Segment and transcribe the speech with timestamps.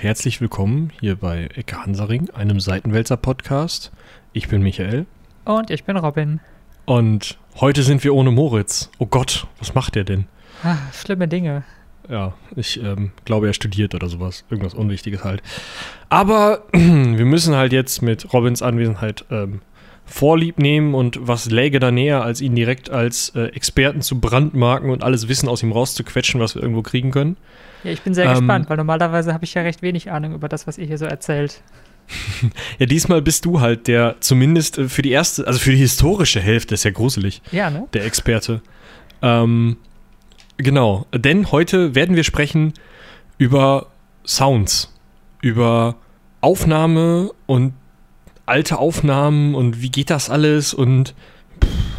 [0.00, 3.92] Und herzlich willkommen hier bei Ecke Hansaring, einem Seitenwälzer-Podcast.
[4.32, 5.04] Ich bin Michael.
[5.44, 6.40] Und ich bin Robin.
[6.86, 8.90] Und heute sind wir ohne Moritz.
[8.98, 10.24] Oh Gott, was macht der denn?
[10.64, 11.64] Ah, schlimme Dinge.
[12.08, 14.46] Ja, ich ähm, glaube, er studiert oder sowas.
[14.48, 15.42] Irgendwas Unwichtiges halt.
[16.08, 19.60] Aber wir müssen halt jetzt mit Robins Anwesenheit ähm,
[20.06, 24.88] Vorlieb nehmen und was läge da näher, als ihn direkt als äh, Experten zu brandmarken
[24.88, 27.36] und alles Wissen aus ihm rauszuquetschen, was wir irgendwo kriegen können.
[27.84, 30.48] Ja, ich bin sehr ähm, gespannt, weil normalerweise habe ich ja recht wenig Ahnung über
[30.48, 31.62] das, was ihr hier so erzählt.
[32.78, 36.40] ja, diesmal bist du halt der, zumindest äh, für die erste, also für die historische
[36.40, 37.42] Hälfte, ist ja gruselig.
[37.52, 37.86] Ja, ne?
[37.92, 38.62] Der Experte.
[39.22, 39.76] Ähm,
[40.56, 42.74] genau, denn heute werden wir sprechen
[43.38, 43.86] über
[44.26, 44.92] Sounds,
[45.40, 45.96] über
[46.40, 47.74] Aufnahme und
[48.46, 51.14] alte Aufnahmen und wie geht das alles und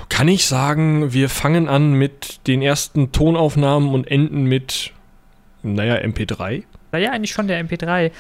[0.10, 4.92] kann ich sagen, wir fangen an mit den ersten Tonaufnahmen und enden mit,
[5.64, 6.64] naja, MP3?
[6.92, 8.12] Naja, eigentlich schon der MP3.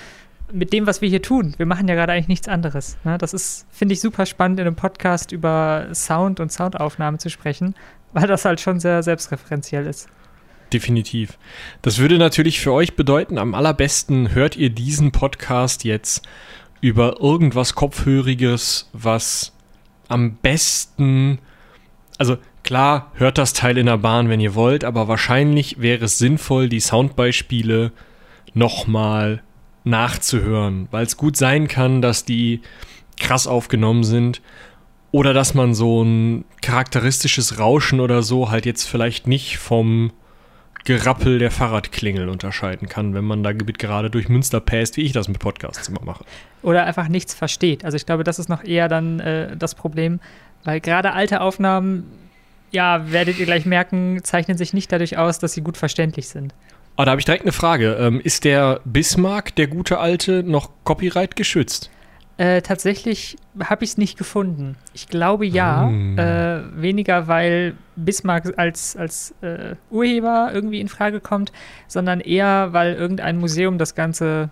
[0.53, 1.53] Mit dem, was wir hier tun.
[1.57, 2.97] Wir machen ja gerade eigentlich nichts anderes.
[3.03, 3.17] Ne?
[3.17, 7.73] Das ist, finde ich, super spannend, in einem Podcast über Sound und Soundaufnahmen zu sprechen,
[8.11, 10.09] weil das halt schon sehr selbstreferenziell ist.
[10.73, 11.37] Definitiv.
[11.81, 16.25] Das würde natürlich für euch bedeuten, am allerbesten hört ihr diesen Podcast jetzt
[16.79, 19.53] über irgendwas Kopfhöriges, was
[20.07, 21.39] am besten,
[22.17, 26.17] also klar, hört das Teil in der Bahn, wenn ihr wollt, aber wahrscheinlich wäre es
[26.17, 27.91] sinnvoll, die Soundbeispiele
[28.53, 29.41] nochmal
[29.83, 32.61] nachzuhören, weil es gut sein kann, dass die
[33.19, 34.41] krass aufgenommen sind
[35.11, 40.11] oder dass man so ein charakteristisches Rauschen oder so halt jetzt vielleicht nicht vom
[40.83, 45.27] Gerappel der Fahrradklingel unterscheiden kann, wenn man da gerade durch Münster päst, wie ich das
[45.27, 46.23] mit Podcasts immer mache.
[46.63, 47.85] Oder einfach nichts versteht.
[47.85, 50.19] Also ich glaube, das ist noch eher dann äh, das Problem,
[50.63, 52.05] weil gerade alte Aufnahmen,
[52.71, 56.53] ja, werdet ihr gleich merken, zeichnen sich nicht dadurch aus, dass sie gut verständlich sind.
[56.95, 57.97] Aber da habe ich direkt eine Frage.
[57.99, 61.89] Ähm, ist der Bismarck, der gute alte, noch Copyright geschützt?
[62.37, 64.75] Äh, tatsächlich habe ich es nicht gefunden.
[64.93, 65.85] Ich glaube ja.
[65.85, 66.17] Mm.
[66.17, 71.51] Äh, weniger, weil Bismarck als, als äh, Urheber irgendwie in Frage kommt,
[71.87, 74.49] sondern eher, weil irgendein Museum das Ganze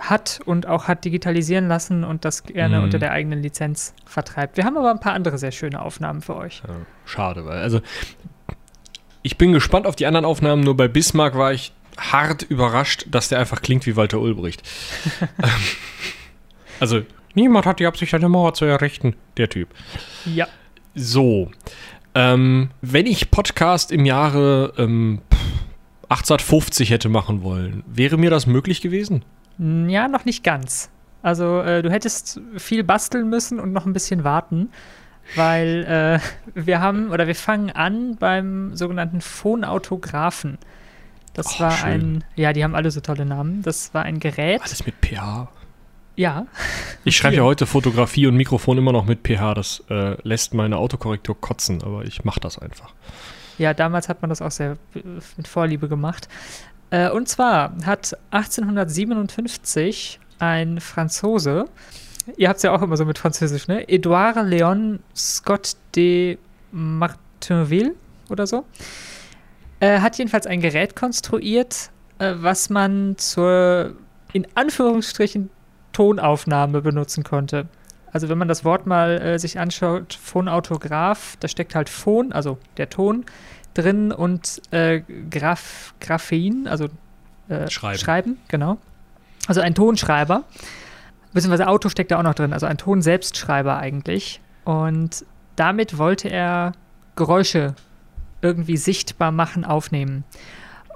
[0.00, 2.84] hat und auch hat digitalisieren lassen und das gerne mm.
[2.84, 4.56] unter der eigenen Lizenz vertreibt.
[4.56, 6.62] Wir haben aber ein paar andere sehr schöne Aufnahmen für euch.
[6.66, 6.74] Ja,
[7.04, 7.80] schade, weil also
[9.22, 13.28] ich bin gespannt auf die anderen Aufnahmen, nur bei Bismarck war ich hart überrascht, dass
[13.28, 14.62] der einfach klingt wie Walter Ulbricht.
[15.42, 15.50] Ähm,
[16.80, 17.02] also
[17.34, 19.16] Niemand hat die Absicht, eine Mauer zu errichten.
[19.36, 19.68] Der Typ.
[20.24, 20.46] Ja.
[20.94, 21.50] So.
[22.14, 25.20] Ähm, wenn ich Podcast im Jahre ähm,
[26.04, 29.24] 1850 hätte machen wollen, wäre mir das möglich gewesen?
[29.58, 30.90] Ja, noch nicht ganz.
[31.22, 34.70] Also äh, du hättest viel basteln müssen und noch ein bisschen warten,
[35.36, 36.20] weil
[36.54, 40.58] äh, wir haben oder wir fangen an beim sogenannten Phonautographen.
[41.32, 41.88] Das oh, war schön.
[41.88, 43.62] ein, ja, die haben alle so tolle Namen.
[43.62, 44.60] Das war ein Gerät.
[44.62, 45.48] Alles mit PH.
[46.16, 46.46] Ja.
[47.04, 49.54] Ich schreibe ja heute Fotografie und Mikrofon immer noch mit PH.
[49.54, 52.94] Das äh, lässt meine Autokorrektur kotzen, aber ich mache das einfach.
[53.58, 54.76] Ja, damals hat man das auch sehr
[55.36, 56.28] mit Vorliebe gemacht.
[56.94, 61.64] Äh, und zwar hat 1857 ein Franzose,
[62.36, 63.88] ihr habt es ja auch immer so mit Französisch, ne?
[63.88, 66.38] Edouard Léon Scott de
[66.70, 67.94] Martinville
[68.30, 68.64] oder so,
[69.80, 71.90] äh, hat jedenfalls ein Gerät konstruiert,
[72.20, 73.96] äh, was man zur
[74.32, 75.50] in Anführungsstrichen
[75.92, 77.66] Tonaufnahme benutzen konnte.
[78.12, 82.58] Also wenn man das Wort mal äh, sich anschaut, Phonautograph, da steckt halt Phon, also
[82.76, 83.24] der Ton,
[83.74, 86.88] drin und äh, Graph, Graphen, also
[87.48, 87.98] äh, Schreiben.
[87.98, 88.78] Schreiben, genau.
[89.46, 90.44] Also ein Tonschreiber.
[91.32, 94.40] Beziehungsweise Auto steckt da auch noch drin, also ein Tonselbstschreiber eigentlich.
[94.64, 95.24] Und
[95.56, 96.72] damit wollte er
[97.16, 97.74] Geräusche
[98.40, 100.24] irgendwie sichtbar machen, aufnehmen.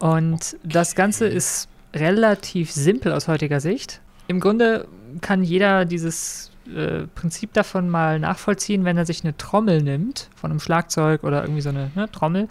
[0.00, 0.56] Und okay.
[0.64, 4.86] das Ganze ist relativ simpel aus heutiger Sicht im Grunde
[5.22, 10.50] kann jeder dieses äh, Prinzip davon mal nachvollziehen, wenn er sich eine Trommel nimmt, von
[10.50, 12.48] einem Schlagzeug oder irgendwie so eine ne, Trommel,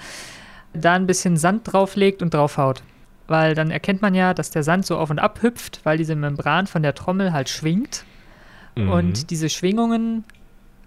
[0.73, 2.83] da ein bisschen Sand drauflegt und draufhaut.
[3.27, 6.15] Weil dann erkennt man ja, dass der Sand so auf und ab hüpft, weil diese
[6.15, 8.05] Membran von der Trommel halt schwingt.
[8.75, 8.89] Mhm.
[8.89, 10.23] Und diese Schwingungen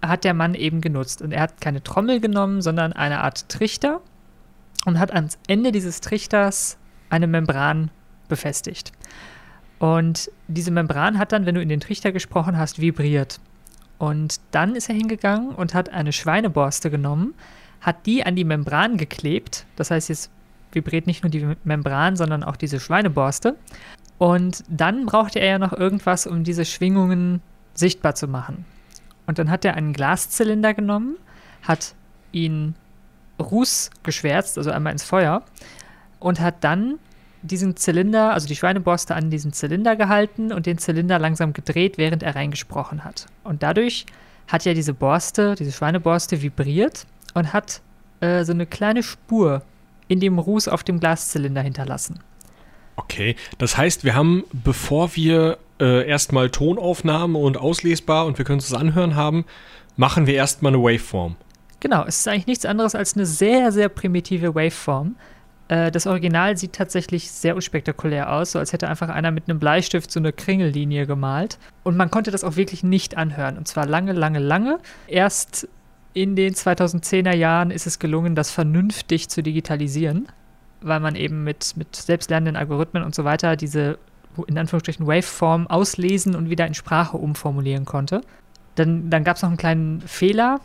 [0.01, 1.21] hat der Mann eben genutzt.
[1.21, 4.01] Und er hat keine Trommel genommen, sondern eine Art Trichter
[4.85, 6.77] und hat ans Ende dieses Trichters
[7.09, 7.91] eine Membran
[8.27, 8.91] befestigt.
[9.81, 13.39] Und diese Membran hat dann, wenn du in den Trichter gesprochen hast, vibriert.
[13.97, 17.33] Und dann ist er hingegangen und hat eine Schweineborste genommen,
[17.81, 19.65] hat die an die Membran geklebt.
[19.77, 20.29] Das heißt, jetzt
[20.71, 23.55] vibriert nicht nur die Membran, sondern auch diese Schweineborste.
[24.19, 27.41] Und dann brauchte er ja noch irgendwas, um diese Schwingungen
[27.73, 28.65] sichtbar zu machen.
[29.25, 31.15] Und dann hat er einen Glaszylinder genommen,
[31.63, 31.95] hat
[32.31, 32.75] ihn
[33.39, 35.41] Ruß geschwärzt, also einmal ins Feuer,
[36.19, 36.99] und hat dann
[37.41, 42.23] diesen Zylinder, also die Schweineborste an diesen Zylinder gehalten und den Zylinder langsam gedreht, während
[42.23, 43.27] er reingesprochen hat.
[43.43, 44.05] Und dadurch
[44.47, 47.81] hat ja diese Borste, diese Schweineborste vibriert und hat
[48.19, 49.63] äh, so eine kleine Spur
[50.07, 52.19] in dem Ruß auf dem Glaszylinder hinterlassen.
[52.97, 58.59] Okay, das heißt, wir haben, bevor wir äh, erstmal Tonaufnahme und auslesbar und wir können
[58.59, 59.45] es anhören haben,
[59.95, 61.35] machen wir erstmal eine Waveform.
[61.79, 65.15] Genau, es ist eigentlich nichts anderes als eine sehr, sehr primitive Waveform.
[65.71, 69.57] Äh, das Original sieht tatsächlich sehr unspektakulär aus, so als hätte einfach einer mit einem
[69.57, 71.57] Bleistift so eine Kringellinie gemalt.
[71.83, 73.57] Und man konnte das auch wirklich nicht anhören.
[73.57, 74.79] Und zwar lange, lange, lange.
[75.07, 75.69] Erst
[76.13, 80.27] in den 2010er Jahren ist es gelungen, das vernünftig zu digitalisieren,
[80.81, 83.97] weil man eben mit, mit selbstlernenden Algorithmen und so weiter diese
[84.47, 88.21] in Anführungsstrichen Waveform auslesen und wieder in Sprache umformulieren konnte.
[88.75, 90.59] Dann, dann gab es noch einen kleinen Fehler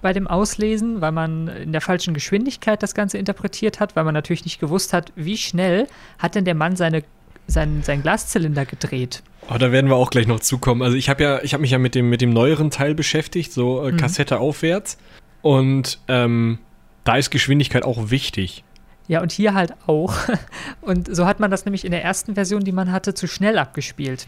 [0.00, 4.14] bei dem Auslesen, weil man in der falschen Geschwindigkeit das Ganze interpretiert hat, weil man
[4.14, 5.86] natürlich nicht gewusst hat, wie schnell
[6.18, 7.02] hat denn der Mann seine,
[7.46, 9.22] sein, sein Glaszylinder gedreht.
[9.50, 10.82] Oh, da werden wir auch gleich noch zukommen.
[10.82, 13.52] Also ich habe ja, ich habe mich ja mit dem, mit dem neueren Teil beschäftigt,
[13.52, 13.96] so äh, mhm.
[13.96, 14.98] Kassette aufwärts.
[15.42, 16.58] Und ähm,
[17.04, 18.64] da ist Geschwindigkeit auch wichtig.
[19.08, 20.14] Ja, und hier halt auch.
[20.82, 23.58] Und so hat man das nämlich in der ersten Version, die man hatte, zu schnell
[23.58, 24.26] abgespielt.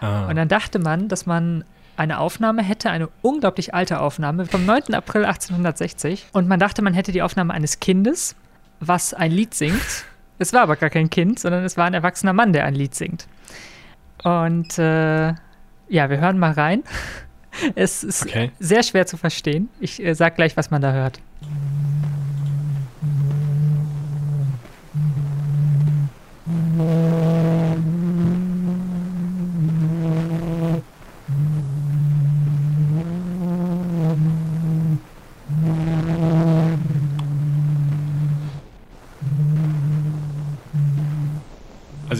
[0.00, 0.28] Ah.
[0.28, 1.64] Und dann dachte man, dass man
[1.98, 4.94] eine Aufnahme hätte, eine unglaublich alte Aufnahme vom 9.
[4.94, 6.28] April 1860.
[6.32, 8.36] Und man dachte, man hätte die Aufnahme eines Kindes,
[8.80, 10.04] was ein Lied singt.
[10.38, 12.94] Es war aber gar kein Kind, sondern es war ein erwachsener Mann, der ein Lied
[12.94, 13.26] singt.
[14.22, 15.28] Und äh,
[15.88, 16.82] ja, wir hören mal rein.
[17.74, 18.52] Es ist okay.
[18.60, 19.68] sehr schwer zu verstehen.
[19.80, 21.18] Ich äh, sag gleich, was man da hört.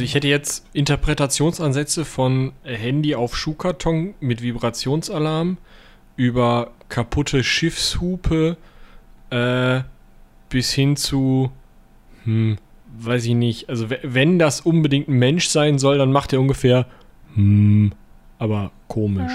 [0.08, 5.58] Ich hätte jetzt Interpretationsansätze von Handy auf Schuhkarton mit Vibrationsalarm
[6.16, 8.56] über kaputte Schiffshupe
[9.28, 9.80] äh,
[10.48, 11.52] bis hin zu,
[12.24, 12.56] hm,
[12.98, 13.68] weiß ich nicht.
[13.68, 16.86] Also wenn das unbedingt ein Mensch sein soll, dann macht er ungefähr,
[17.34, 17.92] hm,
[18.38, 19.34] aber komisch.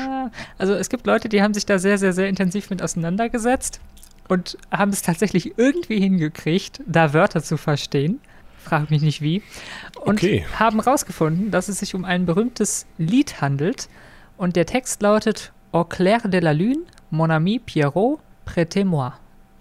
[0.57, 3.79] Also es gibt Leute, die haben sich da sehr, sehr, sehr intensiv mit auseinandergesetzt
[4.27, 8.19] und haben es tatsächlich irgendwie hingekriegt, da Wörter zu verstehen
[8.63, 9.41] frage mich nicht wie,
[10.01, 10.45] und okay.
[10.57, 13.89] haben herausgefunden, dass es sich um ein berühmtes Lied handelt.
[14.37, 19.13] Und der Text lautet Au clair de la lune, mon ami Pierrot, prêtez-moi.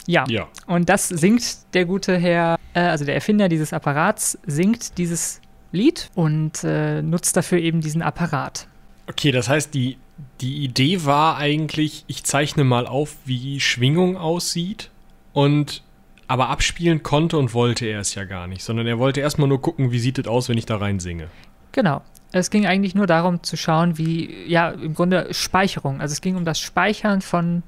[0.06, 0.24] Ja.
[0.28, 0.48] ja.
[0.66, 5.40] Und das singt der gute Herr, äh, also der Erfinder dieses Apparats, singt dieses
[5.70, 8.66] Lied und äh, nutzt dafür eben diesen Apparat.
[9.08, 9.98] Okay, das heißt, die,
[10.40, 14.90] die Idee war eigentlich, ich zeichne mal auf, wie Schwingung aussieht
[15.32, 15.82] und
[16.32, 19.60] aber abspielen konnte und wollte er es ja gar nicht, sondern er wollte erstmal nur
[19.60, 21.26] gucken, wie sieht es aus, wenn ich da rein singe.
[21.72, 22.00] Genau.
[22.32, 26.00] Es ging eigentlich nur darum zu schauen, wie, ja, im Grunde Speicherung.
[26.00, 27.62] Also es ging um das Speichern von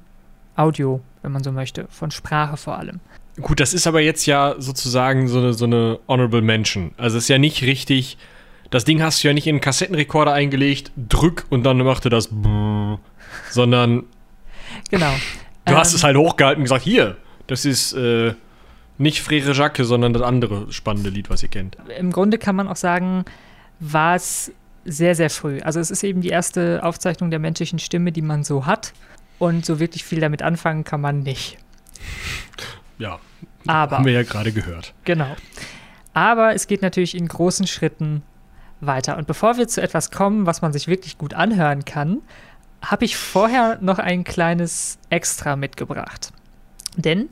[0.55, 3.01] Audio, wenn man so möchte, von Sprache vor allem.
[3.39, 6.95] Gut, das ist aber jetzt ja sozusagen so eine, so eine Honorable Mention.
[6.97, 8.17] Also es ist ja nicht richtig,
[8.71, 12.31] das Ding hast du ja nicht in einen Kassettenrekorder eingelegt, drück und dann machte das
[13.51, 14.05] sondern
[14.89, 15.13] genau.
[15.65, 18.33] Du ähm, hast es halt hochgehalten und gesagt, hier, das ist äh,
[18.97, 21.77] nicht Frere Jacques, sondern das andere spannende Lied, was ihr kennt.
[21.97, 23.25] Im Grunde kann man auch sagen,
[23.79, 24.51] war es
[24.85, 25.59] sehr, sehr früh.
[25.61, 28.93] Also es ist eben die erste Aufzeichnung der menschlichen Stimme, die man so hat.
[29.37, 31.57] Und so wirklich viel damit anfangen kann man nicht.
[32.97, 33.19] Ja,
[33.67, 34.93] aber, haben wir ja gerade gehört.
[35.03, 35.35] Genau.
[36.13, 38.23] Aber es geht natürlich in großen Schritten
[38.79, 39.17] weiter.
[39.17, 42.21] Und bevor wir zu etwas kommen, was man sich wirklich gut anhören kann,
[42.81, 46.31] habe ich vorher noch ein kleines Extra mitgebracht.
[46.95, 47.29] Denn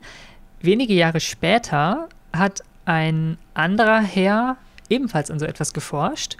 [0.64, 4.56] Wenige Jahre später hat ein anderer Herr
[4.88, 6.38] ebenfalls an so etwas geforscht.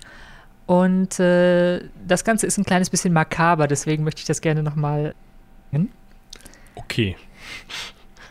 [0.65, 5.15] Und äh, das Ganze ist ein kleines bisschen makaber, deswegen möchte ich das gerne nochmal.
[6.75, 7.17] Okay.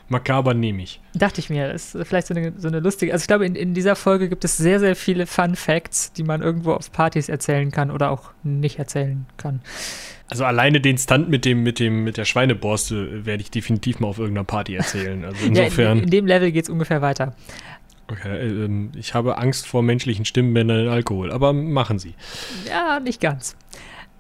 [0.10, 1.00] Makaber nehme ich.
[1.14, 3.14] Dachte ich mir, das ist vielleicht so eine, so eine lustige.
[3.14, 6.24] Also ich glaube, in, in dieser Folge gibt es sehr, sehr viele Fun Facts, die
[6.24, 9.62] man irgendwo auf Partys erzählen kann oder auch nicht erzählen kann.
[10.34, 14.08] Also alleine den Stunt mit dem, mit dem, mit der Schweineborste werde ich definitiv mal
[14.08, 15.24] auf irgendeiner Party erzählen.
[15.26, 15.86] Also insofern.
[15.86, 17.36] ja, in, in, dem Level geht es ungefähr weiter.
[18.08, 22.16] Okay, äh, ich habe Angst vor menschlichen Stimmbändern und Alkohol, aber machen Sie.
[22.68, 23.56] Ja, nicht ganz.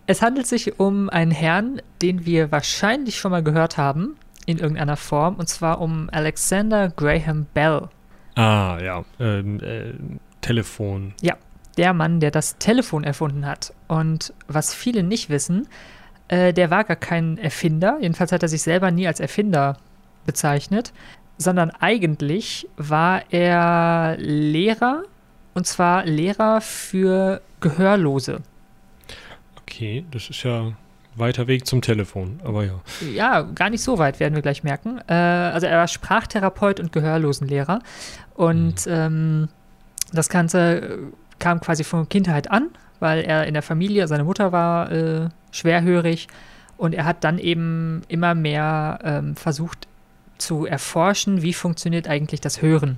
[0.05, 4.15] Es handelt sich um einen Herrn, den wir wahrscheinlich schon mal gehört haben,
[4.45, 7.89] in irgendeiner Form, und zwar um Alexander Graham Bell.
[8.35, 9.03] Ah, ja.
[9.19, 9.93] Ähm, äh,
[10.41, 11.15] Telefon.
[11.23, 11.37] Ja,
[11.77, 13.73] der Mann, der das Telefon erfunden hat.
[13.87, 15.67] Und was viele nicht wissen,
[16.33, 19.77] äh, der war gar kein Erfinder, jedenfalls hat er sich selber nie als Erfinder
[20.25, 20.91] bezeichnet,
[21.37, 25.03] sondern eigentlich war er Lehrer
[25.53, 28.41] und zwar Lehrer für Gehörlose.
[29.61, 30.73] Okay, das ist ja
[31.15, 32.81] weiter Weg zum Telefon, aber ja.
[33.13, 34.99] Ja, gar nicht so weit, werden wir gleich merken.
[35.07, 37.83] Äh, also er war Sprachtherapeut und Gehörlosenlehrer.
[38.33, 38.91] Und mhm.
[38.91, 39.49] ähm,
[40.11, 42.69] das Ganze kam quasi von Kindheit an,
[43.03, 46.27] weil er in der Familie, seine Mutter war äh, schwerhörig
[46.77, 49.87] und er hat dann eben immer mehr ähm, versucht
[50.37, 52.97] zu erforschen, wie funktioniert eigentlich das Hören.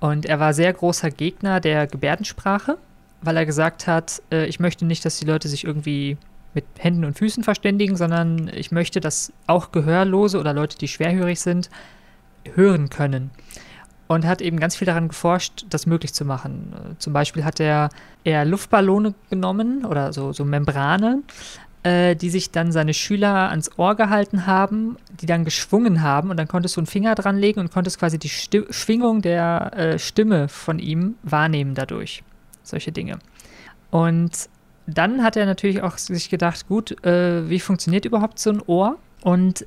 [0.00, 2.78] Und er war sehr großer Gegner der Gebärdensprache,
[3.20, 6.16] weil er gesagt hat, äh, ich möchte nicht, dass die Leute sich irgendwie
[6.54, 11.40] mit Händen und Füßen verständigen, sondern ich möchte, dass auch Gehörlose oder Leute, die schwerhörig
[11.40, 11.70] sind,
[12.54, 13.30] hören können.
[14.10, 16.72] Und hat eben ganz viel daran geforscht, das möglich zu machen.
[16.98, 17.90] Zum Beispiel hat er
[18.24, 21.22] eher Luftballone genommen oder so, so Membrane,
[21.84, 26.38] äh, die sich dann seine Schüler ans Ohr gehalten haben, die dann geschwungen haben und
[26.38, 29.98] dann konntest du einen Finger dran legen und konntest quasi die Sti Schwingung der äh,
[30.00, 32.24] Stimme von ihm wahrnehmen dadurch.
[32.64, 33.20] Solche Dinge.
[33.92, 34.48] Und
[34.88, 38.98] dann hat er natürlich auch sich gedacht, gut, äh, wie funktioniert überhaupt so ein Ohr?
[39.22, 39.66] Und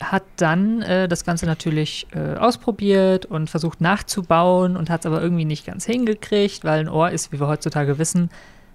[0.00, 5.22] hat dann äh, das Ganze natürlich äh, ausprobiert und versucht nachzubauen und hat es aber
[5.22, 8.30] irgendwie nicht ganz hingekriegt, weil ein Ohr ist, wie wir heutzutage wissen,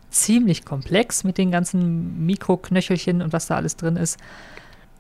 [0.10, 4.20] ziemlich komplex mit den ganzen Mikroknöchelchen und was da alles drin ist.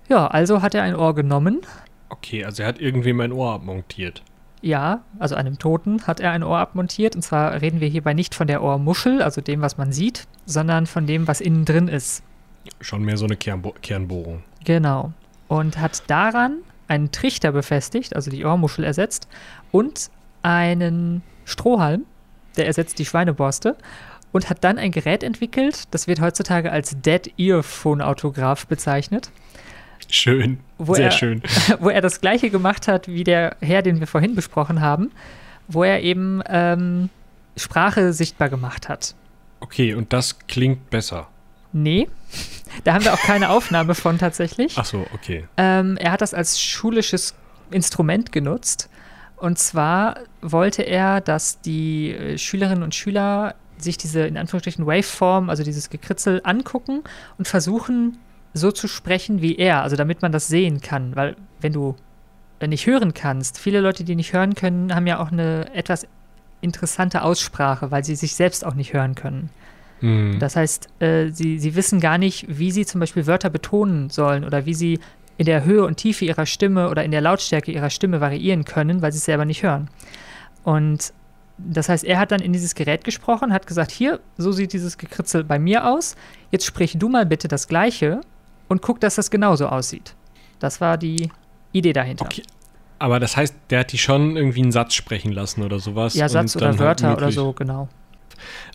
[0.09, 1.61] Ja, also hat er ein Ohr genommen.
[2.09, 4.21] Okay, also er hat irgendwem ein Ohr abmontiert.
[4.61, 7.15] Ja, also einem Toten hat er ein Ohr abmontiert.
[7.15, 10.85] Und zwar reden wir hierbei nicht von der Ohrmuschel, also dem, was man sieht, sondern
[10.85, 12.23] von dem, was innen drin ist.
[12.81, 14.43] Schon mehr so eine Kernbo Kernbohrung.
[14.63, 15.13] Genau.
[15.47, 19.27] Und hat daran einen Trichter befestigt, also die Ohrmuschel ersetzt,
[19.71, 20.09] und
[20.41, 22.05] einen Strohhalm,
[22.57, 23.75] der ersetzt die Schweineborste,
[24.31, 29.31] und hat dann ein Gerät entwickelt, das wird heutzutage als Dead Earphone Autograph bezeichnet.
[30.09, 30.59] Schön.
[30.77, 31.41] Sehr er, schön.
[31.79, 35.11] Wo er das gleiche gemacht hat wie der Herr, den wir vorhin besprochen haben,
[35.67, 37.09] wo er eben ähm,
[37.57, 39.15] Sprache sichtbar gemacht hat.
[39.61, 41.27] Okay, und das klingt besser.
[41.77, 42.07] Nee,
[42.85, 44.75] da haben wir auch keine Aufnahme von tatsächlich.
[44.77, 45.45] Ach so, okay.
[45.57, 47.35] Ähm, er hat das als schulisches
[47.69, 48.89] Instrument genutzt.
[49.35, 55.49] Und zwar wollte er, dass die äh, Schülerinnen und Schüler sich diese in Anführungsstrichen Waveform,
[55.49, 57.03] also dieses Gekritzel, angucken
[57.37, 58.19] und versuchen,
[58.53, 61.13] so zu sprechen wie er, also damit man das sehen kann.
[61.17, 61.97] Weil wenn du
[62.65, 66.07] nicht hören kannst, viele Leute, die nicht hören können, haben ja auch eine etwas
[66.61, 69.49] interessante Aussprache, weil sie sich selbst auch nicht hören können.
[70.01, 70.39] Mhm.
[70.39, 74.43] Das heißt, äh, sie, sie wissen gar nicht, wie sie zum Beispiel Wörter betonen sollen
[74.43, 74.99] oder wie sie
[75.37, 79.01] in der Höhe und Tiefe ihrer Stimme oder in der Lautstärke ihrer Stimme variieren können,
[79.01, 79.89] weil sie es selber nicht hören.
[80.63, 81.13] Und
[81.57, 84.97] das heißt, er hat dann in dieses Gerät gesprochen, hat gesagt, hier, so sieht dieses
[84.97, 86.15] Gekritzel bei mir aus.
[86.51, 88.21] Jetzt sprich du mal bitte das Gleiche
[88.67, 90.15] und guck, dass das genauso aussieht.
[90.59, 91.29] Das war die
[91.71, 92.25] Idee dahinter.
[92.25, 92.43] Okay.
[92.99, 96.13] Aber das heißt, der hat die schon irgendwie einen Satz sprechen lassen oder sowas.
[96.15, 97.89] Ja, Satz oder halt Wörter halt oder so, genau.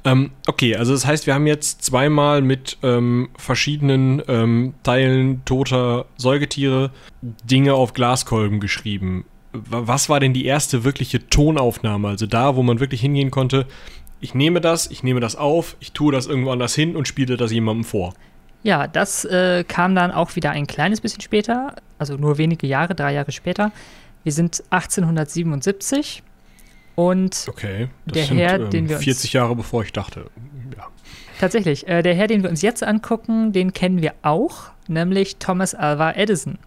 [0.05, 6.07] Ähm, okay, also das heißt, wir haben jetzt zweimal mit ähm, verschiedenen ähm, Teilen toter
[6.17, 6.91] Säugetiere
[7.23, 9.25] Dinge auf Glaskolben geschrieben.
[9.53, 12.09] Was war denn die erste wirkliche Tonaufnahme?
[12.09, 13.67] Also da, wo man wirklich hingehen konnte,
[14.21, 17.37] ich nehme das, ich nehme das auf, ich tue das irgendwo anders hin und spiele
[17.37, 18.15] das jemandem vor.
[18.63, 22.95] Ja, das äh, kam dann auch wieder ein kleines bisschen später, also nur wenige Jahre,
[22.95, 23.73] drei Jahre später.
[24.23, 26.23] Wir sind 1877
[26.95, 30.27] und okay, der sind, Herr, ähm, den wir 40 Jahre bevor ich dachte.
[30.77, 30.87] Ja.
[31.39, 35.75] Tatsächlich, äh, der Herr, den wir uns jetzt angucken, den kennen wir auch, nämlich Thomas
[35.75, 36.59] Alva Edison.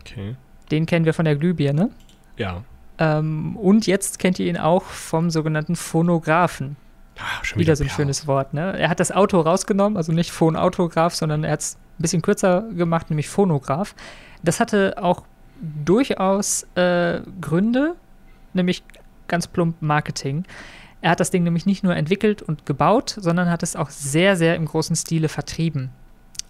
[0.00, 0.36] Okay.
[0.70, 1.90] Den kennen wir von der Glühbirne.
[2.36, 2.64] Ja.
[2.98, 6.76] Ähm, und jetzt kennt ihr ihn auch vom sogenannten Phonographen.
[7.18, 7.94] Ah, wieder, wieder so ein ja.
[7.94, 8.54] schönes Wort.
[8.54, 8.78] Ne?
[8.78, 12.62] Er hat das Auto rausgenommen, also nicht Phonautograph, sondern er hat es ein bisschen kürzer
[12.74, 13.94] gemacht, nämlich Phonograph.
[14.42, 15.22] Das hatte auch
[15.60, 17.96] durchaus äh, Gründe,
[18.52, 18.82] nämlich
[19.28, 20.44] ganz plump Marketing.
[21.00, 24.36] Er hat das Ding nämlich nicht nur entwickelt und gebaut, sondern hat es auch sehr,
[24.36, 25.90] sehr im großen Stile vertrieben.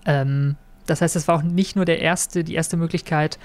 [0.04, 0.56] Ähm,
[0.86, 3.38] das heißt, es war auch nicht nur der erste, die erste Möglichkeit,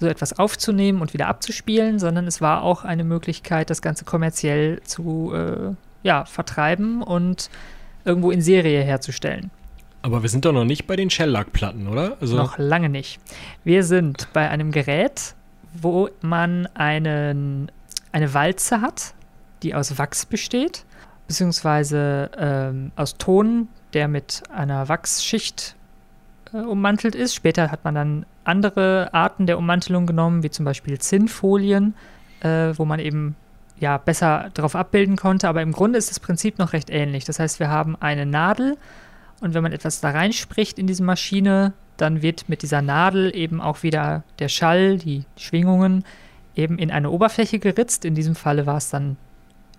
[0.00, 4.80] so etwas aufzunehmen und wieder abzuspielen, sondern es war auch eine Möglichkeit, das Ganze kommerziell
[4.82, 7.50] zu äh, ja, vertreiben und
[8.04, 9.50] irgendwo in Serie herzustellen.
[10.02, 12.16] Aber wir sind doch noch nicht bei den Shellac-Platten, oder?
[12.20, 13.20] Also noch lange nicht.
[13.64, 15.34] Wir sind bei einem Gerät,
[15.74, 17.70] wo man einen
[18.12, 19.14] eine Walze hat,
[19.62, 20.84] die aus Wachs besteht,
[21.26, 25.76] beziehungsweise ähm, aus Ton, der mit einer Wachsschicht
[26.52, 27.34] äh, ummantelt ist.
[27.34, 31.94] Später hat man dann andere Arten der Ummantelung genommen, wie zum Beispiel Zinnfolien,
[32.40, 33.36] äh, wo man eben
[33.78, 35.48] ja besser darauf abbilden konnte.
[35.48, 37.24] Aber im Grunde ist das Prinzip noch recht ähnlich.
[37.24, 38.76] Das heißt, wir haben eine Nadel
[39.40, 43.60] und wenn man etwas da reinspricht in diese Maschine, dann wird mit dieser Nadel eben
[43.60, 46.04] auch wieder der Schall, die Schwingungen
[46.58, 48.04] eben in eine Oberfläche geritzt.
[48.04, 49.16] In diesem Falle war es dann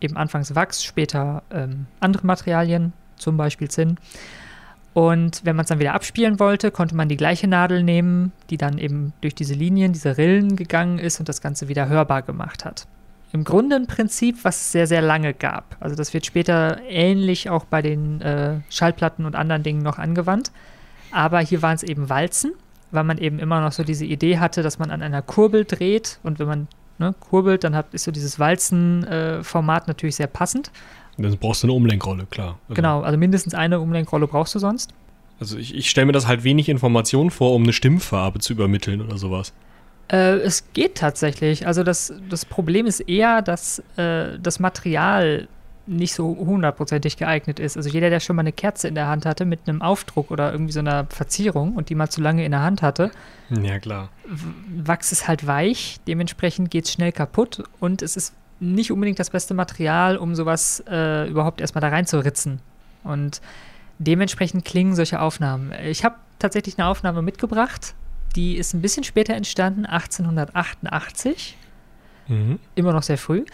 [0.01, 3.98] eben anfangs Wachs, später ähm, andere Materialien, zum Beispiel Zinn.
[4.93, 8.57] Und wenn man es dann wieder abspielen wollte, konnte man die gleiche Nadel nehmen, die
[8.57, 12.65] dann eben durch diese Linien, diese Rillen gegangen ist und das Ganze wieder hörbar gemacht
[12.65, 12.88] hat.
[13.31, 15.77] Im Grunde ein Prinzip, was es sehr, sehr lange gab.
[15.79, 20.51] Also das wird später ähnlich auch bei den äh, Schallplatten und anderen Dingen noch angewandt.
[21.12, 22.53] Aber hier waren es eben Walzen,
[22.91, 26.19] weil man eben immer noch so diese Idee hatte, dass man an einer Kurbel dreht
[26.24, 26.67] und wenn man
[26.98, 30.72] ne, kurbelt, dann hat, ist so dieses Walzenformat äh, natürlich sehr passend.
[31.17, 32.60] Dann brauchst du eine Umlenkrolle, klar.
[32.67, 34.93] Also genau, also mindestens eine Umlenkrolle brauchst du sonst.
[35.39, 39.01] Also ich, ich stelle mir das halt wenig Informationen vor, um eine Stimmfarbe zu übermitteln
[39.01, 39.53] oder sowas.
[40.12, 41.67] Äh, es geht tatsächlich.
[41.67, 45.48] Also das, das Problem ist eher, dass äh, das Material
[45.89, 47.75] nicht so hundertprozentig geeignet ist.
[47.75, 50.51] Also jeder, der schon mal eine Kerze in der Hand hatte mit einem Aufdruck oder
[50.51, 53.12] irgendwie so einer Verzierung und die mal zu lange in der Hand hatte,
[53.50, 54.10] ja klar.
[54.67, 59.31] Wachs ist halt weich, dementsprechend geht es schnell kaputt und es ist nicht unbedingt das
[59.31, 62.60] beste Material, um sowas äh, überhaupt erstmal da reinzuritzen.
[63.03, 63.41] Und
[63.98, 65.74] dementsprechend klingen solche Aufnahmen.
[65.86, 67.96] Ich habe tatsächlich eine Aufnahme mitgebracht,
[68.36, 71.58] die ist ein bisschen später entstanden, 1888.
[72.27, 72.60] Mhm.
[72.75, 73.46] Immer noch sehr früh.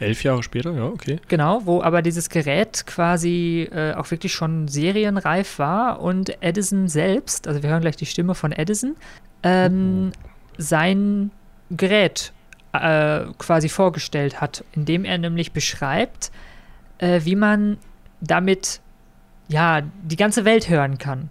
[0.00, 1.18] Elf Jahre später, ja, okay.
[1.28, 7.48] Genau, wo aber dieses Gerät quasi äh, auch wirklich schon serienreif war und Edison selbst,
[7.48, 8.96] also wir hören gleich die Stimme von Edison,
[9.42, 10.18] ähm, oh.
[10.56, 11.30] sein
[11.70, 12.32] Gerät
[12.72, 16.30] äh, quasi vorgestellt hat, indem er nämlich beschreibt,
[16.98, 17.78] äh, wie man
[18.20, 18.80] damit
[19.48, 21.30] ja die ganze Welt hören kann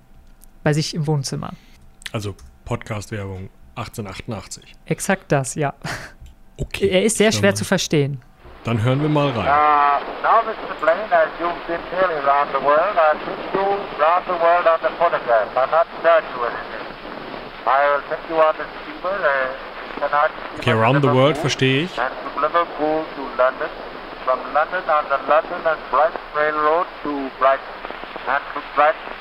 [0.63, 1.53] bei sich im Wohnzimmer.
[2.11, 4.75] Also Podcast-Werbung 1888.
[4.85, 5.73] Exakt das, ja.
[6.57, 6.89] Okay.
[6.89, 8.19] Er ist sehr schwer zu verstehen.
[8.67, 9.47] Dann hören wir mal rein.
[9.47, 9.95] Uh,
[10.27, 10.75] now, Mr.
[10.83, 13.63] Blaine, as you've been nearly around the world, I took you
[13.95, 15.47] around the world on the photograph.
[15.55, 16.83] I'm not charged you anything.
[17.65, 19.15] I'll take you on the steamer.
[20.03, 21.97] Uh, okay, around the world verstehe ich.
[21.97, 23.71] And from Liverpool to London.
[24.25, 27.71] From London on the London and Brighton Railroad to Brighton.
[28.27, 29.15] And from Brighton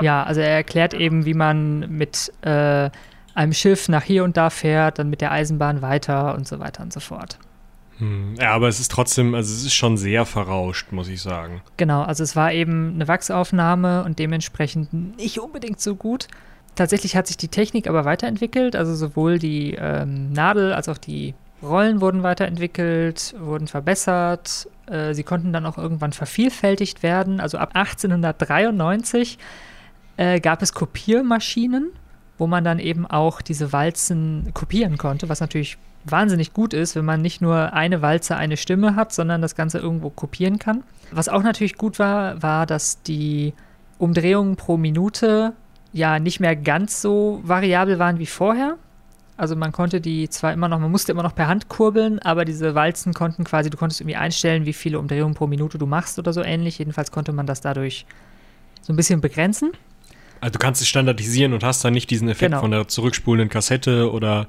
[0.00, 2.90] ja, also er erklärt eben, wie man mit äh,
[3.34, 6.82] einem Schiff nach hier und da fährt, dann mit der Eisenbahn weiter und so weiter
[6.82, 7.38] und so fort.
[7.98, 11.62] Hm, ja, aber es ist trotzdem, also es ist schon sehr verrauscht, muss ich sagen.
[11.76, 16.26] Genau, also es war eben eine Wachsaufnahme und dementsprechend nicht unbedingt so gut.
[16.74, 21.34] Tatsächlich hat sich die Technik aber weiterentwickelt, also sowohl die ähm, Nadel als auch die
[21.62, 24.68] Rollen wurden weiterentwickelt, wurden verbessert.
[24.86, 27.40] Äh, sie konnten dann auch irgendwann vervielfältigt werden.
[27.40, 29.38] Also ab 1893
[30.16, 31.92] äh, gab es Kopiermaschinen,
[32.38, 37.04] wo man dann eben auch diese Walzen kopieren konnte, was natürlich wahnsinnig gut ist, wenn
[37.04, 40.82] man nicht nur eine Walze, eine Stimme hat, sondern das Ganze irgendwo kopieren kann.
[41.10, 43.54] Was auch natürlich gut war, war, dass die
[43.98, 45.52] Umdrehungen pro Minute
[45.92, 48.76] ja nicht mehr ganz so variabel waren wie vorher.
[49.36, 52.44] Also man konnte die zwar immer noch, man musste immer noch per Hand kurbeln, aber
[52.44, 56.18] diese Walzen konnten quasi, du konntest irgendwie einstellen, wie viele Umdrehungen pro Minute du machst
[56.18, 56.78] oder so ähnlich.
[56.78, 58.06] Jedenfalls konnte man das dadurch
[58.82, 59.72] so ein bisschen begrenzen.
[60.44, 62.60] Also du kannst es standardisieren und hast dann nicht diesen Effekt genau.
[62.60, 64.46] von der zurückspulenden Kassette oder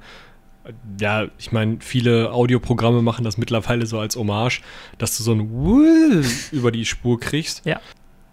[1.00, 4.62] ja, ich meine, viele Audioprogramme machen das mittlerweile so als Hommage,
[4.98, 7.66] dass du so ein Wull über die Spur kriegst.
[7.66, 7.80] Ja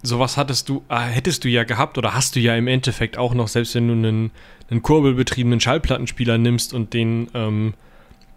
[0.03, 3.35] sowas hattest du, äh, hättest du ja gehabt oder hast du ja im Endeffekt auch
[3.35, 4.33] noch, selbst wenn du einen,
[4.68, 7.75] einen kurbelbetriebenen Schallplattenspieler nimmst und den ähm,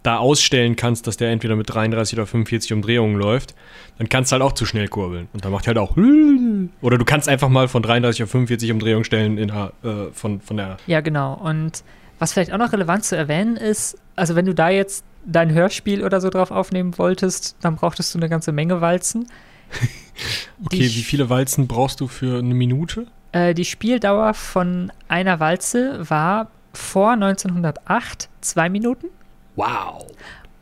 [0.05, 3.55] da ausstellen kannst, dass der entweder mit 33 oder 45 Umdrehungen läuft,
[3.97, 5.27] dann kannst du halt auch zu schnell kurbeln.
[5.33, 5.95] Und dann macht halt auch.
[6.81, 10.41] Oder du kannst einfach mal von 33 auf 45 Umdrehungen stellen in der, äh, von,
[10.41, 10.77] von der.
[10.87, 11.33] Ja, genau.
[11.33, 11.83] Und
[12.19, 16.03] was vielleicht auch noch relevant zu erwähnen ist, also wenn du da jetzt dein Hörspiel
[16.03, 19.27] oder so drauf aufnehmen wolltest, dann brauchtest du eine ganze Menge Walzen.
[20.65, 23.07] okay, wie viele Walzen brauchst du für eine Minute?
[23.31, 29.07] Äh, die Spieldauer von einer Walze war vor 1908 zwei Minuten.
[29.55, 30.05] Wow.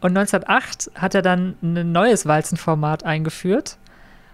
[0.01, 3.77] Und 1908 hat er dann ein neues Walzenformat eingeführt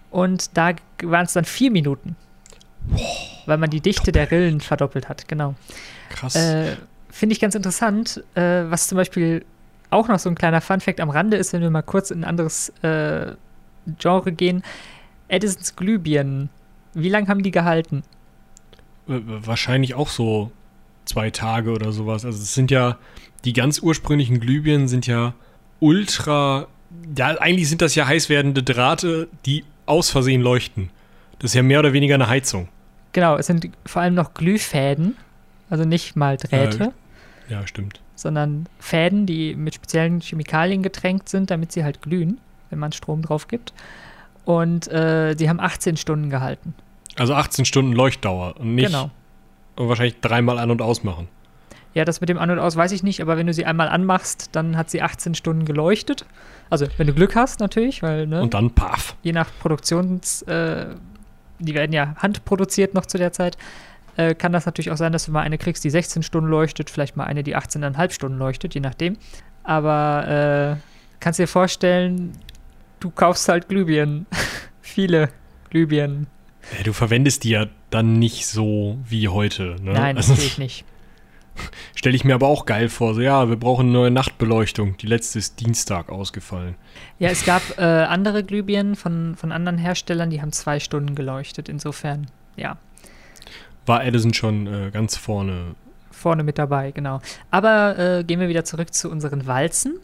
[0.09, 2.15] und da waren es dann vier Minuten.
[2.87, 3.43] Wow.
[3.45, 5.55] Weil man die Dichte der Rillen verdoppelt hat, genau.
[6.09, 6.35] Krass.
[6.35, 6.75] Äh,
[7.09, 9.45] Finde ich ganz interessant, äh, was zum Beispiel
[9.89, 12.23] auch noch so ein kleiner Funfact am Rande ist, wenn wir mal kurz in ein
[12.23, 13.33] anderes äh,
[13.97, 14.63] Genre gehen.
[15.27, 16.49] Edisons Glühbirnen.
[16.93, 18.03] Wie lange haben die gehalten?
[19.07, 20.51] Wahrscheinlich auch so
[21.05, 22.25] zwei Tage oder sowas.
[22.25, 22.97] Also es sind ja,
[23.45, 25.33] die ganz ursprünglichen Glühbirnen sind ja
[25.79, 26.67] ultra,
[27.17, 30.89] ja, eigentlich sind das ja heiß werdende Drahte, die aus Versehen leuchten.
[31.39, 32.67] Das ist ja mehr oder weniger eine Heizung.
[33.13, 35.15] Genau, es sind vor allem noch Glühfäden,
[35.69, 36.93] also nicht mal Drähte.
[37.49, 38.01] Ja, ja stimmt.
[38.15, 43.21] Sondern Fäden, die mit speziellen Chemikalien getränkt sind, damit sie halt glühen wenn man Strom
[43.21, 43.73] drauf gibt.
[44.45, 46.73] Und äh, die haben 18 Stunden gehalten.
[47.17, 49.11] Also 18 Stunden Leuchtdauer und nicht genau.
[49.75, 51.27] wahrscheinlich dreimal an- und ausmachen.
[51.93, 53.89] Ja, das mit dem An- und Aus weiß ich nicht, aber wenn du sie einmal
[53.89, 56.25] anmachst, dann hat sie 18 Stunden geleuchtet.
[56.69, 58.41] Also, wenn du Glück hast, natürlich, weil, ne?
[58.41, 59.15] Und dann paff.
[59.23, 60.85] je nach Produktions, äh,
[61.57, 63.57] die werden ja handproduziert noch zu der Zeit,
[64.17, 66.89] äh, kann das natürlich auch sein, dass du mal eine kriegst, die 16 Stunden leuchtet,
[66.89, 69.17] vielleicht mal eine, die 18,5 Stunden leuchtet, je nachdem.
[69.63, 70.81] Aber äh,
[71.19, 72.33] kannst dir vorstellen,
[72.99, 74.25] du kaufst halt Glühbirnen.
[74.81, 75.29] Viele
[75.69, 76.27] Glühbirnen.
[76.77, 79.75] Ja, du verwendest die ja dann nicht so wie heute.
[79.81, 79.93] Ne?
[79.93, 80.85] Nein, also, natürlich nicht.
[81.95, 83.13] Stelle ich mir aber auch geil vor.
[83.13, 84.97] So, ja, wir brauchen eine neue Nachtbeleuchtung.
[84.97, 86.75] Die letzte ist Dienstag ausgefallen.
[87.19, 91.69] Ja, es gab äh, andere Glühbirnen von, von anderen Herstellern, die haben zwei Stunden geleuchtet.
[91.69, 92.77] Insofern, ja,
[93.85, 95.75] War Edison schon äh, ganz vorne.
[96.11, 97.21] vorne mit dabei, genau.
[97.51, 99.99] Aber äh, gehen wir wieder zurück zu unseren Walzen.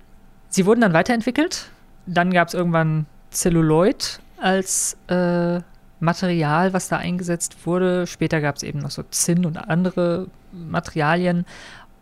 [0.50, 1.70] Sie wurden dann weiterentwickelt.
[2.06, 5.60] Dann gab es irgendwann Celluloid als äh,
[6.06, 8.08] Material, was da eingesetzt wurde.
[8.08, 11.46] Später gab es eben noch so Zinn und andere Materialien.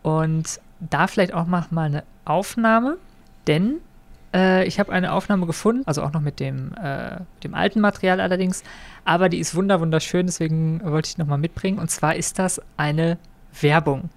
[0.02, 2.98] Und da vielleicht auch noch mal eine Aufnahme,
[3.46, 3.80] denn
[4.34, 8.20] äh, ich habe eine Aufnahme gefunden, also auch noch mit dem, äh, dem alten Material
[8.20, 8.62] allerdings,
[9.04, 11.78] aber die ist wunder wunderschön, deswegen wollte ich nochmal mitbringen.
[11.78, 13.18] Und zwar ist das eine
[13.60, 14.10] Werbung.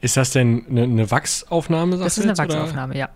[0.00, 1.96] Ist das denn eine, eine Wachsaufnahme?
[1.96, 2.60] Das ist du eine jetzt, oder?
[2.60, 3.08] Wachsaufnahme, ja.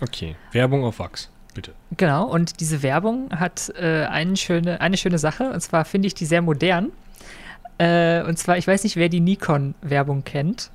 [0.00, 1.72] Okay, Werbung auf Wachs, bitte.
[1.96, 6.14] Genau, und diese Werbung hat äh, eine, schöne, eine schöne Sache, und zwar finde ich
[6.14, 6.92] die sehr modern.
[7.78, 10.70] Äh, und zwar, ich weiß nicht, wer die Nikon-Werbung kennt,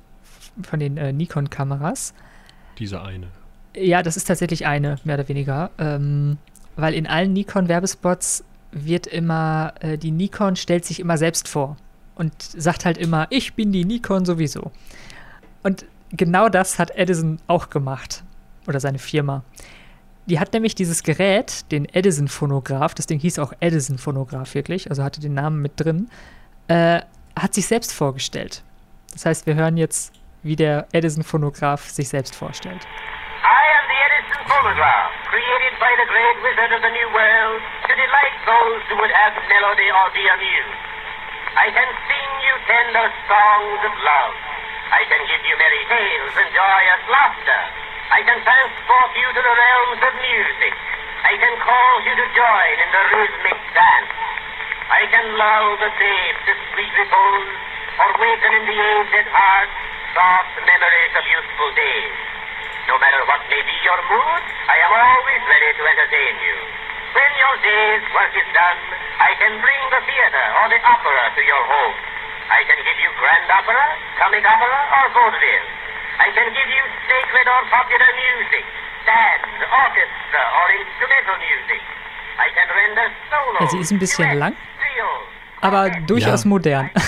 [0.62, 2.12] von den äh, Nikon-Kameras.
[2.78, 3.28] Diese eine.
[3.74, 5.70] Ja, das ist tatsächlich eine, mehr oder weniger.
[5.78, 6.36] Ähm,
[6.76, 11.76] weil in allen Nikon-Werbespots wird immer, äh, die Nikon stellt sich immer selbst vor
[12.14, 14.70] und sagt halt immer, ich bin die Nikon sowieso.
[15.62, 18.22] Und genau das hat Edison auch gemacht.
[18.66, 19.44] Oder seine Firma.
[20.26, 25.20] Die hat nämlich dieses Gerät, den Edison-Phonograph, das Ding hieß auch Edison-Phonograph wirklich, also hatte
[25.20, 26.08] den Namen mit drin,
[26.68, 27.00] äh,
[27.38, 28.62] hat sich selbst vorgestellt.
[29.12, 32.80] Das heißt, wir hören jetzt, wie der Edison-Phonograph sich selbst vorstellt.
[33.44, 37.92] I am the Edison phonograph, created by the great wizard of the New World to
[37.92, 40.80] delight those who would have melody or be amused.
[41.52, 44.34] I can sing you tender songs of love.
[44.88, 47.60] I can give you merry tales and joyous laughter.
[48.12, 50.74] I can transport you to the realms of music.
[51.24, 54.12] I can cause you to join in the rhythmic dance.
[54.92, 57.50] I can lull the babe to sweet repose,
[58.04, 59.70] or waken in the aged heart
[60.12, 62.14] soft memories of youthful days.
[62.92, 66.56] No matter what may be your mood, I am always ready to entertain you.
[67.16, 68.80] When your day's work is done,
[69.16, 71.96] I can bring the theater or the opera to your home.
[72.52, 73.84] I can give you grand opera,
[74.20, 75.68] comic opera, or vaudeville.
[76.20, 78.64] I can give you sacred or popular music,
[79.06, 79.46] dance,
[79.82, 81.80] orchestra, or instrumental music.
[82.38, 84.54] I can render solos, Ja, sie ist ein bisschen lang,
[85.60, 86.48] aber durchaus Ja.
[86.48, 86.90] modern.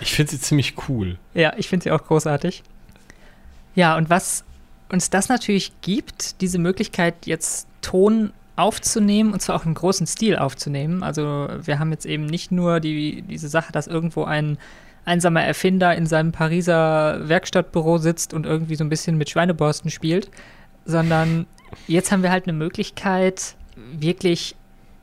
[0.00, 1.16] Ich finde sie ziemlich cool.
[1.32, 2.64] Ja, ich finde sie auch großartig.
[3.76, 4.44] Ja, und was
[4.90, 10.36] uns das natürlich gibt, diese Möglichkeit, jetzt Ton aufzunehmen, und zwar auch im großen Stil
[10.36, 11.04] aufzunehmen.
[11.04, 14.58] Also wir haben jetzt eben nicht nur die, diese Sache, dass irgendwo ein
[15.04, 20.30] einsamer Erfinder in seinem Pariser Werkstattbüro sitzt und irgendwie so ein bisschen mit Schweineborsten spielt,
[20.84, 21.46] sondern
[21.88, 24.54] jetzt haben wir halt eine Möglichkeit, wirklich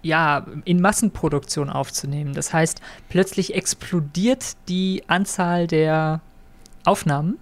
[0.02, 2.34] ja, in Massenproduktion aufzunehmen.
[2.34, 6.22] Das heißt, plötzlich explodiert die Anzahl der
[6.86, 7.38] Aufnahmen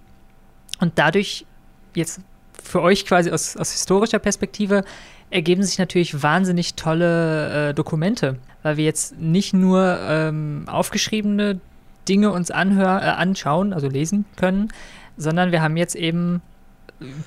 [0.80, 1.46] und dadurch
[1.94, 2.20] jetzt
[2.52, 4.84] für euch quasi aus, aus historischer Perspektive
[5.30, 11.60] ergeben sich natürlich wahnsinnig tolle äh, Dokumente, weil wir jetzt nicht nur ähm, aufgeschriebene
[12.08, 14.68] Dinge uns anhör, äh, anschauen, also lesen können,
[15.16, 16.42] sondern wir haben jetzt eben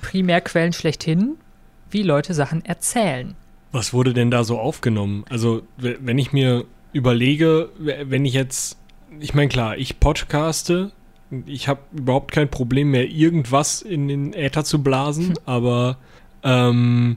[0.00, 1.36] Primärquellen schlechthin,
[1.90, 3.34] wie Leute Sachen erzählen.
[3.70, 5.24] Was wurde denn da so aufgenommen?
[5.30, 8.78] Also, wenn ich mir überlege, wenn ich jetzt,
[9.18, 10.92] ich meine, klar, ich podcaste,
[11.46, 15.96] ich habe überhaupt kein Problem mehr, irgendwas in den Äther zu blasen, aber
[16.42, 17.16] ähm,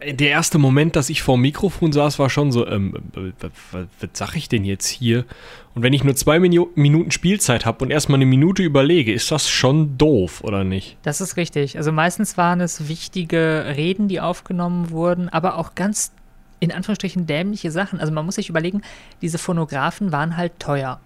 [0.00, 4.10] der erste Moment, dass ich vor dem Mikrofon saß, war schon so, ähm, äh, was
[4.12, 5.24] sag ich denn jetzt hier?
[5.74, 9.30] Und wenn ich nur zwei Minu Minuten Spielzeit habe und erstmal eine Minute überlege, ist
[9.32, 10.96] das schon doof, oder nicht?
[11.02, 11.76] Das ist richtig.
[11.76, 16.12] Also meistens waren es wichtige Reden, die aufgenommen wurden, aber auch ganz
[16.60, 18.00] in Anführungsstrichen dämliche Sachen.
[18.00, 18.82] Also man muss sich überlegen,
[19.20, 21.00] diese Phonographen waren halt teuer.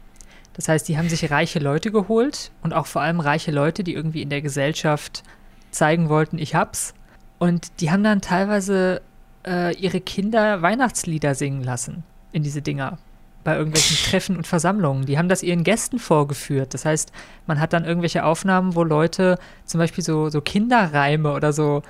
[0.54, 3.94] Das heißt, die haben sich reiche Leute geholt und auch vor allem reiche Leute, die
[3.94, 5.22] irgendwie in der Gesellschaft
[5.70, 6.94] zeigen wollten, ich hab's.
[7.42, 9.02] Und die haben dann teilweise
[9.44, 12.98] äh, ihre Kinder Weihnachtslieder singen lassen in diese Dinger
[13.42, 15.06] bei irgendwelchen Treffen und Versammlungen.
[15.06, 16.72] Die haben das ihren Gästen vorgeführt.
[16.72, 17.10] Das heißt,
[17.48, 21.82] man hat dann irgendwelche Aufnahmen, wo Leute zum Beispiel so, so Kinderreime oder so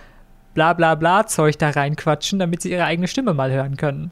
[0.55, 4.11] bla bla bla Zeug da reinquatschen, damit sie ihre eigene Stimme mal hören können.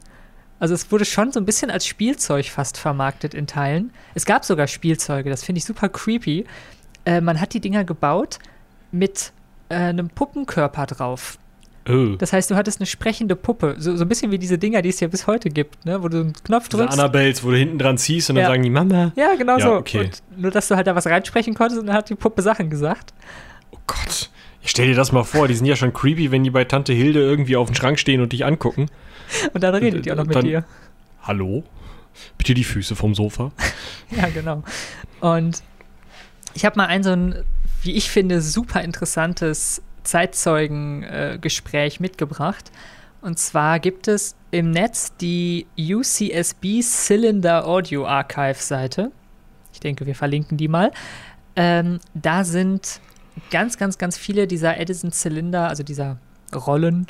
[0.59, 3.91] Also es wurde schon so ein bisschen als Spielzeug fast vermarktet in Teilen.
[4.13, 6.45] Es gab sogar Spielzeuge, das finde ich super creepy.
[7.05, 8.37] Äh, man hat die Dinger gebaut
[8.91, 9.33] mit
[9.71, 11.37] äh, einem Puppenkörper drauf.
[11.89, 12.15] Oh.
[12.17, 13.75] Das heißt, du hattest eine sprechende Puppe.
[13.79, 16.01] So, so ein bisschen wie diese Dinger, die es ja bis heute gibt, ne?
[16.03, 16.99] wo du einen Knopf Diese drückst.
[16.99, 18.49] Annabelles, wo du hinten dran ziehst und dann Ja.
[18.49, 19.11] sagen die Mama.
[19.15, 19.73] Ja, genau Ja, so.
[19.73, 19.99] okay.
[20.05, 22.69] Und nur, dass du halt da was reinsprechen konntest und dann hat die Puppe Sachen
[22.69, 23.13] gesagt.
[23.71, 24.29] Oh Gott.
[24.61, 26.93] Ich stell dir das mal vor, die sind ja schon creepy, wenn die bei Tante
[26.93, 28.85] Hilde irgendwie auf dem Schrank stehen und dich angucken.
[29.53, 30.65] Und dann redet die auch noch mit Dann- dir.
[31.23, 31.63] Hallo?
[32.37, 33.51] Bitte die Füße vom Sofa.
[34.11, 34.61] Ja, genau.
[35.21, 35.63] Und
[36.53, 37.43] ich habe mal ein so ein,
[37.81, 42.71] wie ich finde, super interessantes Zeitzeugen-Gespräch mitgebracht.
[43.21, 49.11] Und zwar gibt es im Netz die UCSB Cylinder Audio Archive Seite.
[49.73, 50.91] Ich denke, wir verlinken die mal.
[51.55, 52.99] Ähm, da sind
[53.51, 56.17] ganz, ganz, ganz viele dieser Edison-Zylinder, also dieser
[56.53, 57.07] Rollen,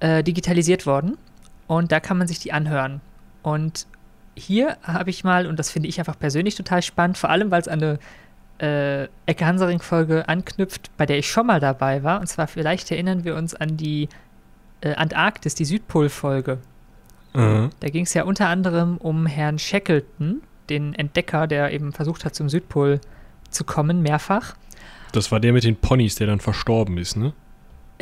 [0.00, 1.18] äh, digitalisiert worden.
[1.66, 3.00] Und da kann man sich die anhören.
[3.42, 3.86] Und
[4.34, 7.60] hier habe ich mal, und das finde ich einfach persönlich total spannend, vor allem weil
[7.60, 7.98] es eine
[8.62, 12.20] äh, Ecke Hansaring-Folge anknüpft, bei der ich schon mal dabei war.
[12.20, 14.08] Und zwar vielleicht erinnern wir uns an die
[14.80, 16.58] äh, Antarktis, die Südpol-Folge.
[17.34, 17.70] Mhm.
[17.80, 22.34] Da ging es ja unter anderem um Herrn Shackleton, den Entdecker, der eben versucht hat,
[22.34, 23.00] zum Südpol
[23.50, 24.54] zu kommen, mehrfach.
[25.12, 27.32] Das war der mit den Ponys, der dann verstorben ist, ne?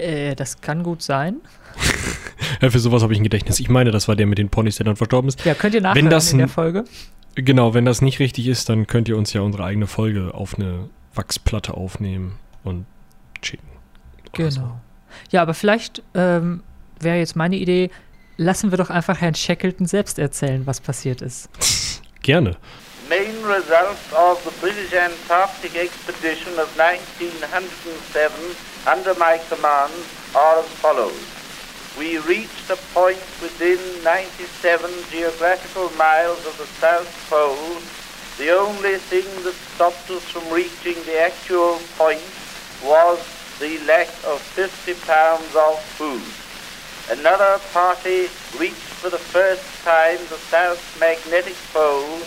[0.00, 1.36] Äh, das kann gut sein.
[2.60, 3.58] Ja, für sowas habe ich ein Gedächtnis.
[3.60, 5.42] Ich meine, das war der mit den Ponys, der dann verstorben ist.
[5.46, 6.84] Ja, könnt ihr nachhören das in der Folge.
[7.36, 10.56] Genau, wenn das nicht richtig ist, dann könnt ihr uns ja unsere eigene Folge auf
[10.56, 12.84] eine Wachsplatte aufnehmen und
[13.42, 13.66] schicken.
[14.36, 14.42] So.
[14.42, 14.80] Genau.
[15.30, 16.62] Ja, aber vielleicht ähm,
[16.98, 17.90] wäre jetzt meine Idee,
[18.36, 21.48] lassen wir doch einfach Herrn Shackleton selbst erzählen, was passiert ist.
[22.22, 22.56] Gerne.
[23.10, 28.30] main results of the British Antarctic expedition of 1907
[28.86, 29.92] under my command
[30.34, 31.26] are as follows.
[31.98, 37.80] We reached a point within 97 geographical miles of the South Pole.
[38.38, 42.22] The only thing that stopped us from reaching the actual point
[42.82, 43.18] was
[43.58, 46.22] the lack of 50 pounds of food.
[47.18, 52.20] Another party reached for the first time the South Magnetic Pole.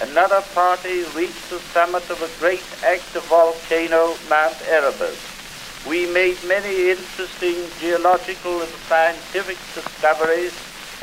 [0.00, 5.31] Another party reached the summit of a great active volcano, Mount Erebus.
[5.88, 10.54] We made many interesting geological and scientific discoveries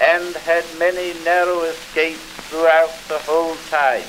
[0.01, 4.07] and had many narrow escapes throughout the whole time.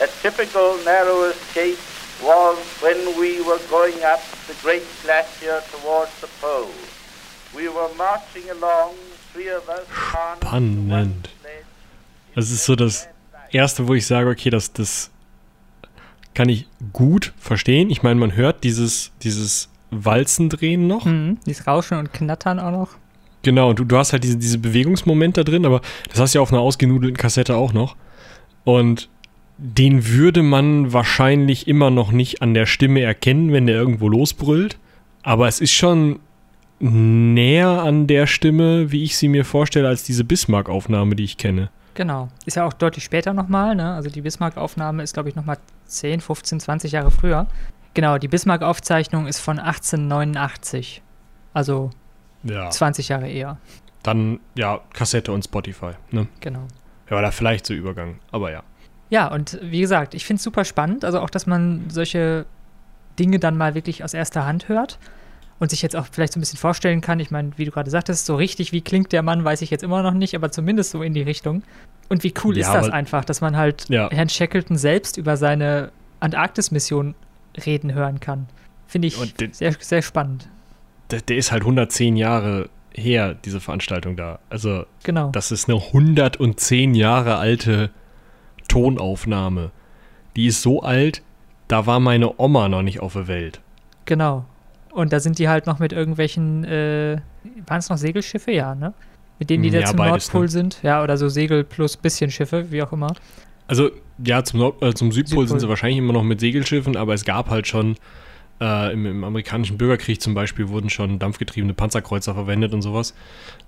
[0.00, 1.78] A typical narrow escape
[2.22, 6.72] was when we were going up the great glacier towards the pole.
[7.54, 8.94] We were marching along,
[9.32, 9.86] three of us
[10.40, 11.28] Spannend.
[12.34, 13.08] Das ist so das
[13.50, 15.10] Erste, wo ich sage, okay, das, das
[16.34, 17.90] kann ich gut verstehen.
[17.90, 21.04] Ich meine, man hört dieses, dieses Walzendrehen noch.
[21.04, 21.38] Mhm.
[21.46, 22.88] Dieses Rauschen und Knattern auch noch.
[23.42, 26.38] Genau, und du, du hast halt diese, diese Bewegungsmoment da drin, aber das hast du
[26.38, 27.96] ja auf einer ausgenudelten Kassette auch noch.
[28.64, 29.08] Und
[29.58, 34.78] den würde man wahrscheinlich immer noch nicht an der Stimme erkennen, wenn der irgendwo losbrüllt.
[35.22, 36.20] Aber es ist schon
[36.80, 41.70] näher an der Stimme, wie ich sie mir vorstelle, als diese Bismarck-Aufnahme, die ich kenne.
[41.94, 42.28] Genau.
[42.46, 43.94] Ist ja auch deutlich später nochmal, ne?
[43.94, 47.48] Also die Bismarck-Aufnahme ist, glaube ich, nochmal 10, 15, 20 Jahre früher.
[47.94, 51.02] Genau, die Bismarck-Aufzeichnung ist von 1889.
[51.54, 51.90] Also
[52.44, 52.70] Ja.
[52.70, 53.58] 20 Jahre eher.
[54.02, 55.92] Dann, ja, Kassette und Spotify.
[56.10, 56.28] Ne?
[56.40, 56.66] Genau.
[57.10, 58.62] Ja, oder vielleicht so Übergang, aber ja.
[59.10, 61.04] Ja, und wie gesagt, ich finde es super spannend.
[61.04, 62.46] Also auch, dass man solche
[63.18, 64.98] Dinge dann mal wirklich aus erster Hand hört
[65.58, 67.18] und sich jetzt auch vielleicht so ein bisschen vorstellen kann.
[67.18, 69.82] Ich meine, wie du gerade sagtest, so richtig, wie klingt der Mann, weiß ich jetzt
[69.82, 71.62] immer noch nicht, aber zumindest so in die Richtung.
[72.08, 74.08] Und wie cool Ja, ist das einfach, dass man halt Ja.
[74.10, 77.14] Herrn Shackleton selbst über seine Antarktis-Mission
[77.66, 78.46] reden hören kann.
[78.86, 80.48] Finde ich den- sehr, sehr spannend.
[81.10, 84.38] Der, der ist halt 110 Jahre her, diese Veranstaltung da.
[84.50, 85.30] Also, Genau.
[85.30, 87.90] das ist eine 110 Jahre alte
[88.68, 89.70] Tonaufnahme.
[90.36, 91.22] Die ist so alt,
[91.68, 93.60] da war meine Oma noch nicht auf der Welt.
[94.04, 94.44] Genau.
[94.92, 97.18] Und da sind die halt noch mit irgendwelchen, äh,
[97.66, 98.50] waren es noch Segelschiffe?
[98.52, 98.94] Ja, ne?
[99.38, 100.48] Mit denen die da Ja, zum beides, Nordpol ne?
[100.48, 100.82] sind.
[100.82, 103.14] Ja, oder so Segel plus bisschen Schiffe, wie auch immer.
[103.68, 103.90] Also,
[104.24, 105.48] ja, zum, Nord äh, zum Südpol, Südpol.
[105.48, 107.96] sind sie wahrscheinlich immer noch mit Segelschiffen, aber es gab halt schon
[108.60, 113.14] äh, im, im amerikanischen Bürgerkrieg zum Beispiel wurden schon dampfgetriebene Panzerkreuzer verwendet und sowas.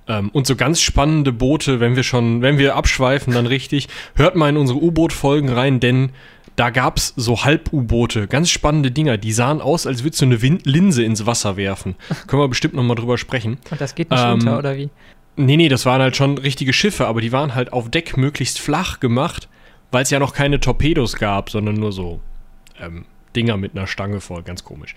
[0.08, 4.34] Ähm, und so ganz spannende Boote, wenn wir schon, wenn wir abschweifen, dann richtig, hört
[4.34, 6.10] mal in unsere U-Boot-Folgen rein, denn
[6.56, 10.42] da gab es so Halb-U-Boote, ganz spannende Dinger, die sahen aus, als würdest du eine
[10.42, 11.94] Win Linse ins Wasser werfen.
[12.26, 13.58] Können wir bestimmt nochmal drüber sprechen.
[13.70, 14.90] Und das geht nicht Ähm, unter, oder wie?
[15.36, 18.58] Nee, nee, das waren halt schon richtige Schiffe, aber die waren halt auf Deck möglichst
[18.58, 19.48] flach gemacht,
[19.90, 22.20] weil es ja noch keine Torpedos gab, sondern nur so
[22.80, 23.04] ähm,
[23.36, 24.94] Dinger mit einer Stange voll, ganz komisch.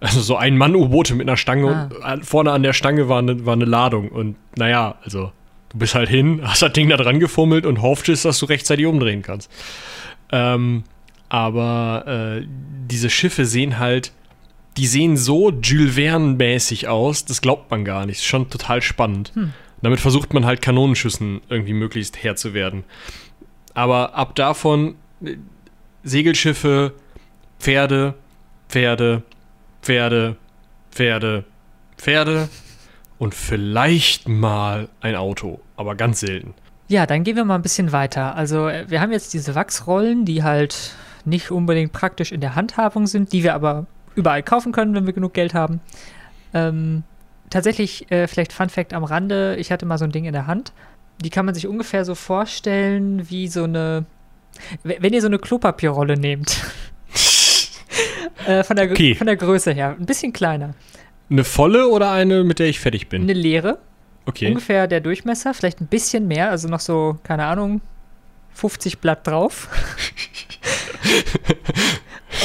[0.00, 1.82] Also so ein Mann-U-Boote mit einer Stange Ah.
[1.84, 5.32] und an- vorne an der Stange war eine, war eine Ladung und naja, also
[5.70, 8.86] du bist halt hin, hast das Ding da dran gefummelt und hofftest, dass du rechtzeitig
[8.86, 9.50] umdrehen kannst.
[10.32, 10.84] Ähm,
[11.28, 12.46] Aber äh,
[12.90, 14.12] diese Schiffe sehen halt,
[14.76, 18.18] die sehen so Jules Verne-mäßig aus, das glaubt man gar nicht.
[18.18, 19.32] Ist schon total spannend.
[19.82, 22.84] Damit versucht man halt Kanonenschüssen irgendwie möglichst Herr zu werden.
[23.74, 25.36] Aber ab davon äh,
[26.02, 26.94] Segelschiffe,
[27.58, 28.14] Pferde,
[28.68, 29.22] Pferde,
[29.82, 30.36] Pferde,
[30.90, 31.44] Pferde,
[31.96, 32.48] Pferde
[33.18, 36.54] und vielleicht mal ein Auto, aber ganz selten.
[36.88, 38.34] Ja, dann gehen wir mal ein bisschen weiter.
[38.34, 43.06] Also äh, wir haben jetzt diese Wachsrollen, die halt nicht unbedingt praktisch in der Handhabung
[43.06, 45.80] sind, die wir aber überall kaufen können, wenn wir genug Geld haben.
[46.54, 47.02] Ähm,
[47.50, 50.46] tatsächlich, äh, vielleicht Fun Fact am Rande, ich hatte mal so ein Ding in der
[50.46, 50.72] Hand.
[51.22, 54.04] Die kann man sich ungefähr so vorstellen wie so eine,
[54.84, 56.56] wenn ihr so eine Klopapierrolle nehmt.
[58.46, 59.14] äh, von, der, Okay.
[59.14, 60.74] von der Größe her, ein bisschen kleiner.
[61.30, 63.22] Eine volle oder eine, mit der ich fertig bin?
[63.22, 63.78] Eine leere,
[64.26, 64.48] Okay.
[64.48, 67.80] ungefähr der Durchmesser, vielleicht ein bisschen mehr, also noch so, keine Ahnung,
[68.54, 69.68] 50 Blatt drauf.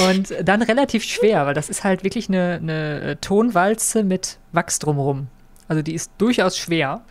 [0.10, 5.28] Und dann relativ schwer, weil das ist halt wirklich eine, eine Tonwalze mit Wachs drumherum.
[5.68, 7.02] Also die ist durchaus schwer.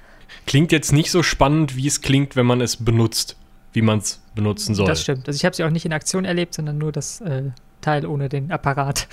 [0.47, 3.37] Klingt jetzt nicht so spannend, wie es klingt, wenn man es benutzt,
[3.73, 4.87] wie man es benutzen soll.
[4.87, 5.27] Das stimmt.
[5.27, 8.29] Also ich habe sie auch nicht in Aktion erlebt, sondern nur das äh, Teil ohne
[8.29, 9.09] den Apparat.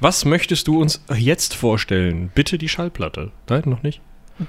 [0.00, 2.30] Was möchtest du uns jetzt vorstellen?
[2.34, 3.32] Bitte die Schallplatte.
[3.48, 4.00] Nein, noch nicht?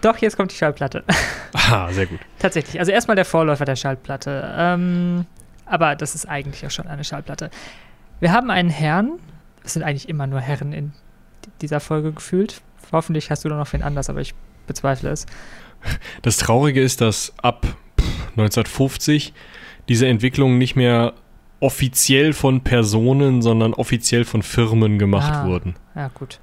[0.01, 1.03] Doch, jetzt kommt die Schallplatte.
[1.53, 2.19] Ah, sehr gut.
[2.39, 2.79] Tatsächlich.
[2.79, 4.53] Also erstmal der Vorläufer der Schallplatte.
[4.57, 5.25] Ähm,
[5.65, 7.49] aber das ist eigentlich auch schon eine Schallplatte.
[8.21, 9.19] Wir haben einen Herrn.
[9.63, 10.93] Es sind eigentlich immer nur Herren in
[11.61, 12.61] dieser Folge gefühlt.
[12.93, 14.33] Hoffentlich hast du da noch wen anders, aber ich
[14.71, 15.25] bezweifle es.
[16.21, 17.65] Das Traurige ist, dass ab
[17.99, 18.05] pff,
[18.37, 19.33] 1950
[19.89, 21.13] diese Entwicklungen nicht mehr
[21.59, 25.47] offiziell von Personen, sondern offiziell von Firmen gemacht Ah.
[25.47, 25.75] wurden.
[25.95, 26.39] Ja, gut.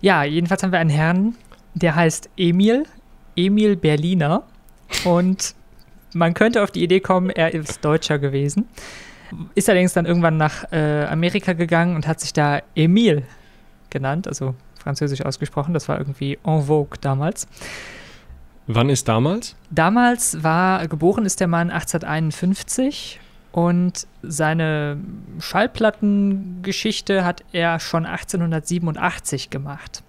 [0.00, 1.34] Ja, jedenfalls haben wir einen Herrn,
[1.74, 2.84] der heißt Emil.
[3.36, 4.42] Emil Berliner.
[5.04, 5.54] Und
[6.12, 8.66] man könnte auf die Idee kommen, er ist Deutscher gewesen.
[9.54, 13.22] Ist allerdings dann irgendwann nach äh, Amerika gegangen und hat sich da Emil
[13.90, 15.74] genannt, also französisch ausgesprochen.
[15.74, 17.46] Das war irgendwie en vogue damals.
[18.66, 19.56] Wann ist damals?
[19.70, 23.20] Damals war, geboren ist der Mann 1851
[23.52, 24.98] und seine
[25.40, 30.04] Schallplattengeschichte hat er schon 1887 gemacht.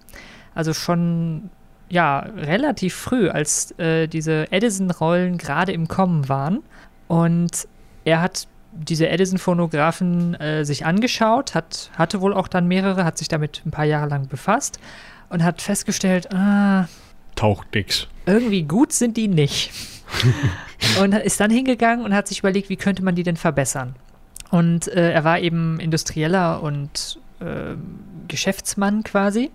[0.54, 1.50] Also schon,
[1.90, 6.60] ja, relativ früh, als äh, diese Edison-Rollen gerade im Kommen waren.
[7.08, 7.68] Und
[8.06, 13.28] er hat diese Edison-Phonographen äh, sich angeschaut, hat, hatte wohl auch dann mehrere, hat sich
[13.28, 14.80] damit ein paar Jahre lang befasst
[15.30, 16.88] und hat festgestellt, ah,
[17.36, 18.08] Taucht nix.
[18.26, 19.72] irgendwie gut sind die nicht.
[21.02, 23.96] und ist dann hingegangen und hat sich überlegt, wie könnte man die denn verbessern.
[24.50, 29.50] Und äh, er war eben Industrieller und ähm, Geschäftsmann quasi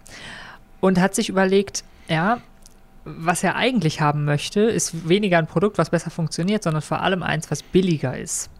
[0.80, 2.38] und hat sich überlegt, ja,
[3.04, 7.22] was er eigentlich haben möchte, ist weniger ein Produkt, was besser funktioniert, sondern vor allem
[7.22, 8.50] eins, was billiger ist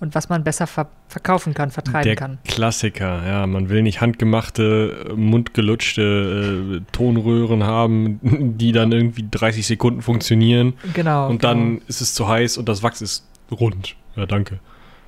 [0.00, 2.38] und was man besser ver verkaufen kann, vertreiben Der kann.
[2.44, 3.46] Klassiker, ja.
[3.46, 8.20] Man will nicht handgemachte, mundgelutschte äh, Tonröhren haben,
[8.58, 11.28] die dann irgendwie 30 Sekunden funktionieren Genau.
[11.28, 11.54] und genau.
[11.54, 13.96] dann ist es zu heiß und das Wachs ist rund.
[14.16, 14.58] Ja, danke.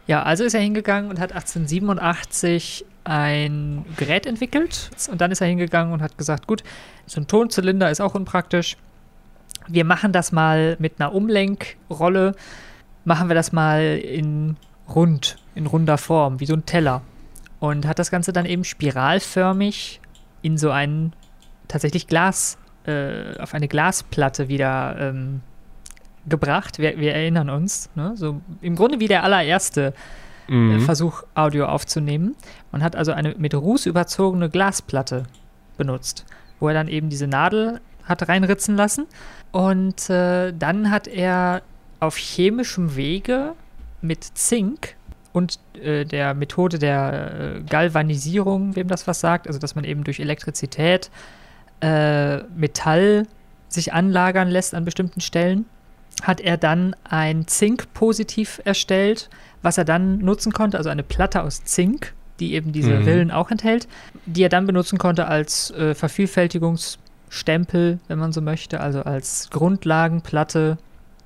[0.06, 4.90] Ja, also ist er hingegangen und hat 1887 ein Gerät entwickelt.
[5.10, 6.62] Und dann ist er hingegangen und hat gesagt, gut,
[7.06, 8.76] so ein Tonzylinder ist auch unpraktisch.
[9.66, 12.34] Wir machen das mal mit einer Umlenkrolle,
[13.04, 14.56] machen wir das mal in
[14.94, 17.02] rund, in runder Form, wie so ein Teller.
[17.60, 20.00] Und hat das Ganze dann eben spiralförmig
[20.42, 21.12] in so einen
[21.66, 25.40] tatsächlich Glas, äh, auf eine Glasplatte wieder ähm,
[26.28, 26.78] gebracht.
[26.78, 28.12] Wir, wir erinnern uns, ne?
[28.14, 29.92] so im Grunde wie der allererste äh,
[30.48, 30.80] Mhm.
[30.80, 32.34] Versuch, Audio aufzunehmen.
[32.72, 35.24] Man hat also eine mit Ruß überzogene Glasplatte
[35.76, 36.24] benutzt,
[36.58, 39.06] wo er dann eben diese Nadel hat reinritzen lassen.
[39.52, 41.62] Und äh, dann hat er
[42.00, 43.52] auf chemischem Wege
[44.00, 44.96] mit Zink
[45.32, 50.04] und äh, der Methode der äh, Galvanisierung, wem das was sagt, also dass man eben
[50.04, 51.10] durch Elektrizität
[51.80, 53.26] äh, Metall
[53.68, 55.66] sich anlagern lässt an bestimmten Stellen,
[56.22, 59.28] hat er dann ein Zink-Positiv erstellt,
[59.62, 63.04] was er dann nutzen konnte, also eine Platte aus Zink, die eben diese Mhm.
[63.04, 63.88] Rillen auch enthält,
[64.26, 70.78] die er dann benutzen konnte als äh, Vervielfältigungsstempel, wenn man so möchte, also als Grundlagenplatte,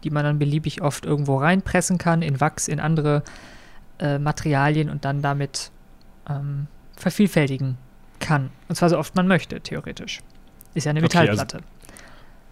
[0.04, 3.22] die man dann beliebig oft irgendwo reinpressen kann, in Wachs, in andere
[3.98, 5.70] äh, Materialien und dann damit
[6.28, 7.76] ähm, vervielfältigen
[8.20, 8.50] kann.
[8.68, 10.20] Und zwar so oft man möchte, theoretisch.
[10.74, 11.64] Ist ja eine Okay, also- Metallplatte.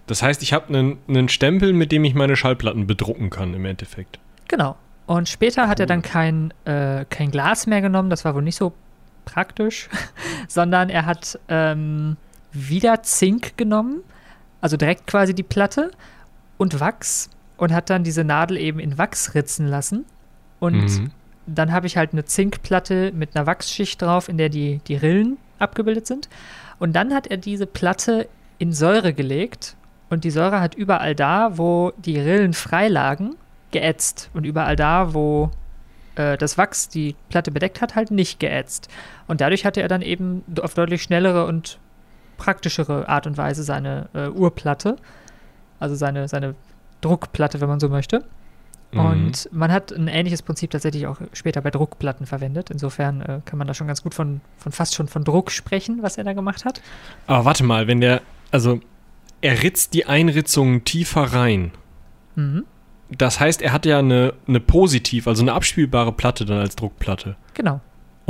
[0.06, 3.64] Das heißt, ich habe einen, einen Stempel, mit dem ich meine Schallplatten bedrucken kann im
[3.64, 4.18] Endeffekt.
[4.48, 4.76] Genau.
[5.06, 8.56] Und später hat er dann kein, äh, kein Glas mehr genommen, das war wohl nicht
[8.56, 8.72] so
[9.24, 9.88] praktisch,
[10.48, 12.16] sondern er hat ähm,
[12.52, 14.02] wieder Zink genommen,
[14.60, 15.92] also direkt quasi die Platte
[16.58, 17.30] und Wachs
[17.60, 20.06] und hat dann diese Nadel eben in Wachs ritzen lassen
[20.60, 21.10] und Mhm.
[21.46, 25.36] dann habe ich halt eine Zinkplatte mit einer Wachsschicht drauf, in der die, die Rillen
[25.58, 26.30] abgebildet sind.
[26.78, 29.76] Und dann hat er diese Platte in Säure gelegt
[30.08, 33.36] und die Säure hat überall da, wo die Rillen frei lagen,
[33.72, 34.30] geätzt.
[34.32, 35.50] Und überall da, wo
[36.14, 38.88] äh, das Wachs die Platte bedeckt hat, halt nicht geätzt.
[39.28, 41.78] Und dadurch hatte er dann eben auf deutlich schnellere und
[42.38, 44.96] praktischere Art und Weise seine äh, Urplatte,
[45.78, 46.54] also seine, seine
[47.00, 48.24] Druckplatte, wenn man so möchte.
[48.92, 49.00] Mhm.
[49.00, 52.70] Und man hat ein ähnliches Prinzip tatsächlich auch später bei Druckplatten verwendet.
[52.70, 56.02] Insofern äh, kann man da schon ganz gut von, von fast schon von Druck sprechen,
[56.02, 56.80] was er da gemacht hat.
[57.26, 58.80] Aber warte mal, wenn der, also
[59.40, 61.72] er ritzt die Einritzungen tiefer rein.
[62.34, 62.64] Mhm.
[63.10, 67.36] Das heißt, er hat ja eine, eine positiv, also eine abspielbare Platte dann als Druckplatte.
[67.54, 67.80] Genau.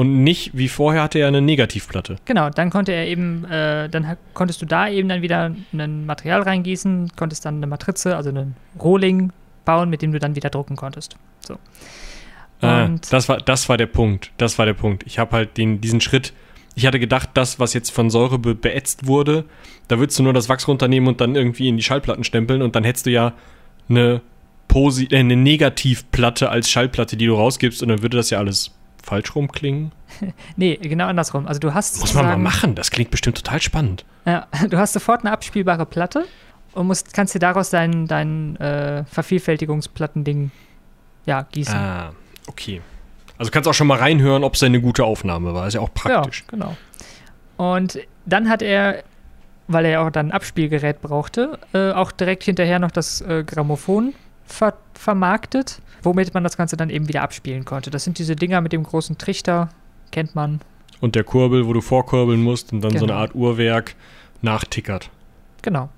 [0.01, 2.17] Und nicht wie vorher hatte er eine Negativplatte.
[2.25, 6.41] Genau, dann konnte er eben, äh, dann konntest du da eben dann wieder ein Material
[6.41, 9.31] reingießen, konntest dann eine Matrize, also einen Rohling
[9.67, 11.17] bauen, mit dem du dann wieder drucken konntest.
[11.47, 11.59] So.
[12.63, 14.33] Ah, das war, das war der Punkt.
[14.39, 15.03] Das war der Punkt.
[15.07, 16.33] Ich habe halt den, diesen Schritt.
[16.75, 19.45] Ich hatte gedacht, das, was jetzt von Säure be beätzt wurde,
[19.89, 22.75] da würdest du nur das Wachs runternehmen und dann irgendwie in die Schallplatten stempeln und
[22.75, 23.35] dann hättest du ja
[23.91, 24.23] eine,
[24.67, 28.71] Posi äh, eine Negativplatte als Schallplatte, die du rausgibst und dann würde das ja alles
[29.03, 29.93] falsch rumklingen.
[30.57, 31.47] nee, genau andersrum.
[31.47, 32.75] Also du hast Muss man mal machen.
[32.75, 34.05] Das klingt bestimmt total spannend.
[34.27, 36.27] Ja, du hast sofort eine abspielbare Platte
[36.73, 40.51] und musst, kannst dir daraus dein, dein äh, Vervielfältigungsplattending
[41.27, 41.75] ja, gießen.
[41.75, 42.13] Ah,
[42.47, 42.81] okay.
[43.39, 45.67] Also kannst auch schon mal reinhören, ob es eine gute Aufnahme war.
[45.67, 46.45] Ist ja auch praktisch.
[46.47, 46.77] Ja, genau.
[47.57, 49.03] Und dann hat er,
[49.67, 53.45] weil er ja auch dann ein Abspielgerät brauchte, äh, auch direkt hinterher noch das äh,
[53.45, 57.91] Grammophon ver vermarktet, womit man das Ganze dann eben wieder abspielen konnte.
[57.91, 59.69] Das sind diese Dinger mit dem großen Trichter,
[60.11, 60.61] kennt man.
[61.01, 63.19] Und der Kurbel, wo du vorkurbeln musst und dann so eine Genau.
[63.21, 63.95] Art Uhrwerk
[64.43, 65.11] nachtickert.
[65.63, 65.89] Genau.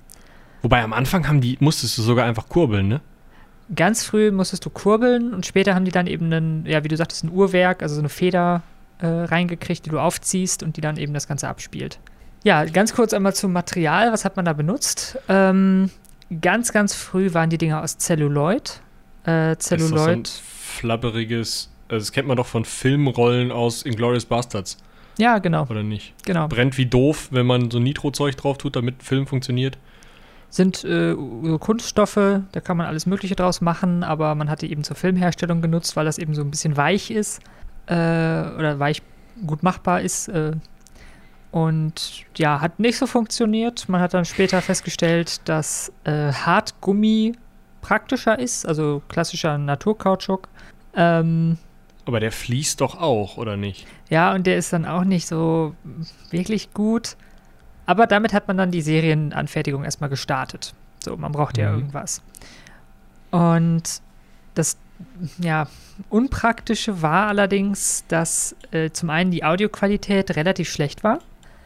[0.62, 3.00] Wobei am Anfang haben die, musstest du sogar einfach kurbeln, ne?
[3.74, 6.96] Ganz früh musstest du kurbeln und später haben die dann eben einen, ja, wie du
[6.96, 8.62] sagtest, ein Uhrwerk, also so eine Feder
[8.98, 11.98] äh, reingekriegt, die du aufziehst und die dann eben das Ganze abspielt.
[12.44, 14.12] Ja, ganz kurz einmal zum Material.
[14.12, 15.16] Was hat man da benutzt?
[15.28, 15.90] Ähm,
[16.40, 18.81] ganz, ganz früh waren die Dinger aus Celluloid.
[19.24, 20.28] Äh, Das ist doch so ein Celluloid.
[20.28, 24.76] flabberiges, also das kennt man doch von Filmrollen aus Inglourious Bastards,
[25.18, 26.14] Ja, genau, oder nicht?
[26.24, 26.48] genau.
[26.48, 29.78] Brennt wie doof, wenn man so Nitro-Zeug drauf tut, damit Film funktioniert.
[30.50, 31.14] Sind äh,
[31.60, 35.62] Kunststoffe, da kann man alles Mögliche draus machen, aber man hat die eben zur Filmherstellung
[35.62, 37.40] genutzt, weil das eben so ein bisschen weich ist
[37.86, 39.00] äh, oder weich
[39.46, 40.28] gut machbar ist.
[40.28, 40.52] Äh,
[41.50, 43.88] und ja, hat nicht so funktioniert.
[43.88, 47.32] Man hat dann später festgestellt, dass äh, Hartgummi
[47.82, 50.48] praktischer ist, also klassischer Naturkautschuk.
[50.96, 51.58] Ähm,
[52.06, 53.86] Aber der fließt doch auch, oder nicht?
[54.08, 55.74] ja, und der ist dann auch nicht so
[56.30, 57.16] wirklich gut.
[57.84, 60.72] Aber damit hat man dann die Serienanfertigung erstmal gestartet.
[61.04, 61.78] So, man braucht ja Mhm.
[61.78, 62.22] irgendwas.
[63.30, 64.00] Und
[64.54, 64.76] das,
[65.38, 65.66] ja,
[66.10, 71.18] Unpraktische war allerdings, dass äh, zum einen die Audioqualität relativ schlecht war,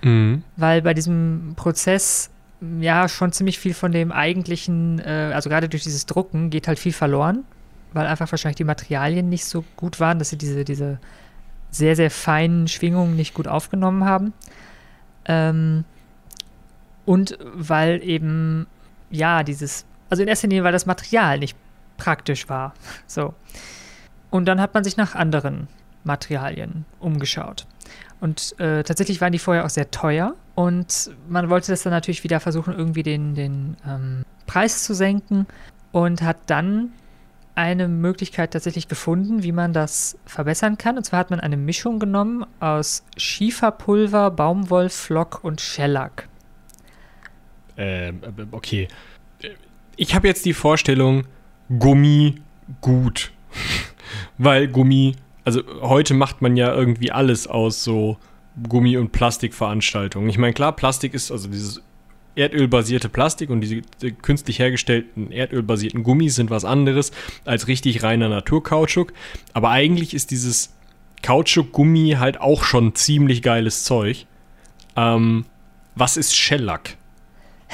[0.03, 0.43] Mhm.
[0.57, 2.31] weil bei diesem Prozess
[2.61, 6.79] ja schon ziemlich viel von dem eigentlichen, äh, also gerade durch dieses Drucken geht halt
[6.79, 7.45] viel verloren,
[7.93, 10.99] weil einfach wahrscheinlich die Materialien nicht so gut waren, dass sie diese, diese
[11.71, 14.33] sehr, sehr feinen Schwingungen nicht gut aufgenommen haben.
[15.27, 15.85] Ähm,
[17.05, 18.67] und weil eben,
[19.11, 21.57] ja, dieses, also in erster Linie, weil das Material nicht
[21.97, 22.75] praktisch war.
[23.07, 23.35] So.
[24.31, 25.69] Und dann hat man sich nach anderen
[26.05, 27.67] Materialien umgeschaut.
[28.21, 30.35] Und äh, tatsächlich waren die vorher auch sehr teuer.
[30.57, 35.47] Und man wollte das dann natürlich wieder versuchen, irgendwie den, den ähm, Preis zu senken.
[35.93, 36.93] Und hat dann
[37.55, 40.97] eine Möglichkeit tatsächlich gefunden, wie man das verbessern kann.
[40.97, 46.29] Und zwar hat man eine Mischung genommen aus Schieferpulver, Baumwollflock und Shellac.
[47.77, 48.89] Ähm, äh, okay.
[49.97, 51.25] Ich habe jetzt die Vorstellung,
[51.79, 52.37] Gummi
[52.81, 53.33] gut.
[54.39, 58.19] Weil Gummi, also heute macht man ja irgendwie alles aus so
[58.69, 60.29] Gummi- und Plastikveranstaltungen.
[60.29, 61.83] Ich meine, klar, Plastik ist also dieses
[62.37, 67.11] erdölbasierte Plastik und diese äh, künstlich hergestellten erdölbasierten Gummis sind was anderes
[67.45, 69.13] als richtig reiner Naturkautschuk.
[69.55, 70.75] Aber eigentlich ist dieses
[71.23, 74.27] Kautschuk-Gummi halt auch schon ziemlich geiles Zeug.
[74.97, 75.47] Ähm,
[75.95, 76.97] was ist Shellac?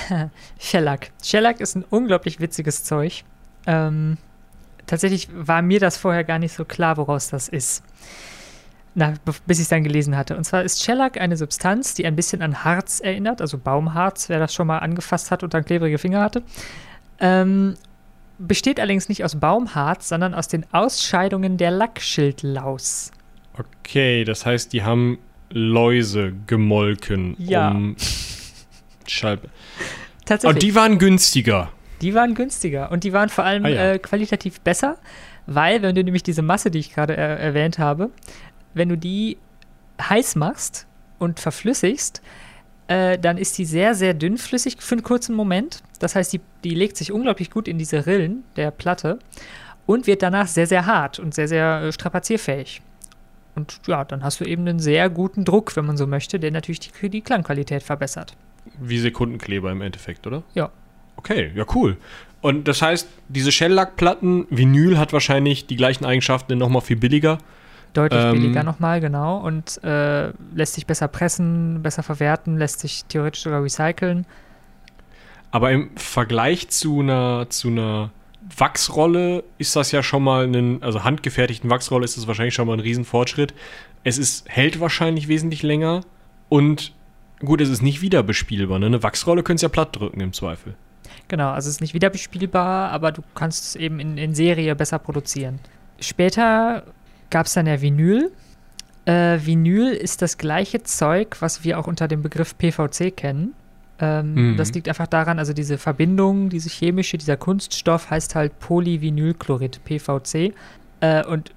[0.59, 1.11] Shellac.
[1.23, 3.25] Shellac ist ein unglaublich witziges Zeug.
[3.67, 4.17] Ähm,
[4.87, 7.83] tatsächlich war mir das vorher gar nicht so klar, woraus das ist.
[8.95, 9.15] Na,
[9.47, 10.37] bis ich es dann gelesen hatte.
[10.37, 14.39] Und zwar ist Shellac eine Substanz, die ein bisschen an Harz erinnert, also Baumharz, wer
[14.39, 16.43] das schon mal angefasst hat und dann klebrige Finger hatte.
[17.19, 17.75] Ähm,
[18.39, 23.13] besteht allerdings nicht aus Baumharz, sondern aus den Ausscheidungen der Lackschildlaus.
[23.59, 25.19] Okay, das heißt, die haben
[25.51, 27.71] Läuse gemolken, Ja.
[27.71, 27.97] um
[29.07, 29.39] Schall.
[30.25, 30.55] Tatsächlich.
[30.57, 31.71] Und die waren günstiger.
[32.01, 33.93] Die waren günstiger und die waren vor allem Ah, ja.
[33.93, 34.97] äh, qualitativ besser,
[35.47, 38.11] Weil, wenn du nämlich diese Masse, die ich gerade er erwähnt habe,
[38.75, 39.39] wenn du die
[40.01, 40.87] heiß machst
[41.19, 42.23] und verflüssigst,
[42.89, 45.83] äh, dann ist die sehr, sehr dünnflüssig für einen kurzen Moment.
[45.99, 49.19] Das heißt, die, die legt sich unglaublich gut in diese Rillen der Platte
[49.87, 52.83] und wird danach sehr, sehr hart und sehr, sehr äh, strapazierfähig.
[53.55, 56.51] Und ja, dann hast du eben einen sehr guten Druck, wenn man so möchte, der
[56.51, 58.35] natürlich die, die Klangqualität verbessert.
[58.81, 60.43] Wie Sekundenkleber im Endeffekt, oder?
[60.55, 60.71] Ja.
[61.17, 61.99] Okay, ja, cool.
[62.41, 67.39] Und das heißt, diese Shellackplatten, Vinyl hat wahrscheinlich die gleichen Eigenschaften, noch mal viel billiger.
[67.93, 69.39] Deutlich Ähm, billiger nochmal, genau.
[69.39, 74.27] Und äh, lässt sich besser pressen, besser verwerten, lässt sich theoretisch sogar recyceln.
[75.51, 78.11] Aber im Vergleich zu einer, zu einer
[78.57, 82.75] Wachsrolle ist das ja schon mal ein, also handgefertigten Wachsrolle ist das wahrscheinlich schon mal
[82.75, 83.55] ein Riesenfortschritt.
[84.05, 86.01] Es ist, hält wahrscheinlich wesentlich länger
[86.49, 86.93] und
[87.41, 88.79] gut, es ist nicht wieder bespielbar.
[88.79, 88.87] Ne?
[88.87, 90.75] Eine Wachsrolle könntest du ja platt drücken im Zweifel.
[91.29, 94.75] Genau, also es ist nicht wieder bespielbar, aber du kannst es eben in, in Serie
[94.75, 95.61] besser produzieren.
[96.01, 96.85] Später
[97.33, 98.31] gab es dann ja Vinyl.
[99.07, 103.55] Äh, Vinyl ist das gleiche Zeug, was wir auch unter dem Begriff PVC kennen.
[103.99, 104.57] Ähm, Mhm.
[104.57, 110.55] Das liegt einfach daran, also diese Verbindung, diese chemische, dieser Kunststoff heißt halt Polyvinylchlorid, PVC.
[111.01, 111.51] Äh, und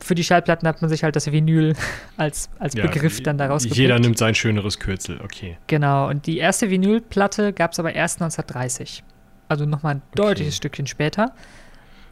[0.00, 1.74] für die Schallplatten hat man sich halt das Vinyl
[2.16, 5.58] als, als Ja, Begriff dann daraus Jeder nimmt sein schöneres Kürzel, okay.
[5.66, 9.02] Genau, und die erste Vinylplatte gab es aber erst 1930.
[9.48, 11.32] Also nochmal ein deutliches Stückchen später.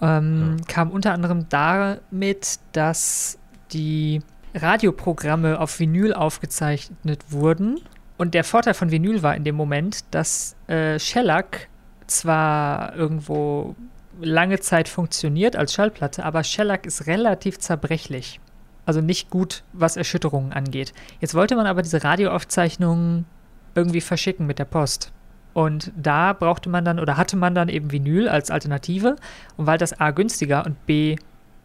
[0.00, 3.38] Ähm, Kam unter anderem damit, dass
[3.72, 4.20] die
[4.54, 7.80] Radioprogramme auf Vinyl aufgezeichnet wurden.
[8.16, 11.68] Und der Vorteil von Vinyl war in dem Moment, dass äh, Shellac
[12.06, 13.74] zwar irgendwo
[14.20, 18.40] lange Zeit funktioniert als Schallplatte, aber Shellac ist relativ zerbrechlich.
[18.86, 20.94] Also nicht gut, was Erschütterungen angeht.
[21.20, 23.26] Jetzt wollte man aber diese Radioaufzeichnungen
[23.74, 25.12] irgendwie verschicken mit der Post.
[25.56, 29.16] Und da brauchte man dann oder hatte man dann eben Vinyl als Alternative.
[29.56, 31.16] Und weil das A günstiger und B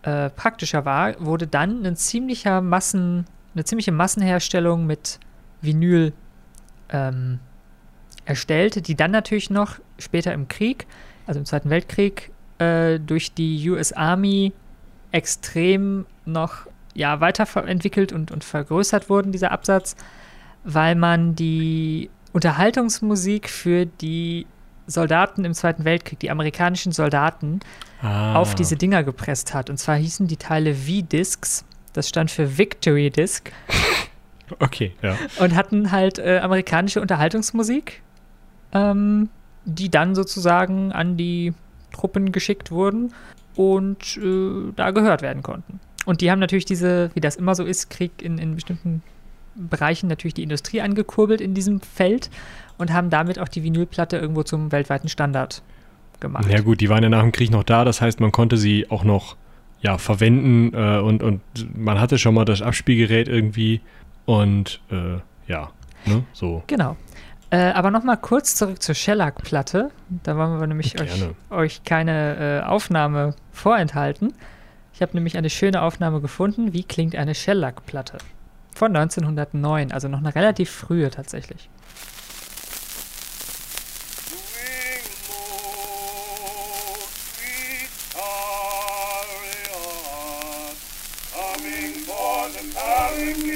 [0.04, 5.20] äh, praktischer war, wurde dann ein ziemlicher Massen, eine ziemliche Massenherstellung mit
[5.62, 6.14] Vinyl
[6.88, 7.40] ähm,
[8.24, 10.88] erstellt, die dann natürlich noch später im Krieg,
[11.28, 14.54] also im Zweiten Weltkrieg, äh, durch die US Army
[15.12, 19.98] extrem noch ja, weiterentwickelt und, und vergrößert wurden, dieser Absatz,
[20.64, 24.46] weil man die Unterhaltungsmusik für die
[24.88, 27.60] Soldaten im Zweiten Weltkrieg, die amerikanischen Soldaten,
[28.02, 28.34] Ah.
[28.36, 29.70] auf diese Dinger gepresst hat.
[29.70, 33.52] Und zwar hießen die Teile V-Discs, das stand für Victory Disc,
[34.60, 35.16] Okay, ja.
[35.40, 38.02] und hatten halt äh, amerikanische Unterhaltungsmusik,
[38.74, 39.30] ähm,
[39.66, 41.54] die dann sozusagen an die
[41.94, 43.14] Truppen geschickt wurden
[43.56, 45.80] und äh, da gehört werden konnten.
[46.06, 49.04] Und die haben natürlich diese, wie das immer so ist, Krieg in, in bestimmten
[49.70, 52.30] Bereichen natürlich die Industrie angekurbelt in diesem Feld
[52.78, 55.62] und haben damit auch die Vinylplatte irgendwo zum weltweiten Standard
[56.20, 56.48] gemacht.
[56.50, 58.90] Ja gut, die waren ja nach dem Krieg noch da, das heißt, man konnte sie
[58.90, 59.36] auch noch
[59.82, 61.42] ja, verwenden äh, und, und
[61.76, 63.82] man hatte schon mal das Abspielgerät irgendwie
[64.26, 65.72] und äh, ja,
[66.06, 66.64] ne, so.
[66.68, 66.96] Genau.
[67.50, 69.92] Äh, aber nochmal kurz zurück zur Shellac-Platte.
[70.24, 74.34] Da wollen wir nämlich euch, euch keine äh, Aufnahme vorenthalten.
[74.94, 76.74] Ich habe nämlich eine schöne Aufnahme gefunden.
[76.74, 78.20] Wie klingt eine Shellac-Platte?
[78.74, 81.70] Von 1909, also noch eine relativ frühe tatsächlich.
[93.22, 93.51] Coming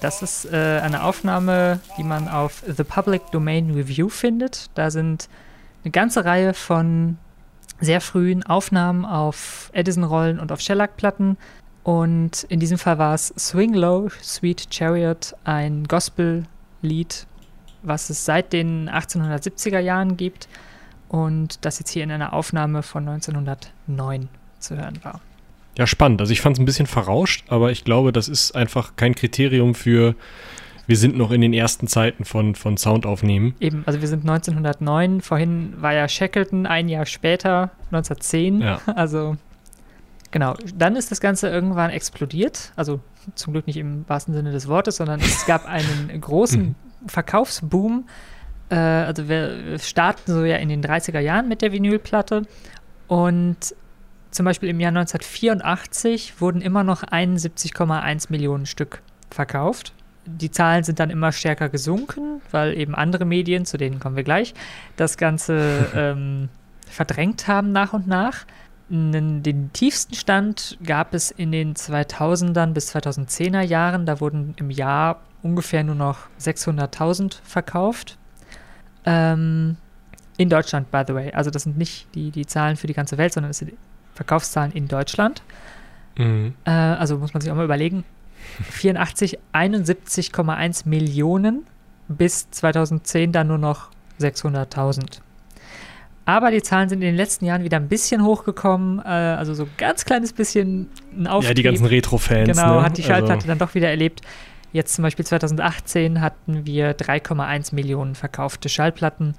[0.00, 4.70] Das ist äh, eine Aufnahme, die man auf The Public Domain Review findet.
[4.74, 5.28] Da sind
[5.84, 7.18] eine ganze Reihe von
[7.80, 11.36] sehr frühen Aufnahmen auf Edison-Rollen und auf Shellac-Platten.
[11.82, 17.26] Und in diesem Fall war es Swing Low, Sweet Chariot, ein Gospel-Lied,
[17.82, 20.48] was es seit den 1870er Jahren gibt
[21.08, 24.28] und das jetzt hier in einer Aufnahme von 1909
[24.58, 25.20] zu hören war.
[25.76, 26.20] Ja, spannend.
[26.20, 29.74] Also ich fand es ein bisschen verrauscht, aber ich glaube, das ist einfach kein Kriterium
[29.74, 30.14] für,
[30.86, 33.54] wir sind noch in den ersten Zeiten von, von Soundaufnehmen.
[33.60, 38.80] Eben, also wir sind 1909, vorhin war ja Shackleton ein Jahr später, 1910, Ja.
[38.94, 39.36] also
[40.34, 42.72] Genau, dann ist das Ganze irgendwann explodiert.
[42.74, 42.98] Also
[43.36, 46.74] zum Glück nicht im wahrsten Sinne des Wortes, sondern es gab einen großen
[47.06, 48.08] Verkaufsboom.
[48.68, 52.48] Äh, also wir starten so ja in den 30er Jahren mit der Vinylplatte
[53.06, 53.76] und
[54.34, 59.92] zum Beispiel im Jahr 1984 wurden immer noch 71,1 Millionen Stück verkauft.
[60.26, 64.24] Die Zahlen sind dann immer stärker gesunken, weil eben andere Medien, zu denen kommen wir
[64.24, 64.54] gleich,
[64.96, 66.48] das Ganze ähm,
[66.88, 68.44] verdrängt haben nach und nach.
[68.90, 74.04] Den tiefsten Stand gab es in den 2000ern bis 2010er Jahren.
[74.04, 78.18] Da wurden im Jahr ungefähr nur noch 600.000 verkauft.
[79.06, 79.76] Ähm,
[80.36, 81.32] in Deutschland, by the way.
[81.32, 83.72] Also das sind nicht die, die Zahlen für die ganze Welt, sondern das sind
[84.14, 85.42] Verkaufszahlen in Deutschland.
[86.16, 86.54] Mhm.
[86.64, 88.04] Äh, also muss man sich auch mal überlegen.
[88.70, 91.66] 84, 71,1 Millionen
[92.08, 93.88] bis 2010 dann nur noch
[94.20, 95.20] 600.000.
[96.26, 99.64] Aber die Zahlen sind in den letzten Jahren wieder ein bisschen hochgekommen, äh, also so
[99.64, 101.50] ein ganz kleines bisschen ein Auftrieb.
[101.50, 102.48] Ja, die ganzen Retro-Fans.
[102.48, 102.82] Genau, ne?
[102.82, 104.22] hat die Schallplatte Also, dann doch wieder erlebt.
[104.72, 109.34] Jetzt zum Beispiel 2018 hatten wir 3,1 Millionen verkaufte Schallplatten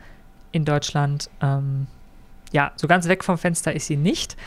[0.51, 1.29] in Deutschland.
[1.41, 1.87] Ähm,
[2.53, 4.37] ja, so ganz weg vom Fenster ist sie nicht.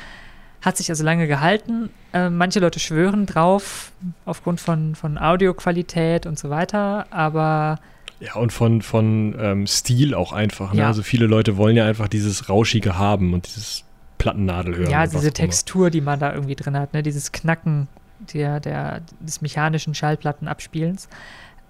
[0.60, 1.90] Hat sich also lange gehalten.
[2.12, 3.92] Äh, manche Leute schwören drauf,
[4.24, 7.06] aufgrund von, von Audioqualität und so weiter.
[7.10, 7.78] Aber
[8.20, 10.72] ja, und von, von ähm, Stil auch einfach.
[10.72, 10.80] Ne?
[10.80, 10.86] Ja.
[10.88, 13.84] Also viele Leute wollen ja einfach dieses Rauschige haben und dieses
[14.18, 14.90] Plattennadel hören.
[14.90, 15.32] ja, diese.
[15.32, 17.02] Textur, die man da irgendwie drin hat, ne?
[17.02, 17.86] dieses Knacken
[18.34, 21.08] der, der, des mechanischen Schallplattenabspielens.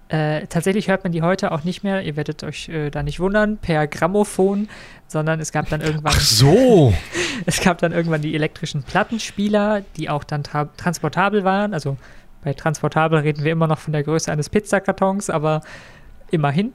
[0.09, 3.19] Äh, tatsächlich hört man die heute auch nicht mehr, ihr werdet euch äh, da nicht
[3.19, 4.67] wundern, per Grammophon,
[5.07, 6.93] sondern es gab dann irgendwann, Ach so!
[7.45, 11.75] es gab dann irgendwann die elektrischen Plattenspieler, die auch dann tra transportabel waren.
[11.75, 11.95] Also
[12.43, 15.61] bei transportabel reden wir immer noch von der Größe eines Pizzakartons, aber
[16.31, 16.73] immerhin.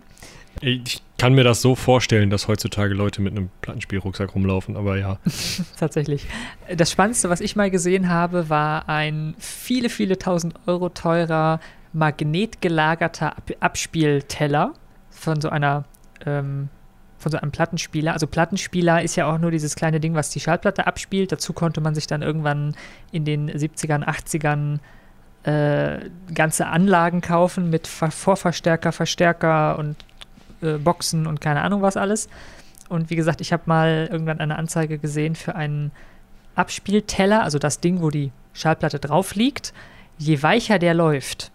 [0.61, 5.18] Ich kann mir das so vorstellen, dass heutzutage Leute mit einem Plattenspielrucksack rumlaufen, aber ja.
[5.78, 6.26] tatsächlich.
[6.76, 11.59] Das Spannendste, was ich mal gesehen habe, war ein viele, viele tausend Euro teurer
[11.95, 14.75] magnetgelagerter Ab Abspielteller
[15.11, 15.85] von so einer
[16.27, 16.69] ähm,
[17.19, 18.13] von so einem Plattenspieler.
[18.13, 21.33] Also Plattenspieler ist ja auch nur dieses kleine Ding, was die Schallplatte abspielt.
[21.33, 22.77] Dazu konnte man sich dann irgendwann
[23.13, 24.79] in den 70ern, 80ern
[25.45, 29.97] äh, ganze Anlagen kaufen mit Ver Vorverstärker, Verstärker und
[30.61, 32.29] äh, Boxen und keine Ahnung was alles.
[32.89, 35.93] Und wie gesagt, ich habe mal irgendwann eine Anzeige gesehen für einen
[36.55, 39.73] Abspielteller, also das Ding, wo die Schallplatte drauf liegt.
[40.19, 41.51] Je weicher der läuft,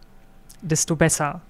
[0.62, 1.41] desto besser.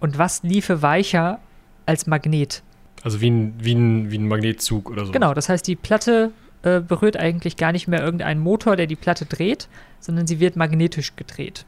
[0.00, 1.38] Und was liefe weicher
[1.86, 2.62] als Magnet?
[3.02, 5.12] Also wie ein, wie ein, wie ein Magnetzug oder so.
[5.12, 6.32] Genau, das heißt, die Platte
[6.62, 9.68] äh, berührt eigentlich gar nicht mehr irgendeinen Motor, der die Platte dreht,
[10.00, 11.64] sondern sie wird magnetisch gedreht.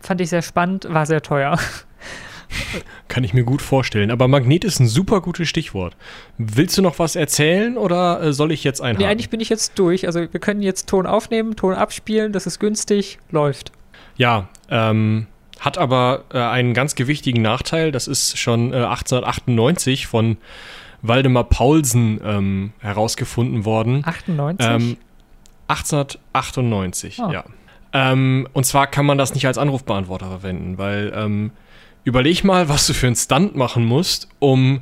[0.00, 1.58] Fand ich sehr spannend, war sehr teuer.
[3.08, 4.12] Kann ich mir gut vorstellen.
[4.12, 5.96] Aber Magnet ist ein super gutes Stichwort.
[6.38, 9.04] Willst du noch was erzählen oder äh, soll ich jetzt einhaken?
[9.04, 10.06] Nee, eigentlich bin ich jetzt durch.
[10.06, 13.72] Also wir können jetzt Ton aufnehmen, Ton abspielen, das ist günstig, läuft.
[14.16, 15.26] Ja, ähm,
[15.60, 17.92] hat aber äh, einen ganz gewichtigen Nachteil.
[17.92, 20.36] Das ist schon äh, 1898 von
[21.02, 24.02] Waldemar Paulsen ähm, herausgefunden worden.
[24.04, 24.66] 98?
[24.68, 24.96] Ähm,
[25.68, 27.30] 1898, Ah.
[27.32, 27.44] ja.
[27.92, 31.52] Ähm, und zwar kann man das nicht als Anrufbeantworter verwenden, weil ähm,
[32.04, 34.80] überleg mal, was du für einen Stunt machen musst, um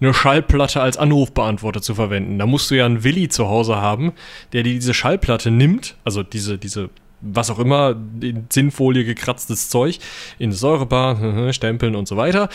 [0.00, 2.38] eine Schallplatte als Anrufbeantworter zu verwenden.
[2.38, 4.12] Da musst du ja einen Willi zu Hause haben,
[4.52, 6.90] der dir diese Schallplatte nimmt, also diese, diese,
[7.22, 9.98] was auch immer, in Zinnfolie gekratztes Zeug,
[10.38, 12.48] in Säurebar, stempeln und so weiter,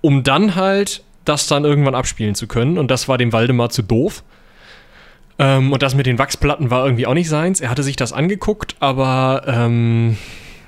[0.00, 2.78] um dann halt das dann irgendwann abspielen zu können.
[2.78, 4.24] Und das war dem Waldemar zu doof.
[5.38, 7.60] Ähm, und das mit den Wachsplatten war irgendwie auch nicht seins.
[7.60, 10.16] Er hatte sich das angeguckt, aber ähm,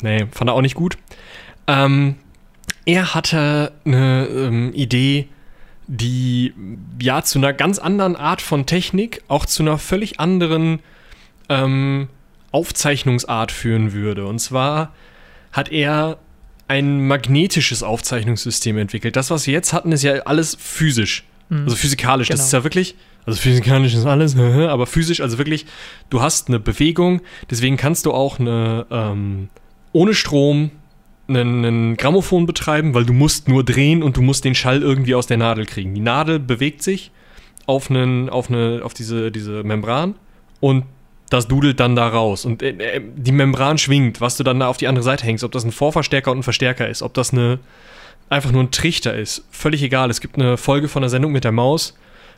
[0.03, 0.97] nee, fand er auch nicht gut.
[1.67, 2.17] Ähm,
[2.85, 5.29] er hatte eine ähm, Idee,
[5.87, 6.55] die
[7.01, 10.81] ja zu einer ganz anderen Art von Technik, auch zu einer völlig anderen
[11.49, 12.09] ähm,
[12.55, 14.27] Aufzeichnungsart führen würde.
[14.27, 14.95] Und zwar
[15.53, 16.19] hat er
[16.69, 19.17] ein magnetisches Aufzeichnungssystem entwickelt.
[19.17, 21.25] Das, was wir jetzt hatten, ist ja alles physisch.
[21.51, 22.29] Also physikalisch.
[22.29, 22.47] Das Genau.
[22.47, 22.95] ist ja wirklich,
[23.27, 25.67] also physikalisch ist alles, aber physisch, also wirklich,
[26.11, 29.51] du hast eine Bewegung, deswegen kannst du auch eine, ähm,
[29.93, 30.71] ohne Strom
[31.29, 35.15] einen, einen Grammophon betreiben, weil du musst nur drehen und du musst den Schall irgendwie
[35.15, 35.95] aus der Nadel kriegen.
[35.95, 37.11] Die Nadel bewegt sich
[37.67, 40.15] auf, einen, auf, eine, auf diese, diese Membran
[40.61, 40.85] und
[41.35, 42.45] das dudelt dann da raus.
[42.45, 45.45] Und äh, äh, die Membran schwingt, was du dann da auf die andere Seite hängst,
[45.45, 47.59] ob das ein Vorverstärker und ein Verstärker ist, ob das eine
[48.31, 49.45] einfach nur ein Trichter ist.
[49.51, 50.11] Völlig egal.
[50.11, 51.95] Es gibt eine Folge von der Sendung mit der Maus,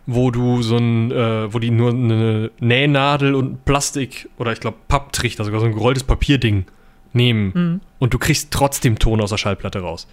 [0.06, 4.78] wo du so ein, äh, wo die nur eine Nähnadel und Plastik oder ich glaube
[4.88, 6.64] Papptrichter, sogar so ein gerolltes Papierding
[7.12, 7.80] nehmen Mhm.
[7.98, 10.06] und du kriegst trotzdem Ton aus der Schallplatte raus.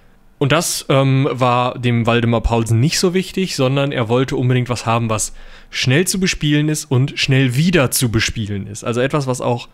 [0.43, 4.85] Und das ähm, war dem Waldemar Paulsen nicht so wichtig, sondern er wollte unbedingt was
[4.85, 5.31] haben, was
[5.69, 8.83] schnell zu bespielen ist und schnell wieder zu bespielen ist.
[8.83, 9.69] Also etwas, was auch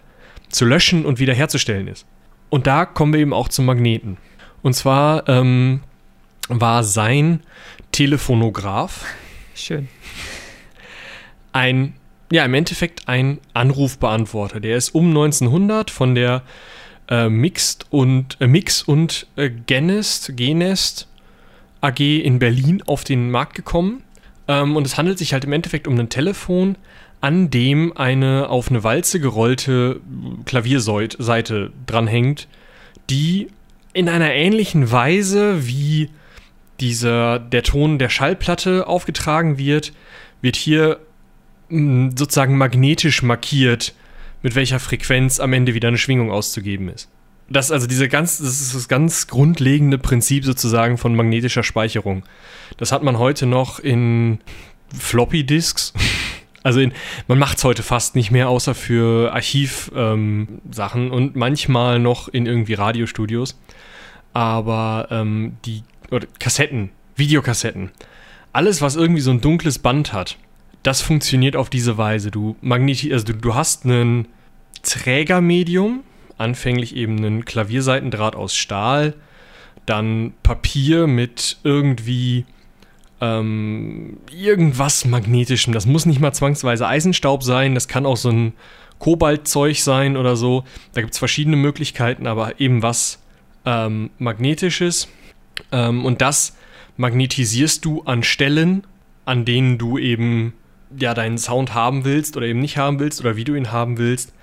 [0.49, 2.05] zu löschen und wiederherzustellen ist.
[2.51, 4.17] Und da kommen wir eben auch zum Magneten.
[4.61, 5.79] Und zwar ähm,
[6.49, 7.39] war sein
[7.91, 9.05] Telefonograph
[9.55, 9.87] Schön.
[11.51, 11.95] ein,
[12.31, 14.59] ja, im Endeffekt ein Anrufbeantworter.
[14.59, 16.43] Der ist um 1900 von der
[17.09, 21.07] äh, Mixed und, äh, Mix und äh, Genest, Genest
[21.81, 24.03] AG in Berlin auf den Markt gekommen.
[24.47, 26.77] Ähm, und es handelt sich halt im Endeffekt um ein Telefon,
[27.21, 29.99] an dem eine auf eine Walze gerollte
[30.45, 32.47] Klavierseite dranhängt,
[33.09, 33.47] die
[33.93, 36.09] in einer ähnlichen Weise wie
[36.79, 39.91] dieser, der Ton der Schallplatte aufgetragen wird,
[40.41, 40.99] wird hier
[41.69, 43.93] mh, sozusagen magnetisch markiert,
[44.41, 47.09] mit welcher Frequenz am Ende wieder eine Schwingung auszugeben ist.
[47.49, 52.23] Das ist also diese ganz, das ist das ganz grundlegende Prinzip sozusagen von magnetischer Speicherung.
[52.77, 54.39] Das hat man heute noch in
[54.97, 55.93] Floppy Disks.
[56.61, 56.91] Also in,
[57.29, 60.51] man macht es heute fast nicht mehr, außer für Archivsachen
[61.05, 63.57] ähm, und manchmal noch in irgendwie Radiostudios.
[64.33, 67.91] Aber ähm, die oder Kassetten, Videokassetten,
[68.51, 70.37] alles, was irgendwie so ein dunkles Band hat,
[70.83, 72.31] das funktioniert auf diese Weise.
[72.31, 74.27] Du magneti also du, du hast ein
[74.83, 76.01] Trägermedium,
[76.37, 79.13] anfänglich eben einen Klavierseitendraht aus Stahl,
[79.85, 82.45] dann Papier mit irgendwie
[83.21, 85.73] ähm, irgendwas Magnetischem.
[85.73, 88.53] Das muss nicht mal zwangsweise Eisenstaub sein, das kann auch so ein
[88.99, 90.63] Kobaltzeug sein oder so.
[90.93, 93.19] Da gibt es verschiedene Möglichkeiten, aber eben was
[93.65, 95.07] ähm, Magnetisches.
[95.71, 96.55] Ähm, und das
[96.97, 98.83] magnetisierst du an Stellen,
[99.25, 100.53] an denen du eben
[100.97, 103.97] ja deinen Sound haben willst oder eben nicht haben willst oder wie du ihn haben
[103.97, 104.33] willst.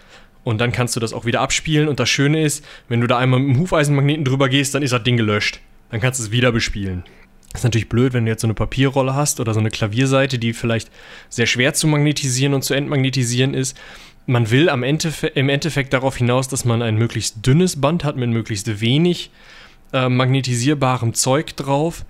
[0.44, 1.88] Und dann kannst du das auch wieder abspielen.
[1.88, 4.92] Und das Schöne ist, wenn du da einmal mit dem Hufeisenmagneten drüber gehst, dann ist
[4.92, 5.60] das Ding gelöscht.
[5.90, 7.02] Dann kannst du es wieder bespielen.
[7.50, 10.38] Das ist natürlich blöd, wenn du jetzt so eine Papierrolle hast oder so eine Klavierseite,
[10.38, 10.90] die vielleicht
[11.30, 13.76] sehr schwer zu magnetisieren und zu entmagnetisieren ist.
[14.26, 18.16] Man will am Endefe im Endeffekt darauf hinaus, dass man ein möglichst dünnes Band hat
[18.16, 19.30] mit möglichst wenig
[19.92, 22.04] äh, magnetisierbarem Zeug drauf,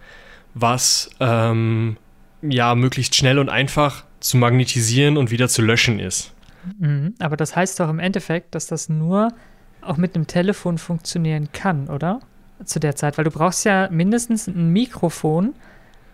[0.54, 1.98] was ähm,
[2.42, 6.32] ja möglichst schnell und einfach zu magnetisieren und wieder zu löschen ist.
[6.78, 7.14] Mhm.
[7.18, 9.32] Aber das heißt doch im Endeffekt, dass das nur
[9.82, 12.20] auch mit einem Telefon funktionieren kann, oder?
[12.64, 15.54] Zu der Zeit, weil du brauchst ja mindestens ein Mikrofon,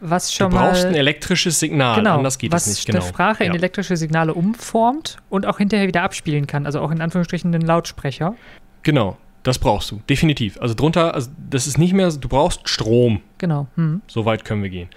[0.00, 2.86] was schon du brauchst mal ein elektrisches Signal, genau, anders geht was es nicht.
[2.86, 2.98] Genau.
[2.98, 3.58] eine Sprache in Ja.
[3.58, 8.34] elektrische Signale umformt und auch hinterher wieder abspielen kann, also auch in Anführungsstrichen einen Lautsprecher.
[8.82, 10.60] Genau, das brauchst du, definitiv.
[10.60, 13.20] Also drunter, also das ist nicht mehr, du brauchst Strom.
[13.38, 13.66] Genau.
[13.74, 14.02] Hm.
[14.06, 14.88] So weit können wir gehen.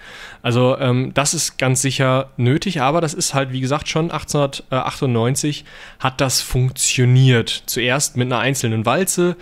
[0.42, 5.64] Also ähm, das ist ganz sicher nötig, aber das ist halt, wie gesagt, schon 1898
[5.98, 7.64] hat das funktioniert.
[7.66, 9.36] Zuerst mit einer einzelnen Walze,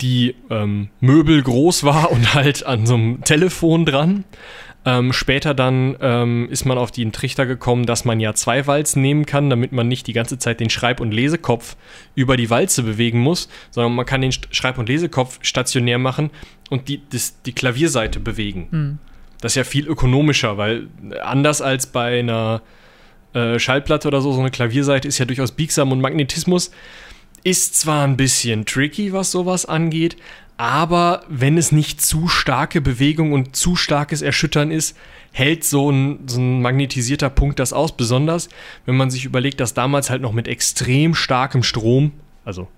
[0.00, 4.24] die ähm, Möbel groß war und halt an so einem Telefon dran.
[4.86, 9.02] Ähm, später dann ähm, ist man auf den Trichter gekommen, dass man ja zwei Walzen
[9.02, 11.76] nehmen kann, damit man nicht die ganze Zeit den Schreib- und Lesekopf
[12.14, 16.30] über die Walze bewegen muss, sondern man kann den Schreib- und Lesekopf stationär machen
[16.70, 18.68] und die, das, die Klavierseite bewegen.
[18.70, 18.98] Hm.
[19.42, 20.88] Das ist ja viel ökonomischer, weil
[21.22, 22.62] anders als bei einer
[23.34, 26.70] äh, Schallplatte oder so, so eine Klavierseite ist ja durchaus biegsam und Magnetismus
[27.42, 30.16] ist zwar ein bisschen tricky, was sowas angeht,
[30.60, 34.94] aber wenn es nicht zu starke Bewegung und zu starkes Erschüttern ist,
[35.32, 37.92] hält so ein, so ein magnetisierter Punkt das aus.
[37.96, 38.50] Besonders,
[38.84, 42.12] wenn man sich überlegt, dass damals halt noch mit extrem starkem Strom,
[42.44, 42.68] also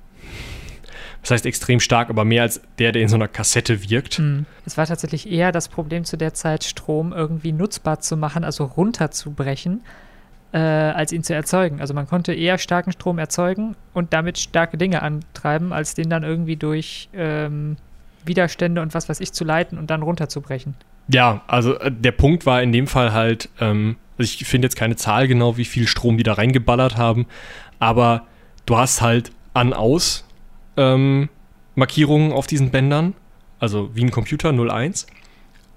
[1.22, 4.14] das heißt extrem stark, aber mehr als der, der in so einer Kassette wirkt.
[4.18, 4.46] Hm.
[4.64, 8.64] Es war tatsächlich eher das Problem zu der Zeit, Strom irgendwie nutzbar zu machen, also
[8.64, 9.80] runterzubrechen,
[10.52, 11.80] äh, als ihn zu erzeugen.
[11.80, 16.22] Also man konnte eher starken Strom erzeugen und damit starke Dinge antreiben, als den dann
[16.22, 17.76] irgendwie durch ähm,
[18.24, 20.74] Widerstände und was weiß ich zu leiten und dann runterzubrechen.
[21.08, 24.76] Ja, also äh, der Punkt war in dem Fall halt, ähm, also ich finde jetzt
[24.76, 27.26] keine Zahl genau, wie viel Strom die da reingeballert haben,
[27.78, 28.26] aber
[28.66, 30.24] du hast halt an-aus
[30.76, 31.28] ähm,
[31.74, 33.14] Markierungen auf diesen Bändern,
[33.58, 35.06] also wie ein Computer 01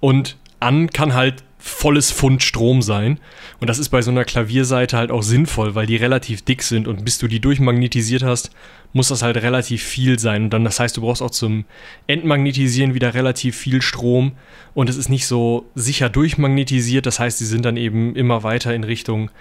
[0.01, 3.20] und an kann halt volles Pfund Strom sein.
[3.59, 6.88] Und das ist bei so einer Klavierseite halt auch sinnvoll, weil die relativ dick sind
[6.88, 8.51] und bis du die durchmagnetisiert hast,
[8.93, 10.43] muss das halt relativ viel sein.
[10.43, 11.66] Und dann das heißt, du brauchst auch zum
[12.05, 14.34] Entmagnetisieren wieder relativ viel Strom.
[14.76, 18.76] Und es ist nicht so sicher durchmagnetisiert, das heißt, sie sind dann eben immer weiter
[18.76, 19.32] in Richtung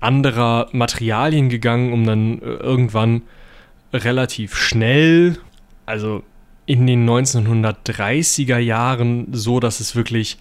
[0.00, 3.22] anderer Materialien gegangen, um dann äh, irgendwann
[3.92, 5.38] relativ schnell,
[5.86, 6.24] also
[6.66, 10.38] in den 1930er Jahren so, dass es wirklich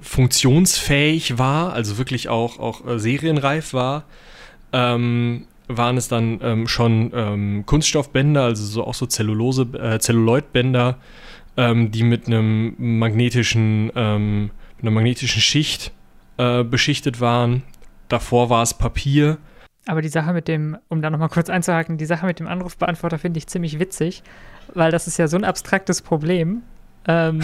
[0.00, 4.04] funktionsfähig war, also wirklich auch, auch äh, serienreif war,
[4.72, 10.96] ähm, waren es dann ähm, schon ähm, Kunststoffbänder, also so auch so Zellulose, äh, Zelluloidbänder,
[11.56, 14.50] ähm, die mit einem magnetischen, ähm,
[14.80, 15.92] einer magnetischen Schicht
[16.38, 17.62] äh, beschichtet waren.
[18.08, 19.38] Davor war es Papier.
[19.86, 23.18] Aber die Sache mit dem, um da nochmal kurz einzuhaken, die Sache mit dem Anrufbeantworter
[23.18, 24.22] finde ich ziemlich witzig,
[24.74, 26.62] weil das ist ja so ein abstraktes Problem.
[27.08, 27.40] Ähm,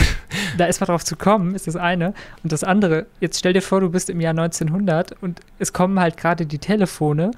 [0.58, 2.14] da ist mal drauf zu kommen, ist das eine.
[2.42, 5.98] Und das andere, jetzt stell dir vor, du bist im Jahr 1900 und es kommen
[5.98, 7.32] halt gerade die Telefone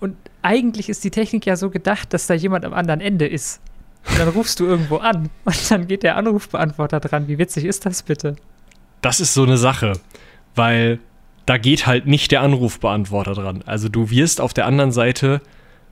[0.00, 3.60] und eigentlich ist die Technik ja so gedacht, dass da jemand am anderen Ende ist.
[4.08, 7.28] Und dann rufst du irgendwo an und dann geht der Anrufbeantworter dran.
[7.28, 8.36] Wie witzig ist das bitte?
[9.00, 9.92] Das ist so eine Sache,
[10.54, 10.98] weil
[11.46, 13.62] da geht halt nicht der Anrufbeantworter dran.
[13.66, 15.40] Also du wirst auf der anderen Seite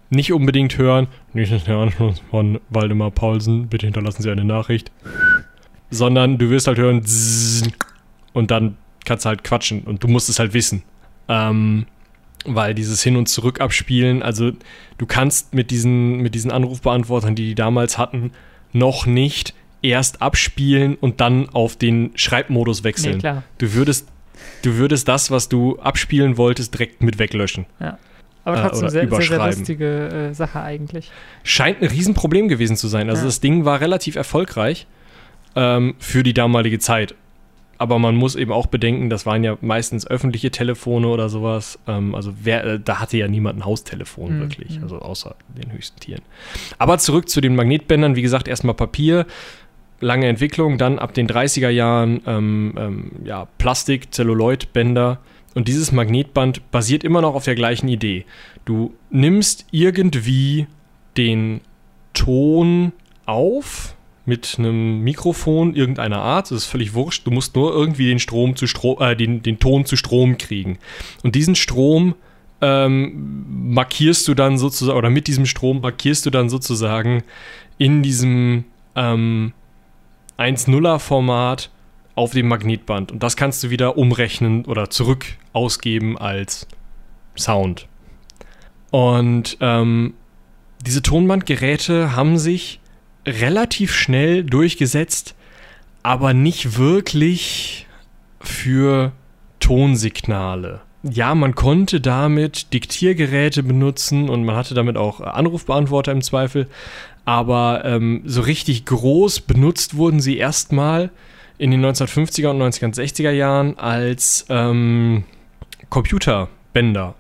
[0.09, 4.93] nicht unbedingt hören, nicht der Anschluss von Waldemar Paulsen, bitte hinterlassen Sie eine Nachricht.
[5.91, 7.03] Sondern du wirst halt hören
[8.32, 10.82] und dann kannst du halt quatschen und du musst es halt wissen.
[11.28, 11.87] Ähm,
[12.45, 14.53] weil dieses Hin- und Zurück abspielen, also
[14.99, 18.32] du kannst mit diesen, mit diesen Anrufbeantwortern, die die damals hatten,
[18.72, 23.14] noch nicht erst abspielen und dann auf den Schreibmodus wechseln.
[23.14, 23.43] Nee, klar.
[23.59, 24.09] Du würdest,
[24.62, 27.66] du würdest das, was du abspielen wolltest, direkt mit weglöschen.
[27.80, 27.99] Ja.
[28.45, 31.11] Aber Äh, trotzdem oder sehr, sehr, sehr lustige äh, Sache eigentlich.
[31.43, 33.09] Scheint ein Riesenproblem gewesen zu sein.
[33.11, 33.26] Also Ja.
[33.26, 34.87] das Ding war relativ erfolgreich
[35.57, 37.14] ähm, für die damalige Zeit.
[37.78, 41.78] Aber man muss eben auch bedenken, das waren ja meistens öffentliche Telefone oder sowas.
[41.86, 44.84] Ähm, also wer, äh, da hatte ja niemand ein Haustelefon Mhm, wirklich, mhm.
[44.84, 46.22] also außer den höchsten Tieren.
[46.78, 48.16] Aber zurück zu den Magnetbändern.
[48.16, 49.26] Wie gesagt, erstmal Papier,
[50.00, 55.18] lange Entwicklung, dann ab den 30er Jahren ähm, ähm, ja, Plastik, Zelluloidbänder.
[55.54, 58.24] Und dieses Magnetband basiert immer noch auf der gleichen Idee.
[58.64, 60.66] Du nimmst irgendwie
[61.16, 61.61] den
[62.12, 62.92] Ton
[63.26, 63.95] auf
[64.27, 67.27] mit einem Mikrofon irgendeiner Art, das ist völlig wurscht.
[67.27, 70.79] Du musst nur irgendwie den Strom zu Strom, äh, den, den Ton zu Strom kriegen.
[71.22, 72.14] Und diesen Strom
[72.61, 77.22] ähm, markierst du dann sozusagen, oder mit diesem Strom markierst du dann sozusagen
[77.79, 78.64] in diesem
[78.97, 79.53] ähm,
[80.39, 81.70] 1.0er Format
[82.14, 83.12] auf dem Magnetband.
[83.12, 86.66] Und das kannst du wieder umrechnen oder zurück ausgeben als
[87.37, 87.87] Sound.
[88.91, 90.14] Und ähm,
[90.85, 92.81] diese Tonbandgeräte haben sich
[93.27, 95.35] relativ schnell durchgesetzt,
[96.03, 97.87] aber nicht wirklich
[98.41, 99.12] für
[99.61, 100.81] Tonsignale.
[101.03, 106.68] Ja, man konnte damit Diktiergeräte benutzen und man hatte damit auch Anrufbeantworter im Zweifel,
[107.24, 111.11] aber ähm, so richtig groß benutzt wurden sie erstmal
[111.59, 115.24] in den 1950er und 1960er Jahren als ähm,
[115.91, 117.14] Computerbänder,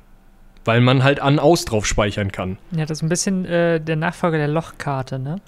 [0.64, 2.58] weil man halt an-aus drauf speichern kann.
[2.72, 5.40] Ja, das ist ein bisschen äh, der Nachfolger der Lochkarte, ne?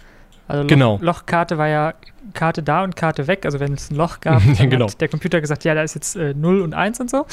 [0.48, 0.98] Also Loch, Genau.
[1.00, 1.94] Lochkarte war ja
[2.34, 3.44] Karte da und Karte weg.
[3.44, 4.88] Also wenn es ein Loch gab, dann Genau.
[4.88, 7.26] hat der Computer gesagt, ja, da ist jetzt äh, 0 und 1 und so.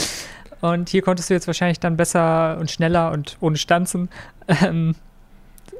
[0.61, 4.09] Und hier konntest du jetzt wahrscheinlich dann besser und schneller und ohne Stanzen
[4.47, 4.95] ähm,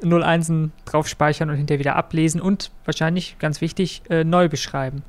[0.02, 5.02] 0 Einsen drauf speichern und hinterher wieder ablesen und wahrscheinlich, ganz wichtig, äh, neu beschreiben.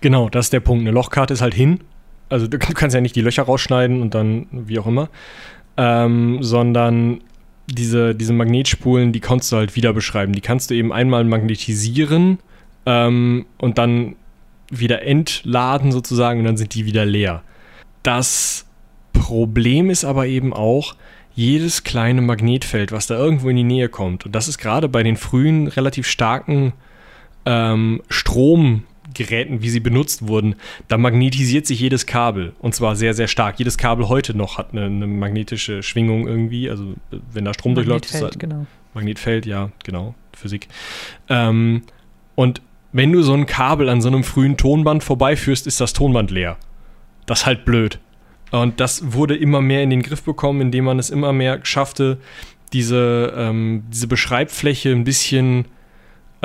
[0.00, 0.82] Genau, das ist der Punkt.
[0.82, 1.80] Eine Lochkarte ist halt hin.
[2.28, 5.08] Also du kannst ja nicht die Löcher rausschneiden und dann wie auch immer.
[5.78, 7.20] Ähm, sondern
[7.66, 10.32] diese, diese Magnetspulen, die kannst du halt wieder beschreiben.
[10.32, 12.38] Die kannst du eben einmal magnetisieren
[12.84, 14.16] ähm, und dann
[14.70, 17.42] wieder entladen sozusagen und dann sind die wieder leer.
[18.02, 18.66] Das
[19.12, 20.94] Problem ist aber eben auch,
[21.34, 25.02] jedes kleine Magnetfeld, was da irgendwo in die Nähe kommt, und das ist gerade bei
[25.02, 26.72] den frühen, relativ starken
[27.44, 28.00] ähm,
[29.16, 30.56] Stromgeräten, wie sie benutzt wurden,
[30.88, 32.52] da magnetisiert sich jedes Kabel.
[32.58, 33.58] Und zwar sehr, sehr stark.
[33.58, 36.70] Jedes Kabel heute noch hat eine, eine magnetische Schwingung irgendwie.
[36.70, 36.94] Also
[37.32, 38.66] wenn da Strom durchläuft, ist Magnetfeld, genau.
[38.94, 40.68] Magnetfeld, ja, genau, Physik.
[41.28, 41.82] Ähm,
[42.34, 42.60] und
[42.92, 46.56] wenn du so ein Kabel an so einem frühen Tonband vorbeiführst, ist das Tonband leer.
[47.26, 47.98] Das ist halt blöd.
[48.52, 52.18] Und das wurde immer mehr in den Griff bekommen, indem man es immer mehr schaffte,
[52.72, 55.66] diese, ähm, diese Beschreibfläche ein bisschen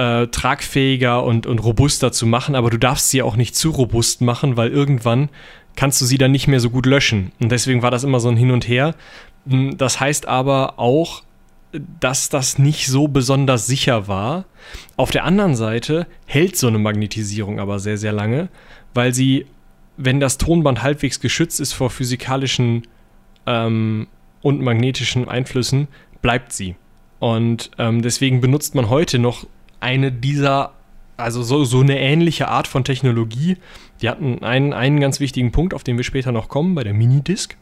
[0.01, 2.55] äh, tragfähiger und, und robuster zu machen.
[2.55, 5.29] Aber du darfst sie auch nicht zu robust machen, weil irgendwann
[5.75, 7.31] kannst du sie dann nicht mehr so gut löschen.
[7.39, 8.95] Und deswegen war das immer so ein Hin und Her.
[9.45, 11.21] Mm, Das heißt aber auch,
[11.99, 14.45] dass das nicht so besonders sicher war.
[14.97, 18.49] Auf der anderen Seite hält so eine Magnetisierung aber sehr, sehr lange,
[18.93, 19.45] weil sie,
[19.97, 22.87] wenn das Tonband halbwegs geschützt ist vor physikalischen
[23.45, 24.07] ähm,
[24.41, 25.87] und magnetischen Einflüssen,
[26.21, 26.75] bleibt sie.
[27.19, 29.45] Und ähm, deswegen benutzt man heute noch
[29.81, 30.71] eine dieser,
[31.17, 33.57] also so, so eine ähnliche Art von Technologie.
[34.01, 36.93] Die hatten einen, einen ganz wichtigen Punkt, auf den wir später noch kommen, bei der
[36.93, 37.55] Minidisc.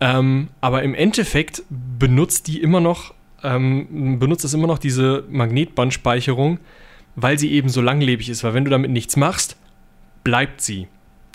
[0.00, 6.58] Ähm, aber im Endeffekt benutzt die immer noch, ähm, benutzt es immer noch diese Magnetbandspeicherung,
[7.16, 8.42] weil sie eben so langlebig ist.
[8.42, 9.56] Weil wenn du damit nichts machst,
[10.24, 10.88] bleibt sie.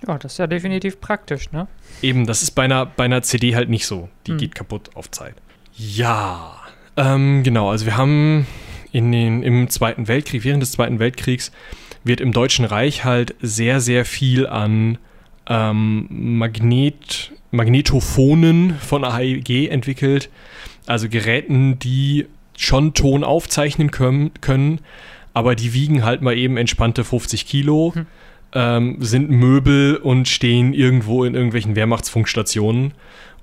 [0.08, 1.68] Ja, das ist ja definitiv praktisch, ne?
[2.02, 4.10] Eben, das ist bei einer, bei einer CD halt nicht so.
[4.28, 4.38] Die Hm.
[4.38, 5.36] geht kaputt auf Zeit.
[5.76, 6.56] Ja,
[6.98, 7.70] ähm, genau.
[7.70, 8.46] Also wir haben
[8.92, 11.52] in den, im Zweiten Weltkrieg, während des Zweiten Weltkriegs,
[12.04, 14.98] wird im Deutschen Reich halt sehr, sehr viel an
[15.48, 16.38] ähm,
[17.52, 20.30] Magnetophonen von AEG entwickelt,
[20.86, 22.28] also Geräten, die
[22.58, 24.80] schon Ton aufzeichnen können, können
[25.34, 28.06] aber die wiegen halt mal eben entspannte 50 Kilo, hm.
[28.54, 32.94] ähm, sind Möbel und stehen irgendwo in irgendwelchen Wehrmachtsfunkstationen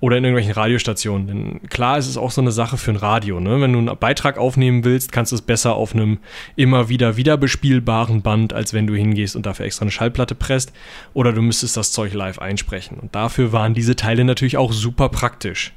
[0.00, 1.26] oder in irgendwelchen Radiostationen.
[1.26, 3.40] Denn klar ist es auch so eine Sache für ein Radio.
[3.40, 3.60] Ne?
[3.60, 6.18] Wenn du einen Beitrag aufnehmen willst, kannst du es besser auf einem
[6.54, 10.72] immer wieder wieder bespielbaren Band, als wenn du hingehst und dafür extra eine Schallplatte presst.
[11.14, 12.98] Oder du müsstest das Zeug live einsprechen.
[12.98, 15.72] Und dafür waren diese Teile natürlich auch super praktisch.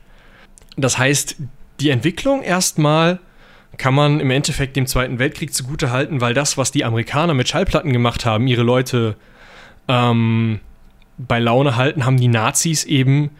[0.76, 1.38] Das heißt,
[1.80, 3.20] die Entwicklung erstmal
[3.78, 7.47] kann man im Endeffekt dem Zweiten Weltkrieg zugute halten, weil das, was die Amerikaner mit
[7.47, 9.15] Schallplatten gemacht haben, ihre Leute
[9.88, 10.59] ähm,
[11.17, 13.32] bei Laune halten, haben die Nazis eben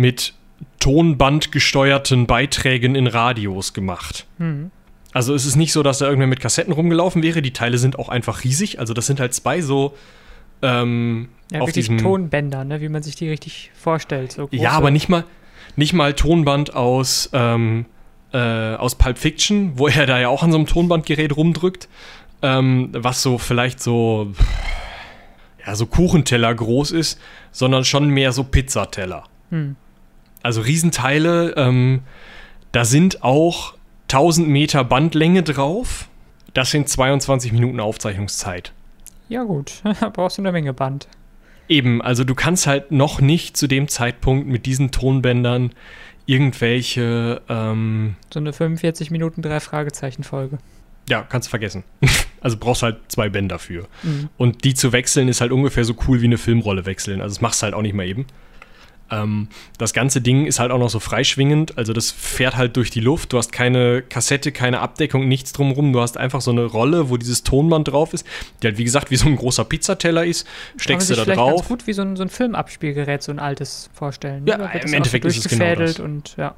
[0.00, 0.34] mit
[0.80, 4.26] tonbandgesteuerten Beiträgen in Radios gemacht.
[4.38, 4.70] Mhm.
[5.12, 7.42] Also es ist nicht so, dass da irgendwer mit Kassetten rumgelaufen wäre.
[7.42, 8.78] Die Teile sind auch einfach riesig.
[8.78, 9.94] Also das sind halt zwei so
[10.62, 12.80] ähm, ja, auf diesem Tonbänder, ne?
[12.80, 14.32] wie man sich die richtig vorstellt.
[14.32, 15.24] So ja, aber nicht mal,
[15.76, 17.86] nicht mal Tonband aus, ähm,
[18.32, 21.88] äh, aus Pulp Fiction, wo er da ja auch an so einem Tonbandgerät rumdrückt,
[22.42, 24.32] ähm, was so vielleicht so
[25.66, 27.20] ja, so Kuchenteller groß ist,
[27.52, 29.24] sondern schon mehr so Pizzateller.
[29.50, 29.76] Hm.
[30.42, 32.00] Also Riesenteile, ähm,
[32.72, 33.74] da sind auch
[34.08, 36.08] 1000 Meter Bandlänge drauf.
[36.54, 38.72] Das sind 22 Minuten Aufzeichnungszeit.
[39.28, 41.08] Ja gut, da brauchst du eine Menge Band.
[41.68, 45.70] Eben, also du kannst halt noch nicht zu dem Zeitpunkt mit diesen Tonbändern
[46.26, 47.42] irgendwelche...
[47.48, 50.58] Ähm, so eine 45 Minuten drei Fragezeichen Folge.
[51.08, 51.84] Ja, kannst du vergessen.
[52.42, 53.86] Also brauchst halt zwei Bänder für.
[54.02, 54.30] Mhm.
[54.38, 57.20] Und die zu wechseln ist halt ungefähr so cool wie eine Filmrolle wechseln.
[57.20, 58.24] Also das machst du halt auch nicht mal eben.
[59.10, 59.48] Ähm,
[59.78, 63.00] das ganze Ding ist halt auch noch so freischwingend, also das fährt halt durch die
[63.00, 63.32] Luft.
[63.32, 65.92] Du hast keine Kassette, keine Abdeckung, nichts drumherum.
[65.92, 68.26] Du hast einfach so eine Rolle, wo dieses Tonband drauf ist,
[68.62, 70.46] die halt wie gesagt wie so ein großer Pizzateller ist.
[70.76, 71.56] Steckst du da drauf.
[71.56, 74.44] Ganz gut wie so ein, so ein Filmabspielgerät, so ein altes vorstellen.
[74.44, 74.50] Ne?
[74.50, 75.98] Ja, im Endeffekt ist es genau das.
[75.98, 76.54] Und, ja.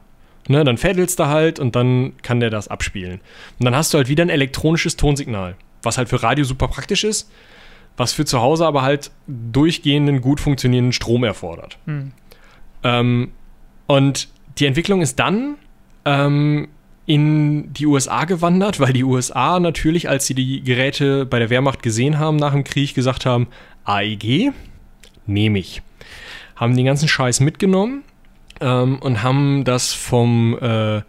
[0.49, 3.21] Ne, dann fädelst du halt und dann kann der das abspielen.
[3.59, 7.05] Und dann hast du halt wieder ein elektronisches Tonsignal, was halt für Radio super praktisch
[7.05, 7.31] ist,
[7.97, 11.79] was für zu Hause aber halt durchgehenden, gut funktionierenden Strom erfordert.
[11.87, 12.13] Hm.
[12.83, 13.33] Ähm,
[13.87, 14.29] und
[14.59, 15.57] die Entwicklung ist dann
[16.05, 16.69] ähm,
[17.07, 21.83] in die USA gewandert, weil die USA natürlich, als sie die Geräte bei der Wehrmacht
[21.83, 23.49] gesehen haben nach dem Krieg, gesagt haben,
[23.85, 24.53] AEG,
[25.27, 25.83] nehme ich.
[26.57, 28.05] Haben den ganzen Scheiß mitgenommen
[28.61, 31.03] ähm, und haben das vom äh,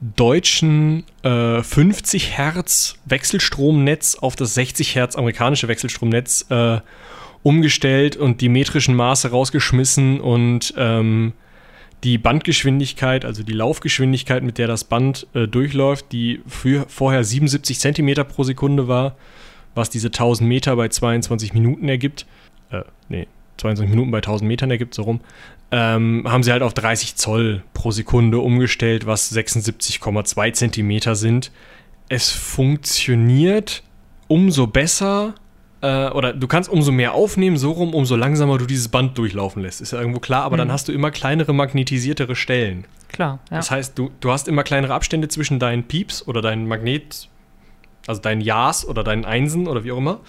[0.00, 6.78] deutschen äh, 50 Hertz Wechselstromnetz auf das 60 Hertz amerikanische Wechselstromnetz äh,
[7.42, 11.32] umgestellt und die metrischen Maße rausgeschmissen und ähm,
[12.04, 17.78] die Bandgeschwindigkeit, also die Laufgeschwindigkeit, mit der das Band äh, durchläuft, die für, vorher 77
[17.78, 19.16] Zentimeter pro Sekunde war,
[19.74, 22.26] was diese 1000 Meter bei 22 Minuten ergibt,
[22.70, 23.26] äh, nee,
[23.56, 25.20] 22 Minuten bei 1000 Metern ergibt, so rum,
[25.70, 31.50] ähm, haben sie halt auf 30 Zoll pro Sekunde umgestellt, was 76,2 Zentimeter sind.
[32.08, 33.82] Es funktioniert
[34.28, 35.34] umso besser,
[35.80, 39.62] äh, oder du kannst umso mehr aufnehmen, so rum, umso langsamer du dieses Band durchlaufen
[39.62, 39.80] lässt.
[39.80, 40.58] Ist ja irgendwo klar, aber mhm.
[40.58, 42.86] dann hast du immer kleinere magnetisiertere Stellen.
[43.08, 43.56] Klar, ja.
[43.56, 47.28] Das heißt, du, du hast immer kleinere Abstände zwischen deinen Pieps oder deinen Magnet,
[48.06, 50.20] also deinen Ja's oder deinen Einsen oder wie auch immer.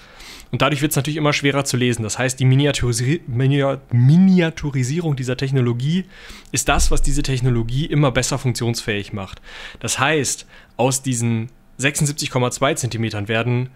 [0.52, 2.02] Und dadurch wird es natürlich immer schwerer zu lesen.
[2.04, 6.06] Das heißt, die Miniaturisi Miniaturisierung dieser Technologie
[6.52, 9.42] ist das, was diese Technologie immer besser funktionsfähig macht.
[9.80, 13.70] Das heißt, aus diesen 76,2 Zentimetern werden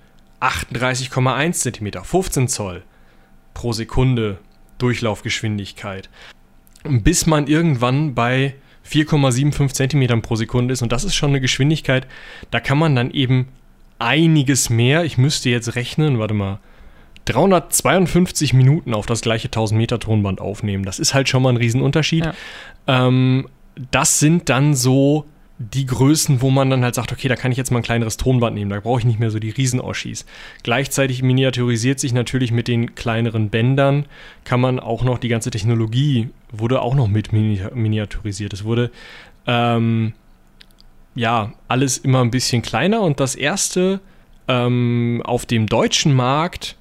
[0.44, 2.84] 38,1 cm, 15 Zoll
[3.54, 4.39] pro Sekunde
[4.78, 6.10] Durchlaufgeschwindigkeit.
[6.84, 10.82] Bis man irgendwann bei 4,75 cm pro Sekunde ist.
[10.82, 12.08] Und das ist schon eine Geschwindigkeit,
[12.52, 13.48] da kann man dann eben
[14.00, 15.06] einiges mehr.
[15.06, 16.60] Ich müsste jetzt rechnen, warte mal.
[17.26, 20.84] 352 Minuten auf das gleiche 1000 Meter Tonband aufnehmen.
[20.84, 22.26] Das ist halt schon mal ein Riesenunterschied.
[22.26, 22.34] Ja.
[22.88, 23.48] Ähm,
[23.91, 25.26] das sind dann so
[25.60, 28.18] die Größen, wo man dann halt sagt, okay, da kann ich jetzt mal ein kleineres
[28.18, 30.26] Tonband nehmen, da brauche ich nicht mehr so die Riesen-Oschis.
[30.64, 34.06] Gleichzeitig miniaturisiert sich natürlich mit den kleineren Bändern,
[34.45, 38.54] kann man auch noch die ganze Technologie, wurde auch noch mit miniaturisiert.
[38.54, 38.91] Es wurde,
[39.45, 40.14] ähm,
[41.16, 43.99] ja, alles immer ein bisschen kleiner und das erste
[44.47, 46.76] ähm, auf dem deutschen Markt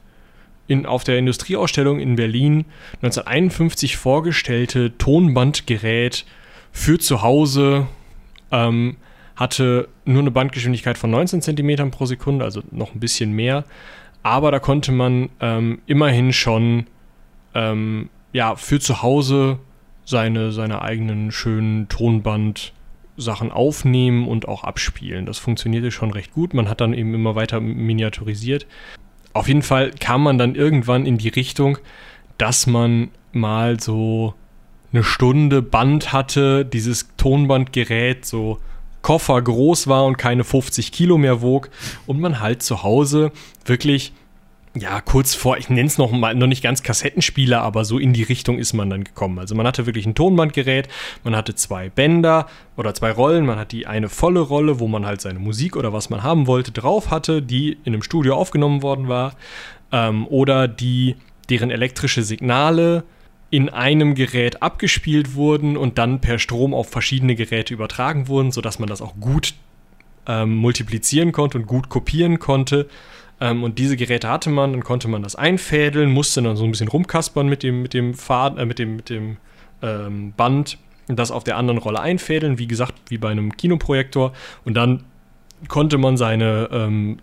[0.66, 2.64] in, auf der Industrieausstellung in Berlin
[3.02, 6.24] 1951 vorgestellte Tonbandgerät
[6.72, 7.86] für zu Hause
[8.52, 8.96] ähm,
[9.34, 13.64] hatte nur eine Bandgeschwindigkeit von 19 cm pro Sekunde, also noch ein bisschen mehr.
[14.22, 16.86] Aber da konnte man ähm, immerhin schon
[17.54, 19.58] ähm, ja, für zu Hause
[20.04, 25.26] seine, seine eigenen schönen Tonband-Sachen aufnehmen und auch abspielen.
[25.26, 26.54] Das funktionierte schon recht gut.
[26.54, 28.66] Man hat dann eben immer weiter miniaturisiert.
[29.32, 31.78] Auf jeden Fall kam man dann irgendwann in die Richtung,
[32.38, 34.34] dass man mal so
[34.92, 38.58] eine Stunde Band hatte, dieses Tonbandgerät so
[39.02, 41.70] Koffer groß war und keine 50 Kilo mehr wog
[42.06, 43.32] und man halt zu Hause
[43.64, 44.12] wirklich
[44.74, 48.14] ja, kurz vor, ich nenne es noch mal, noch nicht ganz Kassettenspieler, aber so in
[48.14, 49.38] die Richtung ist man dann gekommen.
[49.38, 50.88] Also man hatte wirklich ein Tonbandgerät,
[51.24, 55.04] man hatte zwei Bänder oder zwei Rollen, man hat die eine volle Rolle, wo man
[55.04, 58.82] halt seine Musik oder was man haben wollte drauf hatte, die in einem Studio aufgenommen
[58.82, 59.34] worden war,
[59.92, 61.16] ähm, oder die,
[61.50, 63.04] deren elektrische Signale
[63.52, 68.78] in einem Gerät abgespielt wurden und dann per Strom auf verschiedene Geräte übertragen wurden, sodass
[68.78, 69.52] man das auch gut
[70.26, 72.88] ähm, multiplizieren konnte und gut kopieren konnte.
[73.42, 76.70] Ähm, und diese Geräte hatte man, dann konnte man das einfädeln, musste dann so ein
[76.70, 79.36] bisschen rumkaspern mit dem, mit dem Faden, äh, mit dem, mit dem
[79.82, 80.78] ähm, Band
[81.08, 84.32] das auf der anderen Rolle einfädeln, wie gesagt, wie bei einem Kinoprojektor.
[84.64, 85.04] Und dann
[85.68, 87.18] konnte man seine ähm,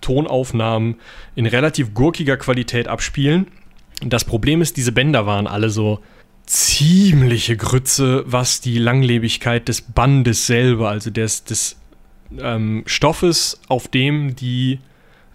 [0.00, 0.94] Tonaufnahmen
[1.34, 3.48] in relativ gurkiger Qualität abspielen
[4.04, 6.00] das Problem ist, diese Bänder waren alle so
[6.46, 11.76] ziemliche Grütze, was die Langlebigkeit des Bandes selber, also des, des
[12.38, 14.78] ähm, Stoffes, auf dem die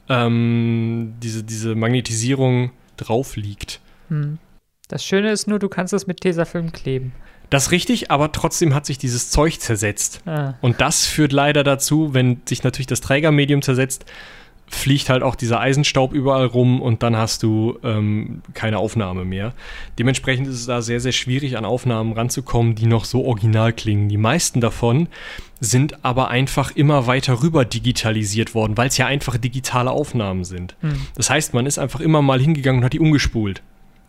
[0.09, 3.80] ähm, diese, diese Magnetisierung drauf liegt.
[4.09, 4.39] Hm.
[4.88, 7.14] Das Schöne ist nur, du kannst es mit Tesafilm kleben.
[7.49, 10.22] Das ist richtig, aber trotzdem hat sich dieses Zeug zersetzt.
[10.26, 10.55] Ah.
[10.61, 14.05] Und das führt leider dazu, wenn sich natürlich das Trägermedium zersetzt,
[14.68, 19.53] fliegt halt auch dieser Eisenstaub überall rum und dann hast du ähm, keine Aufnahme mehr.
[19.99, 24.09] Dementsprechend ist es da sehr, sehr schwierig, an Aufnahmen ranzukommen, die noch so original klingen.
[24.09, 25.07] Die meisten davon
[25.59, 30.76] sind aber einfach immer weiter rüber digitalisiert worden, weil es ja einfach digitale Aufnahmen sind.
[30.82, 31.07] Mhm.
[31.16, 33.61] Das heißt, man ist einfach immer mal hingegangen und hat die umgespult.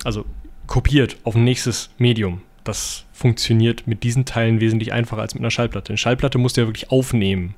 [0.02, 0.24] Also
[0.66, 2.42] kopiert auf ein nächstes Medium.
[2.64, 5.90] Das funktioniert mit diesen Teilen wesentlich einfacher als mit einer Schallplatte.
[5.90, 7.54] Eine Schallplatte musst du ja wirklich aufnehmen.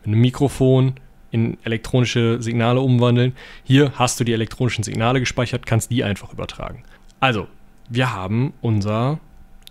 [0.00, 0.94] Mit einem Mikrofon,
[1.30, 3.34] in elektronische Signale umwandeln.
[3.64, 6.82] Hier hast du die elektronischen Signale gespeichert, kannst die einfach übertragen.
[7.20, 7.48] Also,
[7.88, 9.18] wir haben unser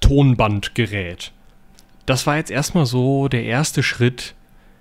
[0.02, 1.32] Tonbandgerät.
[2.06, 4.34] Das war jetzt erstmal so der erste Schritt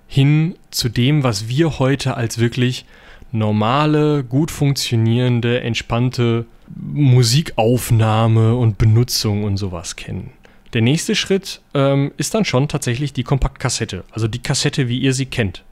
[0.07, 2.85] hin zu dem, was wir heute als wirklich
[3.31, 10.31] normale, gut funktionierende, entspannte Musikaufnahme und Benutzung und sowas kennen.
[10.73, 15.13] Der nächste Schritt ähm, ist dann schon tatsächlich die Kompaktkassette, also die Kassette, wie ihr
[15.13, 15.63] sie kennt.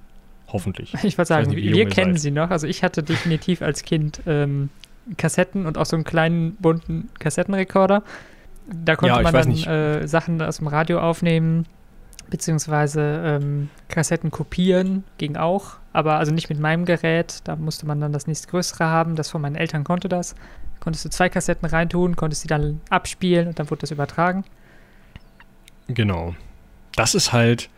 [0.55, 0.93] Hoffentlich.
[1.03, 2.21] Ich wollte sagen, nicht, wir kennen seid.
[2.21, 2.49] sie noch.
[2.49, 4.69] Also ich hatte definitiv als Kind ähm,
[5.17, 8.03] Kassetten und auch so einen kleinen bunten Kassettenrekorder.
[8.67, 11.65] Da konnte ja, man dann äh, Sachen aus dem Radio aufnehmen,
[12.29, 13.01] beziehungsweise
[13.41, 15.75] ähm, Kassetten kopieren, ging auch.
[15.91, 17.41] Aber also nicht mit meinem Gerät.
[17.43, 19.17] Da musste man dann das nächstgrößere haben.
[19.17, 20.35] Das von meinen Eltern konnte das.
[20.79, 24.45] Konntest du zwei Kassetten reintun, konntest sie dann abspielen und dann wurde das übertragen.
[25.89, 26.33] Genau.
[26.95, 27.69] Das ist halt,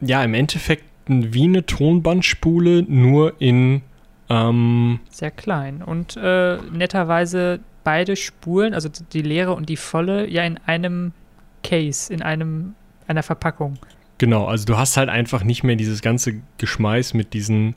[0.00, 0.84] ja, im Endeffekt
[1.32, 3.82] wie eine Tonbandspule, nur in
[4.28, 5.82] ähm sehr klein.
[5.82, 11.12] Und äh, netterweise beide Spulen, also die leere und die volle, ja in einem
[11.62, 12.74] Case, in einem
[13.06, 13.78] einer Verpackung.
[14.18, 17.74] Genau, also du hast halt einfach nicht mehr dieses ganze Geschmeiß mit diesen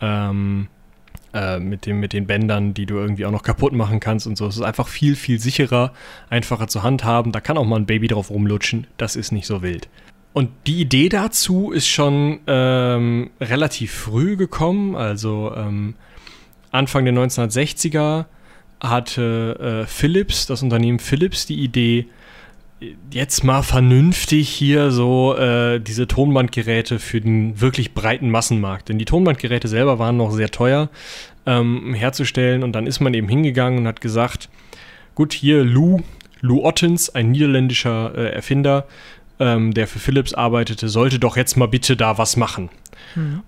[0.00, 0.68] ähm,
[1.34, 4.38] äh, mit, dem, mit den Bändern, die du irgendwie auch noch kaputt machen kannst und
[4.38, 4.46] so.
[4.46, 5.92] Es ist einfach viel, viel sicherer,
[6.30, 7.32] einfacher zu handhaben.
[7.32, 8.86] Da kann auch mal ein Baby drauf rumlutschen.
[8.98, 9.88] Das ist nicht so wild.
[10.34, 14.96] Und die Idee dazu ist schon ähm, relativ früh gekommen.
[14.96, 15.94] Also ähm,
[16.72, 18.24] Anfang der 1960er
[18.80, 22.08] hatte äh, Philips, das Unternehmen Philips, die Idee,
[23.12, 28.88] jetzt mal vernünftig hier so äh, diese Tonbandgeräte für den wirklich breiten Massenmarkt.
[28.88, 30.90] Denn die Tonbandgeräte selber waren noch sehr teuer
[31.46, 32.64] ähm, herzustellen.
[32.64, 34.48] Und dann ist man eben hingegangen und hat gesagt,
[35.14, 36.00] gut, hier Lou,
[36.40, 38.86] Lou Ottens, ein niederländischer äh, Erfinder,
[39.38, 42.70] ähm, der für Philips arbeitete, sollte doch jetzt mal bitte da was machen.
[43.14, 43.42] Mhm.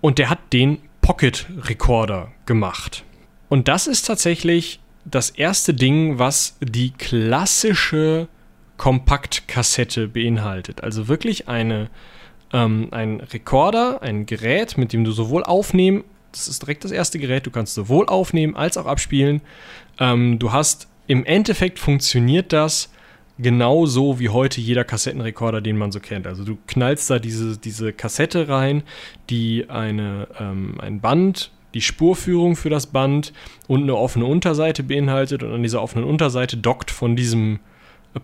[0.00, 3.04] Und der hat den Pocket Recorder gemacht.
[3.48, 8.28] Und das ist tatsächlich das erste Ding, was die klassische
[8.76, 10.82] Kompaktkassette beinhaltet.
[10.84, 11.88] Also wirklich eine,
[12.52, 17.18] ähm, ein Rekorder, ein Gerät, mit dem du sowohl aufnehmen, das ist direkt das erste
[17.18, 19.40] Gerät, du kannst sowohl aufnehmen als auch abspielen.
[19.98, 22.92] Ähm, du hast im Endeffekt funktioniert das
[23.38, 26.26] genauso wie heute jeder Kassettenrekorder, den man so kennt.
[26.26, 28.82] Also du knallst da diese, diese Kassette rein,
[29.30, 33.32] die eine, ähm, ein Band, die Spurführung für das Band
[33.66, 35.42] und eine offene Unterseite beinhaltet.
[35.42, 37.60] Und an dieser offenen Unterseite dockt von diesem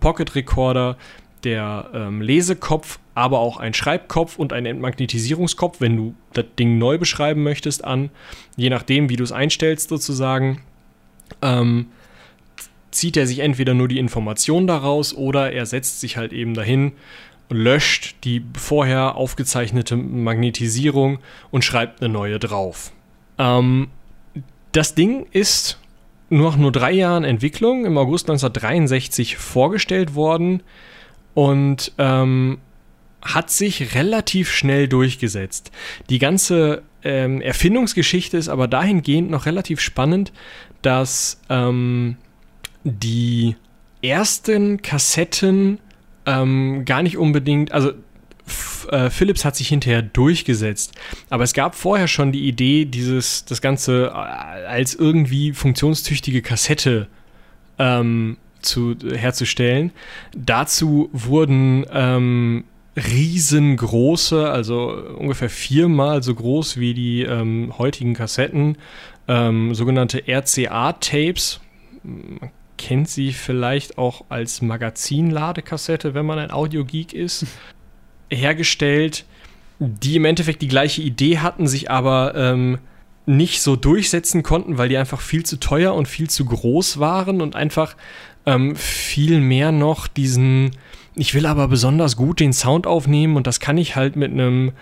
[0.00, 0.96] Pocket Recorder
[1.44, 6.98] der ähm, Lesekopf, aber auch ein Schreibkopf und ein Entmagnetisierungskopf, wenn du das Ding neu
[6.98, 8.10] beschreiben möchtest, an.
[8.56, 10.62] Je nachdem, wie du es einstellst, sozusagen.
[11.42, 11.86] Ähm,
[12.94, 16.92] zieht er sich entweder nur die Information daraus oder er setzt sich halt eben dahin
[17.50, 21.18] löscht die vorher aufgezeichnete Magnetisierung
[21.50, 22.92] und schreibt eine neue drauf.
[23.38, 23.88] Ähm,
[24.72, 25.78] das Ding ist
[26.30, 30.62] nach nur drei Jahren Entwicklung im August 1963 vorgestellt worden
[31.34, 32.58] und ähm,
[33.22, 35.70] hat sich relativ schnell durchgesetzt.
[36.10, 40.32] Die ganze ähm, Erfindungsgeschichte ist aber dahingehend noch relativ spannend,
[40.82, 42.16] dass ähm,
[42.84, 43.56] die
[44.02, 45.78] ersten Kassetten
[46.26, 47.92] ähm, gar nicht unbedingt, also
[48.90, 50.92] äh, Philips hat sich hinterher durchgesetzt,
[51.30, 57.08] aber es gab vorher schon die Idee, dieses das Ganze äh, als irgendwie funktionstüchtige Kassette
[57.78, 59.92] ähm, zu, herzustellen.
[60.36, 62.64] Dazu wurden ähm,
[62.96, 68.76] riesengroße, also ungefähr viermal so groß wie die ähm, heutigen Kassetten,
[69.26, 71.60] ähm, sogenannte RCA-Tapes.
[72.76, 77.46] Kennt sie vielleicht auch als Magazinladekassette, wenn man ein Audiogeek ist,
[78.30, 79.24] hergestellt,
[79.78, 82.78] die im Endeffekt die gleiche Idee hatten, sich aber ähm,
[83.26, 87.40] nicht so durchsetzen konnten, weil die einfach viel zu teuer und viel zu groß waren
[87.40, 87.96] und einfach
[88.46, 90.72] ähm, viel mehr noch diesen
[91.16, 94.72] ich will aber besonders gut den Sound aufnehmen und das kann ich halt mit einem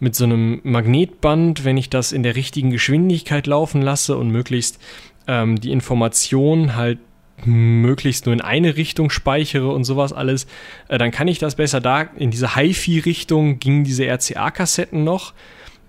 [0.00, 4.80] mit so einem Magnetband, wenn ich das in der richtigen Geschwindigkeit laufen lasse und möglichst
[5.28, 6.98] ähm, die Information halt
[7.46, 10.46] möglichst nur in eine Richtung speichere und sowas alles,
[10.88, 12.02] äh, dann kann ich das besser da.
[12.02, 15.34] In diese HiFi-Richtung gingen diese RCA-Kassetten noch.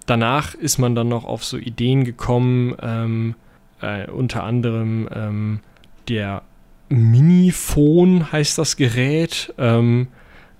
[0.06, 3.36] Danach ist man dann noch auf so Ideen gekommen, ähm,
[3.82, 5.60] äh, unter anderem ähm,
[6.10, 6.44] der
[6.90, 9.54] Miniphone heißt das Gerät.
[9.58, 10.08] Ähm,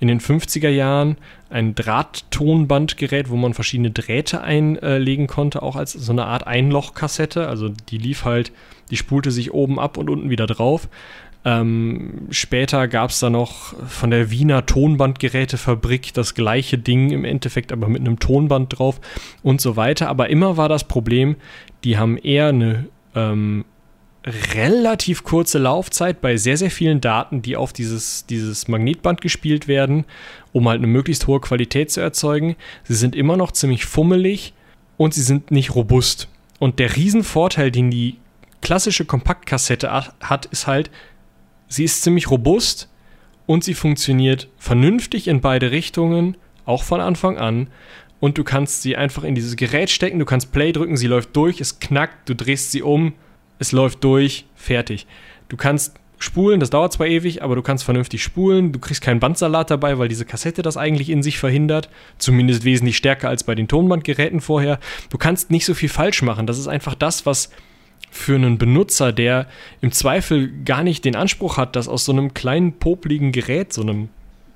[0.04, 1.16] in den 50er Jahren
[1.50, 7.48] ein Drahttonbandgerät, wo man verschiedene Drähte einlegen konnte, auch als so eine Art Einlochkassette.
[7.48, 8.52] Also die lief halt,
[8.92, 10.90] die spulte sich oben ab und unten wieder drauf.
[11.46, 17.72] Ähm, später gab es da noch von der Wiener Tonbandgerätefabrik das gleiche Ding im Endeffekt,
[17.72, 19.00] aber mit einem Tonband drauf
[19.42, 20.10] und so weiter.
[20.10, 21.38] Aber immer war das Problem,
[21.86, 23.64] die haben eher eine ähm,
[24.26, 30.06] relativ kurze Laufzeit bei sehr, sehr vielen Daten, die auf dieses, dieses Magnetband gespielt werden,
[30.54, 32.56] um halt eine möglichst hohe Qualität zu erzeugen.
[32.84, 34.54] Sie sind immer noch ziemlich fummelig
[34.98, 36.30] und sie sind nicht robust.
[36.60, 38.18] Und der Riesenvorteil, den die
[38.62, 40.90] klassische Kompaktkassette hat, ist halt,
[41.68, 42.90] sie ist ziemlich robust
[43.46, 47.68] und sie funktioniert vernünftig in beide Richtungen, auch von Anfang an.
[48.22, 51.36] Und du kannst sie einfach in dieses Gerät stecken, du kannst Play drücken, sie läuft
[51.36, 53.14] durch, es knackt, du drehst sie um,
[53.64, 55.08] es läuft durch, fertig.
[55.48, 58.74] Du kannst spulen, das dauert zwar ewig, aber du kannst vernünftig spulen.
[58.74, 61.90] Du kriegst keinen Bandsalat dabei, weil diese Kassette das eigentlich in sich verhindert.
[62.18, 64.80] Zumindest wesentlich stärker als bei den Tonbandgeräten vorher.
[65.10, 66.46] Du kannst nicht so viel falsch machen.
[66.46, 67.52] Das ist einfach das, was
[68.12, 69.48] für einen Benutzer, der
[69.80, 73.82] im Zweifel gar nicht den Anspruch hat, dass aus so einem kleinen popligen Gerät, so
[73.82, 74.10] einem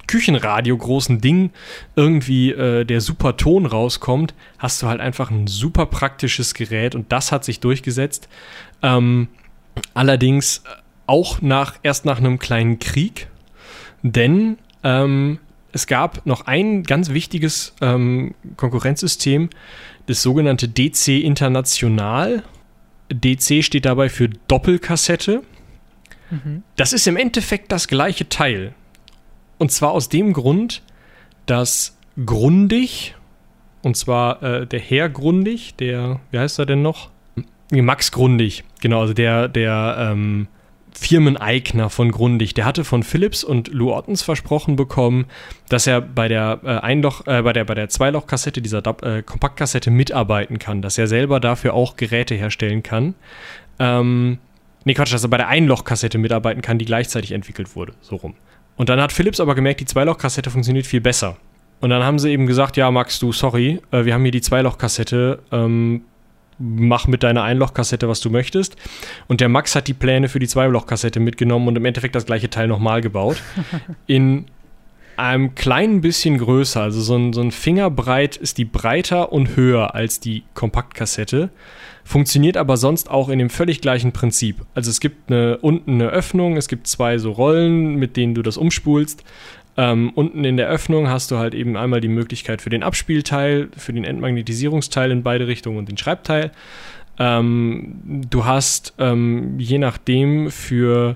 [0.08, 1.52] Küchenradio großen Ding
[1.96, 7.12] irgendwie äh, der super Ton rauskommt, hast du halt einfach ein super praktisches Gerät und
[7.12, 8.28] das hat sich durchgesetzt.
[8.82, 9.28] Ähm,
[9.94, 10.64] allerdings
[11.06, 13.28] auch nach, erst nach einem kleinen Krieg,
[14.04, 15.40] denn ähm,
[15.72, 19.50] es gab noch ein ganz wichtiges ähm, Konkurrenzsystem,
[20.08, 22.44] das sogenannte DC International.
[23.12, 25.44] DC steht dabei für Doppelkassette.
[26.30, 26.64] Mhm.
[26.76, 28.74] Das ist im Endeffekt das gleiche Teil.
[29.58, 30.82] Und zwar aus dem Grund,
[31.46, 33.16] dass Grundig,
[33.82, 37.10] und zwar äh, der Herr Grundig, der, wie heißt er denn noch?
[37.72, 40.48] Max Grundig, genau, also der, der ähm,
[40.98, 45.26] Firmeneigner von Grundig, der hatte von Philips und Lou Ottens versprochen bekommen,
[45.70, 49.92] dass er bei der äh, Einloch, äh, bei der, bei der Zweilochkassette, dieser äh, Kompaktkassette
[49.92, 53.14] mitarbeiten kann, dass er selber dafür auch Geräte herstellen kann.
[53.80, 54.40] Ähm,
[54.86, 58.34] nee, Quatsch, dass er bei der Einlochkassette mitarbeiten kann, die gleichzeitig entwickelt wurde, so rum.
[58.76, 61.38] Und dann hat Philips aber gemerkt, die Zweilochkassette funktioniert viel besser.
[61.80, 64.42] Und dann haben sie eben gesagt, ja, Max, du, sorry, äh, wir haben hier die
[64.42, 66.02] Zweilochkassette, ähm,
[66.60, 68.76] mach mit deiner Einlochkassette, was du möchtest.
[69.28, 72.50] Und der Max hat die Pläne für die Zweilochkassette mitgenommen und im Endeffekt das gleiche
[72.50, 73.42] Teil nochmal gebaut.
[74.08, 74.46] In
[75.18, 79.96] einem kleinen bisschen größer, also so ein, so ein Fingerbreit ist die breiter und höher
[79.96, 81.50] als die Kompaktkassette
[82.08, 84.66] funktioniert aber sonst auch in dem völlig gleichen Prinzip.
[84.74, 88.42] Also es gibt eine, unten eine Öffnung, es gibt zwei so Rollen, mit denen du
[88.42, 89.24] das umspulst.
[89.78, 93.70] Ähm, unten in der Öffnung hast du halt eben einmal die Möglichkeit für den Abspielteil,
[93.78, 96.52] für den Entmagnetisierungsteil in beide Richtungen und den Schreibteil.
[97.20, 101.16] Ähm, du hast ähm, je nachdem für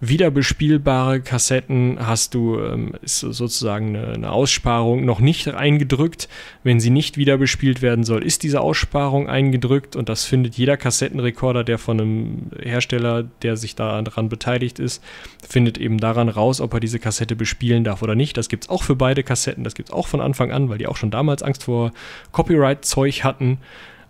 [0.00, 6.28] wiederbespielbare Kassetten hast du ähm, ist sozusagen eine, eine, Aussparung noch nicht eingedrückt.
[6.62, 11.64] Wenn sie nicht wiederbespielt werden soll, ist diese Aussparung eingedrückt und das findet jeder Kassettenrekorder,
[11.64, 15.02] der von einem Hersteller, der sich daran beteiligt ist,
[15.48, 18.36] findet eben daran raus, ob er diese Kassette bespielen darf oder nicht.
[18.36, 20.78] Das gibt es auch für beide Kassetten, das gibt es auch von Anfang an, weil
[20.78, 21.92] die auch schon damals Angst vor
[22.32, 23.58] Copyright-Zeug hatten.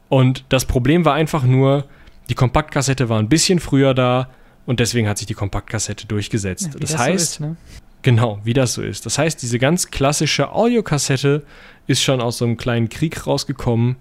[0.08, 1.84] Und das Problem war einfach nur,
[2.30, 4.30] Die Kompaktkassette war ein bisschen früher da
[4.66, 6.68] und deswegen hat sich die Kompaktkassette durchgesetzt.
[6.68, 7.56] Ja, wie das, so heißt, ist, ne?
[8.02, 9.06] Genau, wie das so ist.
[9.06, 11.42] Das heißt, diese ganz klassische Audiokassette
[11.86, 13.96] ist schon aus so einem kleinen Krieg rausgekommen.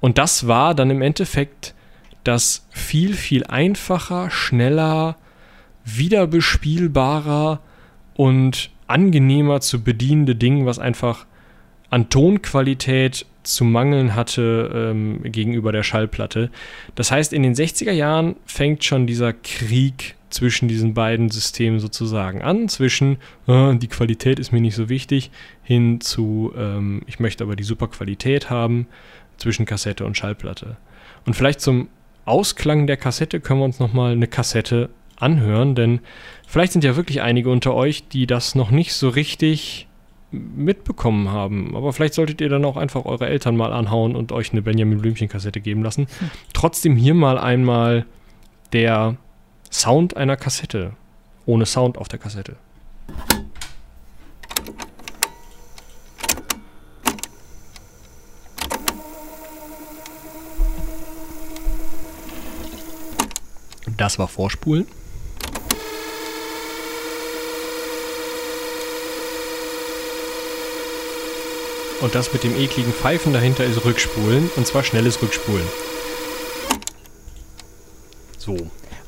[0.00, 1.74] Und das war dann im Endeffekt
[2.22, 5.16] das viel, viel einfacher, schneller,
[5.84, 7.60] wiederbespielbarer
[8.14, 11.26] und angenehmer zu bedienende Ding, was einfach
[11.90, 16.50] an Tonqualität zu mangeln hatte ähm, gegenüber der Schallplatte.
[16.94, 22.42] Das heißt, in den 60er Jahren fängt schon dieser Krieg zwischen diesen beiden Systemen sozusagen
[22.42, 25.30] an, zwischen äh, die Qualität ist mir nicht so wichtig,
[25.62, 28.86] hin zu ähm, ich möchte aber die super Qualität haben,
[29.40, 30.76] zwischen Kassette und Schallplatte.
[31.26, 31.88] Und vielleicht zum
[32.24, 36.00] Ausklang der Kassette können wir uns nochmal eine Kassette anhören, denn
[36.46, 39.88] vielleicht sind ja wirklich einige unter euch, die das noch nicht so richtig
[40.30, 41.76] mitbekommen haben.
[41.76, 45.00] Aber vielleicht solltet ihr dann auch einfach eure Eltern mal anhauen und euch eine Benjamin
[45.00, 46.06] Blümchen-Kassette geben lassen.
[46.18, 46.30] Hm.
[46.52, 48.06] Trotzdem hier mal einmal
[48.72, 49.16] der
[49.70, 50.92] Sound einer Kassette.
[51.46, 52.56] Ohne Sound auf der Kassette.
[63.96, 64.86] Das war Vorspulen.
[72.00, 74.50] Und das mit dem ekligen Pfeifen dahinter ist Rückspulen.
[74.56, 75.66] Und zwar schnelles Rückspulen.
[78.38, 78.56] So.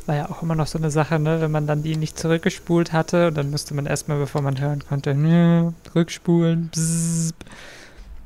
[0.05, 1.41] War ja auch immer noch so eine Sache, ne?
[1.41, 4.83] wenn man dann die nicht zurückgespult hatte und dann musste man erstmal, bevor man hören
[4.87, 5.15] konnte,
[5.95, 6.69] rückspulen.
[6.69, 7.35] Bzzz.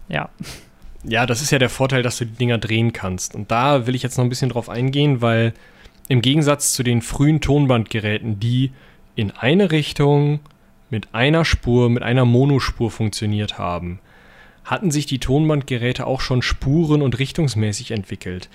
[0.09, 0.31] Ja,
[1.05, 3.35] Ja, das ist ja der Vorteil, dass du die Dinger drehen kannst.
[3.35, 5.53] Und da will ich jetzt noch ein bisschen drauf eingehen, weil
[6.09, 8.73] im Gegensatz zu den frühen Tonbandgeräten, die
[9.15, 10.41] in eine Richtung
[10.91, 14.01] mit einer Spur, mit einer Monospur funktioniert haben,
[14.67, 18.51] hatten sich die Tonbandgeräte auch schon spuren- und richtungsmäßig entwickelt.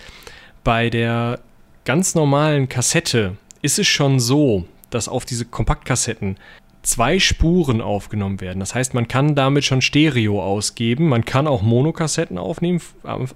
[0.64, 1.40] Bei der
[1.86, 6.38] ganz normalen Kassette ist es schon so, dass auf diese Kompaktkassetten
[6.84, 8.60] zwei Spuren aufgenommen werden.
[8.60, 11.10] Das heißt, man kann damit schon Stereo ausgeben.
[11.10, 12.82] Man kann auch Monokassetten aufnehmen.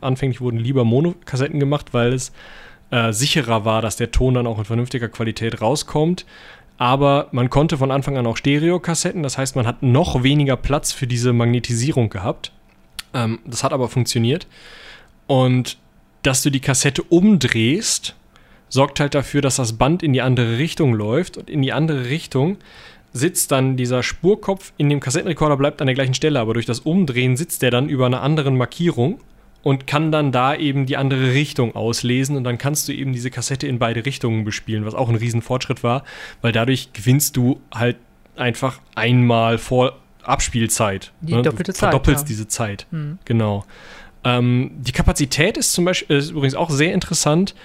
[0.01, 2.31] Anfänglich wurden lieber Monokassetten gemacht, weil es
[2.91, 6.25] äh, sicherer war, dass der Ton dann auch in vernünftiger Qualität rauskommt.
[6.77, 9.23] Aber man konnte von Anfang an auch Stereokassetten.
[9.23, 12.51] Das heißt, man hat noch weniger Platz für diese Magnetisierung gehabt.
[13.15, 14.45] Ähm, das hat aber funktioniert.
[15.25, 15.77] Und
[16.21, 18.15] dass du die Kassette umdrehst,
[18.69, 21.37] sorgt halt dafür, dass das Band in die andere Richtung läuft.
[21.37, 22.57] Und in die andere Richtung
[23.13, 26.81] sitzt dann dieser Spurkopf in dem Kassettenrekorder, bleibt an der gleichen Stelle, aber durch das
[26.81, 29.21] Umdrehen sitzt der dann über einer anderen Markierung
[29.63, 33.31] und kann dann da eben die andere Richtung auslesen und dann kannst du eben diese
[33.31, 36.03] Kassette in beide Richtungen bespielen, was auch ein Riesenfortschritt war,
[36.41, 37.95] weil dadurch gewinnst du halt
[38.35, 39.97] einfach einmal vor
[40.27, 41.11] Abspielzeit.
[41.21, 41.41] Die ne?
[41.41, 42.27] doppelte du Zeit, verdoppelst ja.
[42.27, 42.87] diese Zeit.
[42.91, 43.17] Hm.
[43.25, 43.65] Genau.
[44.23, 47.55] Ähm, die Kapazität ist zum Beispiel ist übrigens auch sehr interessant.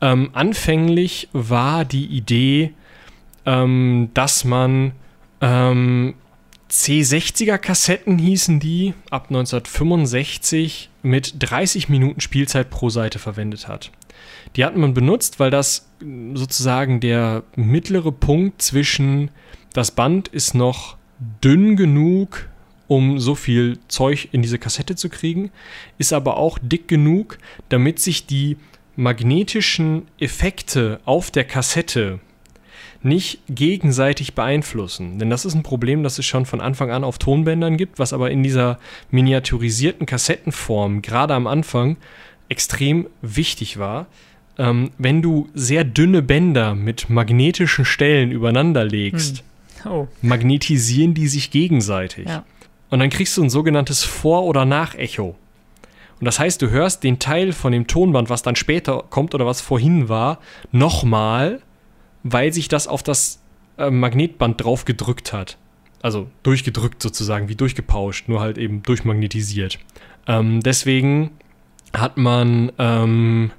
[0.00, 2.72] Ähm, anfänglich war die Idee,
[3.44, 4.92] ähm, dass man
[5.40, 6.14] ähm,
[6.70, 13.92] C60er Kassetten hießen die, ab 1965 mit 30 Minuten Spielzeit pro Seite verwendet hat.
[14.56, 15.88] Die hat man benutzt, weil das
[16.34, 19.30] sozusagen der mittlere Punkt zwischen
[19.72, 20.96] das Band ist noch
[21.42, 22.48] dünn genug,
[22.88, 25.50] um so viel Zeug in diese Kassette zu kriegen,
[25.98, 27.38] ist aber auch dick genug,
[27.68, 28.56] damit sich die
[28.96, 32.20] magnetischen Effekte auf der Kassette
[33.02, 35.18] nicht gegenseitig beeinflussen.
[35.18, 38.12] Denn das ist ein Problem, das es schon von Anfang an auf Tonbändern gibt, was
[38.12, 38.78] aber in dieser
[39.10, 41.96] miniaturisierten Kassettenform gerade am Anfang
[42.48, 44.06] extrem wichtig war.
[44.58, 49.44] Ähm, wenn du sehr dünne Bänder mit magnetischen Stellen übereinander legst,
[49.86, 52.28] Oh, magnetisieren die sich gegenseitig.
[52.28, 52.44] ja.
[52.88, 55.34] Und dann kriegst du ein sogenanntes Vor- oder Nachecho.
[56.18, 59.44] Und das heißt, du hörst den Teil von dem Tonband, was dann später kommt oder
[59.44, 60.38] was vorhin war,
[60.72, 61.60] nochmal,
[62.22, 63.42] weil sich das auf das
[63.76, 65.58] äh, Magnetband drauf gedrückt hat.
[66.00, 69.78] Also durchgedrückt sozusagen, wie durchgepauscht, nur halt eben durchmagnetisiert.
[70.26, 71.32] Ähm, deswegen
[71.92, 73.50] hat man ähm,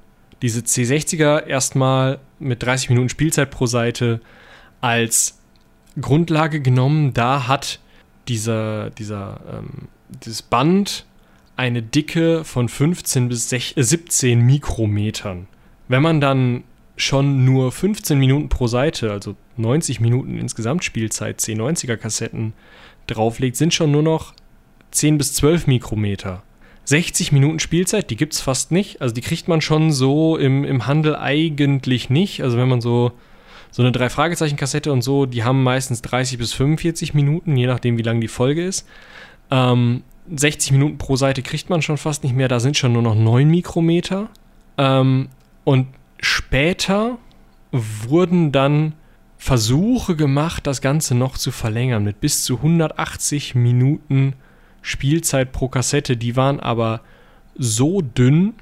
[0.42, 4.20] diese C60er erstmal mit 30 Minuten Spielzeit pro Seite
[4.80, 5.37] als
[6.00, 7.14] Grundlage genommen.
[7.14, 7.80] Da hat
[8.28, 9.88] dieser, dieser, ähm,
[10.24, 11.06] dieses Band
[11.56, 15.48] eine Dicke von 15 bis 16, äh, 17 Mikrometern.
[15.88, 16.64] Wenn man dann
[16.96, 22.52] schon nur 15 Minuten pro Seite, also 90 Minuten insgesamt Spielzeit, C90er Kassetten
[23.06, 24.34] drauflegt, sind schon nur noch
[24.90, 26.42] 10 bis 12 Mikrometer.
[26.84, 29.00] 60 Minuten Spielzeit, die gibt es fast nicht.
[29.02, 32.42] Also die kriegt man schon so im, im Handel eigentlich nicht.
[32.42, 33.12] Also wenn man so,
[33.70, 38.02] so eine Drei-Fragezeichen-Kassette und so, die haben meistens 30 bis 45 Minuten, je nachdem wie
[38.02, 38.86] lang die Folge ist.
[39.50, 40.02] Ähm,
[40.34, 43.14] 60 Minuten pro Seite kriegt man schon fast nicht mehr, da sind schon nur noch
[43.14, 44.28] 9 Mikrometer.
[44.76, 45.28] Ähm,
[45.64, 45.88] und
[46.20, 47.18] später
[47.72, 48.94] wurden dann
[49.36, 54.34] Versuche gemacht, das Ganze noch zu verlängern mit bis zu 180 Minuten
[54.82, 56.16] Spielzeit pro Kassette.
[56.16, 57.02] Die waren aber
[57.56, 58.54] so dünn,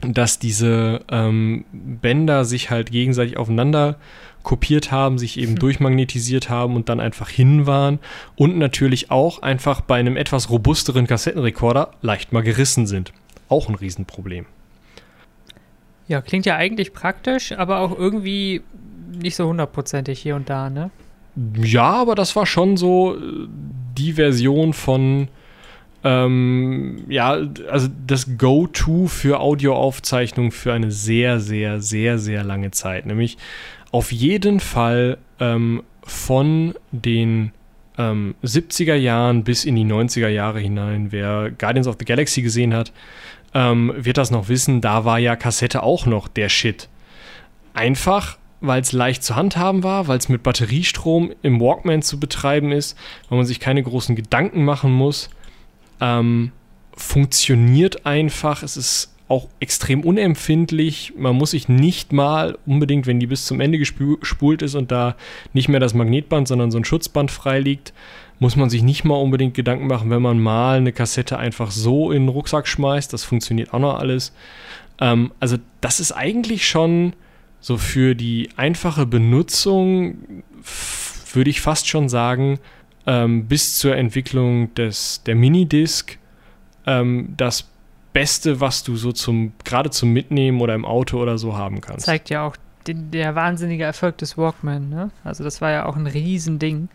[0.00, 3.96] dass diese ähm, Bänder sich halt gegenseitig aufeinander
[4.44, 7.98] kopiert haben, sich eben durchmagnetisiert haben und dann einfach hin waren
[8.36, 13.12] und natürlich auch einfach bei einem etwas robusteren Kassettenrekorder leicht mal gerissen sind.
[13.48, 14.46] Auch ein Riesenproblem.
[16.06, 18.62] Ja, klingt ja eigentlich praktisch, aber auch irgendwie
[19.20, 20.90] nicht so hundertprozentig hier und da, ne?
[21.56, 23.48] Ja, aber das war schon so äh,
[23.98, 25.28] die Version von,
[26.04, 27.38] ähm, ja,
[27.70, 33.06] also das Go-To für Audioaufzeichnung für eine sehr, sehr, sehr, sehr lange Zeit.
[33.06, 33.38] Nämlich
[33.94, 37.52] auf jeden Fall ähm, von den
[37.96, 41.12] ähm, 70er Jahren bis in die 90er Jahre hinein.
[41.12, 42.92] Wer Guardians of the Galaxy gesehen hat,
[43.54, 44.80] ähm, wird das noch wissen.
[44.80, 46.88] Da war ja Kassette auch noch der Shit.
[47.72, 52.72] Einfach, weil es leicht zu handhaben war, weil es mit Batteriestrom im Walkman zu betreiben
[52.72, 52.98] ist,
[53.28, 55.30] weil man sich keine großen Gedanken machen muss.
[56.00, 56.50] Ähm,
[56.96, 58.64] funktioniert einfach.
[58.64, 61.14] Es ist auch extrem unempfindlich.
[61.16, 65.16] Man muss sich nicht mal unbedingt, wenn die bis zum Ende gespult ist und da
[65.52, 67.94] nicht mehr das Magnetband, sondern so ein Schutzband frei liegt,
[68.38, 72.12] muss man sich nicht mal unbedingt Gedanken machen, wenn man mal eine Kassette einfach so
[72.12, 73.12] in den Rucksack schmeißt.
[73.12, 74.34] Das funktioniert auch noch alles.
[75.00, 77.14] Ähm, also das ist eigentlich schon
[77.60, 80.18] so für die einfache Benutzung,
[81.32, 82.58] würde ich fast schon sagen,
[83.06, 86.18] ähm, bis zur Entwicklung des, der Minidisc
[86.86, 87.70] ähm, das
[88.14, 92.06] Beste, was du so zum, gerade zum Mitnehmen oder im Auto oder so haben kannst.
[92.06, 95.10] Zeigt ja auch den, der wahnsinnige Erfolg des Walkman, ne?
[95.24, 96.88] Also das war ja auch ein Riesending.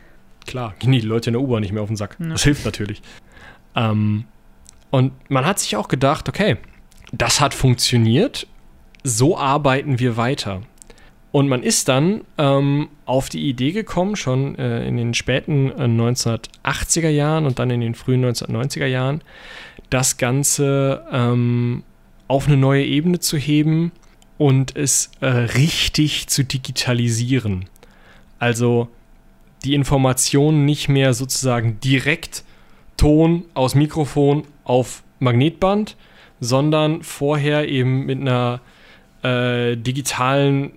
[0.47, 2.17] Klar, gehen die Leute in der U-Bahn nicht mehr auf den Sack.
[2.19, 2.29] Ja.
[2.29, 3.03] Das hilft natürlich.
[3.75, 4.23] Ähm,
[4.89, 6.57] und man hat sich auch gedacht, okay,
[7.11, 8.47] das hat funktioniert,
[9.03, 10.61] so arbeiten wir weiter.
[11.31, 15.83] Und man ist dann ähm, auf die Idee gekommen, schon äh, in den späten äh,
[15.83, 19.21] 1980er Jahren und dann in den frühen 1990er Jahren,
[19.91, 21.83] das Ganze ähm,
[22.27, 23.91] auf eine neue Ebene zu heben
[24.37, 27.65] und es äh, richtig zu digitalisieren.
[28.39, 28.87] Also
[29.63, 32.43] die Informationen nicht mehr sozusagen direkt
[32.97, 35.95] Ton aus Mikrofon auf Magnetband,
[36.39, 38.61] sondern vorher eben mit einer
[39.23, 40.71] äh, digitalen,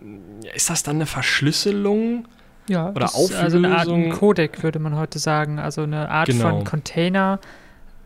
[0.55, 2.27] ist das dann eine Verschlüsselung?
[2.69, 4.11] Ja, Oder das ist also eine Art Auflösung.
[4.13, 5.59] Codec, würde man heute sagen.
[5.59, 6.49] Also eine Art Genau.
[6.51, 7.41] von Container,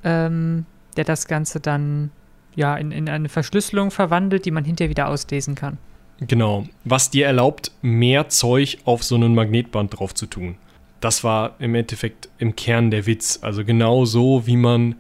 [0.03, 0.65] ähm,
[0.97, 2.11] der das Ganze dann
[2.55, 5.77] ja in, in eine Verschlüsselung verwandelt, die man hinterher wieder auslesen kann.
[6.21, 6.65] Genau.
[6.85, 10.57] Was dir erlaubt, mehr Zeug auf so ein Magnetband drauf zu tun.
[11.01, 13.41] Das war im Endeffekt im Kern der Witz.
[13.43, 14.95] Also genau so, wie man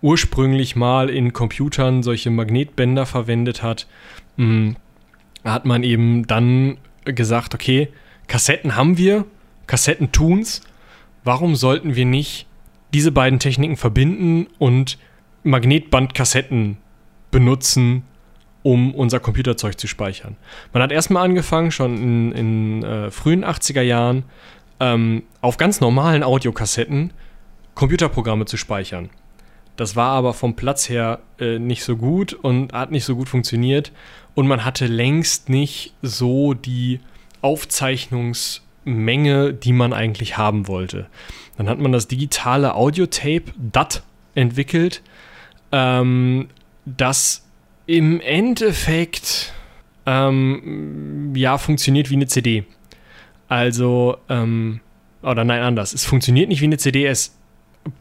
[0.00, 3.86] ursprünglich mal in Computern solche Magnetbänder verwendet hat,
[4.36, 4.74] mh,
[5.44, 7.88] hat man eben dann gesagt, okay,
[8.28, 9.24] Kassetten haben wir,
[9.66, 10.62] Kassetten tun's.
[11.24, 12.46] Warum sollten wir nicht
[12.92, 14.98] diese beiden Techniken verbinden und
[15.44, 16.76] Magnetbandkassetten
[17.30, 18.04] benutzen,
[18.62, 20.36] um unser Computerzeug zu speichern.
[20.72, 24.24] Man hat erstmal angefangen, schon in, in äh, frühen 80er Jahren,
[24.78, 27.12] ähm, auf ganz normalen Audiokassetten
[27.74, 29.10] Computerprogramme zu speichern.
[29.76, 33.28] Das war aber vom Platz her äh, nicht so gut und hat nicht so gut
[33.28, 33.90] funktioniert.
[34.34, 37.00] Und man hatte längst nicht so die
[37.42, 41.08] Aufzeichnungsmenge, die man eigentlich haben wollte.
[41.56, 44.02] Dann hat man das digitale Audiotape DAT
[44.34, 45.02] entwickelt,
[45.70, 46.48] ähm,
[46.84, 47.46] das
[47.86, 49.52] im Endeffekt
[50.06, 52.64] ähm, ja funktioniert wie eine CD.
[53.48, 54.80] Also, ähm,
[55.22, 55.92] oder nein, anders.
[55.92, 57.36] Es funktioniert nicht wie eine CD, es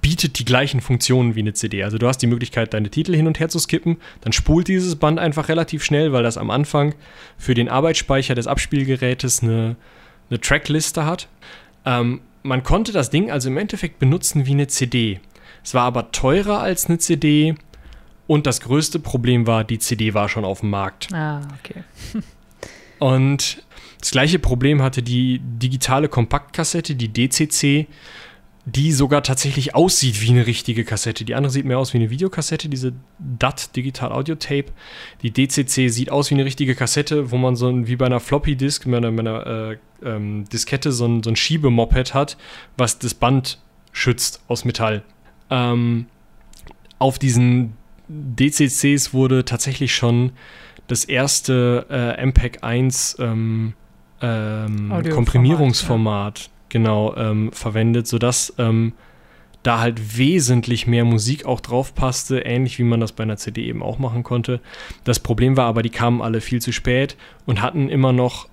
[0.01, 1.83] bietet die gleichen Funktionen wie eine CD.
[1.83, 4.95] Also du hast die Möglichkeit, deine Titel hin und her zu skippen, dann spult dieses
[4.95, 6.93] Band einfach relativ schnell, weil das am Anfang
[7.37, 9.75] für den Arbeitsspeicher des Abspielgerätes eine,
[10.29, 11.27] eine Trackliste hat.
[11.85, 15.19] Ähm, man konnte das Ding also im Endeffekt benutzen wie eine CD.
[15.63, 17.55] Es war aber teurer als eine CD
[18.27, 21.11] und das größte Problem war, die CD war schon auf dem Markt.
[21.13, 21.83] Ah, okay.
[23.01, 23.63] Und
[23.99, 27.87] das gleiche Problem hatte die digitale Kompaktkassette, die DCC,
[28.65, 31.25] die sogar tatsächlich aussieht wie eine richtige Kassette.
[31.25, 34.65] Die andere sieht mehr aus wie eine Videokassette, diese DAT, Digital Audio Tape.
[35.23, 38.19] Die DCC sieht aus wie eine richtige Kassette, wo man so ein, wie bei einer
[38.19, 42.37] Floppy Disk, mit einer, mit einer äh, ähm, Diskette so ein, so ein Schiebemoped hat,
[42.77, 43.59] was das Band
[43.93, 45.03] schützt aus Metall.
[45.49, 46.05] Ähm,
[46.99, 47.73] auf diesen
[48.07, 50.33] DCCs wurde tatsächlich schon
[50.87, 53.73] das erste äh, MPEG 1 ähm,
[54.21, 58.93] ähm, Komprimierungsformat genau ähm, verwendet, sodass ähm,
[59.63, 63.65] da halt wesentlich mehr Musik auch drauf passte, ähnlich wie man das bei einer CD
[63.65, 64.59] eben auch machen konnte.
[65.03, 67.15] Das Problem war aber, die kamen alle viel zu spät
[67.45, 68.49] und hatten immer noch,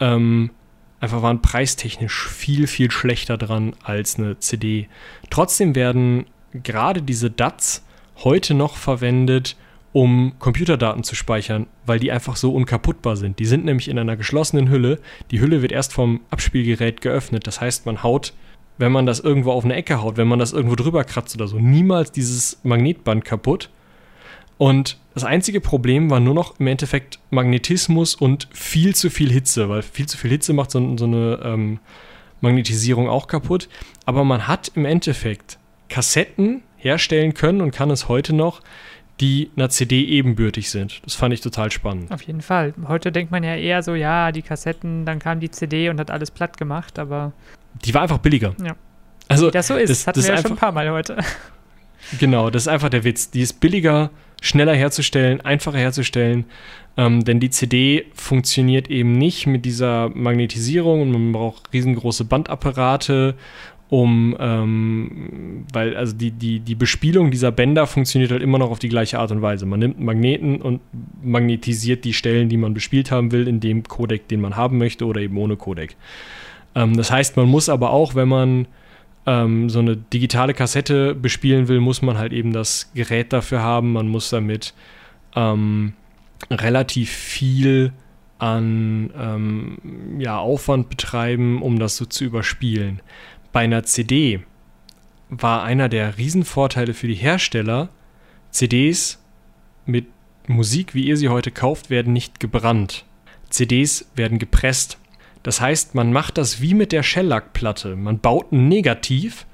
[0.00, 0.50] ähm,
[0.98, 4.88] einfach waren preistechnisch viel, viel schlechter dran als eine CD.
[5.30, 7.84] Trotzdem werden gerade diese DATs
[8.24, 9.56] heute noch verwendet,
[9.92, 13.38] um Computerdaten zu speichern, weil die einfach so unkaputtbar sind.
[13.38, 15.00] Die sind nämlich in einer geschlossenen Hülle.
[15.30, 17.46] Die Hülle wird erst vom Abspielgerät geöffnet.
[17.46, 18.32] Das heißt, man haut
[18.78, 21.48] wenn man das irgendwo auf eine Ecke haut, wenn man das irgendwo drüber kratzt oder
[21.48, 23.70] so, niemals dieses Magnetband kaputt.
[24.56, 29.68] Und das einzige Problem war nur noch im Endeffekt Magnetismus und viel zu viel Hitze,
[29.68, 31.80] weil viel zu viel Hitze macht so, so eine ähm,
[32.40, 33.68] Magnetisierung auch kaputt.
[34.04, 35.58] Aber man hat im Endeffekt
[35.88, 38.62] Kassetten herstellen können und kann es heute noch,
[39.20, 41.00] die einer CD ebenbürtig sind.
[41.04, 42.12] Das fand ich total spannend.
[42.12, 42.74] Auf jeden Fall.
[42.86, 46.10] Heute denkt man ja eher so, ja, die Kassetten, dann kam die CD und hat
[46.10, 47.32] alles platt gemacht, aber
[47.84, 48.54] die war einfach billiger.
[48.64, 48.76] Ja.
[49.28, 51.16] Also, das so ist, das, hatten das wir ja schon ein paar Mal heute.
[52.18, 53.30] Genau, das ist einfach der Witz.
[53.30, 56.46] Die ist billiger, schneller herzustellen, einfacher herzustellen,
[56.96, 63.34] ähm, denn die CD funktioniert eben nicht mit dieser Magnetisierung und man braucht riesengroße Bandapparate,
[63.90, 68.78] um, ähm, weil also die, die, die Bespielung dieser Bänder funktioniert halt immer noch auf
[68.78, 69.64] die gleiche Art und Weise.
[69.64, 70.80] Man nimmt Magneten und
[71.22, 75.06] magnetisiert die Stellen, die man bespielt haben will, in dem Codec, den man haben möchte
[75.06, 75.96] oder eben ohne Codec.
[76.74, 78.66] Ähm, das heißt, man muss aber auch, wenn man
[79.26, 83.94] ähm, so eine digitale Kassette bespielen will, muss man halt eben das Gerät dafür haben.
[83.94, 84.74] Man muss damit
[85.34, 85.94] ähm,
[86.50, 87.92] relativ viel
[88.38, 89.78] an ähm,
[90.18, 93.00] ja, Aufwand betreiben, um das so zu überspielen.
[93.58, 94.38] Bei einer CD
[95.30, 97.88] war einer der Riesenvorteile für die Hersteller,
[98.52, 99.20] CDs
[99.84, 100.06] mit
[100.46, 103.04] Musik, wie ihr sie heute kauft, werden nicht gebrannt.
[103.50, 104.98] CDs werden gepresst.
[105.42, 107.96] Das heißt, man macht das wie mit der Shellac-Platte.
[107.96, 109.44] Man baut ein Negativ,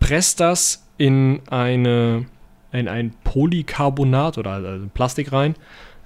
[0.00, 2.26] presst das in, eine,
[2.72, 5.54] in ein Polycarbonat oder also Plastik rein,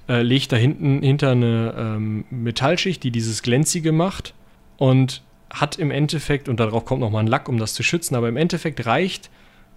[0.07, 4.35] äh, legt da hinten hinter eine ähm, Metallschicht, die dieses Glänzige macht
[4.77, 8.29] und hat im Endeffekt, und darauf kommt nochmal ein Lack, um das zu schützen, aber
[8.29, 9.31] im Endeffekt reicht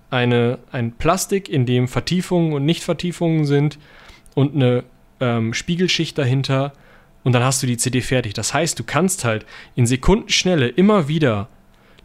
[0.10, 3.80] eine, ein Plastik, in dem Vertiefungen und Nichtvertiefungen sind
[4.36, 4.84] und eine
[5.20, 6.74] ähm, Spiegelschicht dahinter,
[7.24, 8.34] und dann hast du die CD fertig.
[8.34, 9.46] Das heißt, du kannst halt
[9.76, 11.50] in Sekundenschnelle immer wieder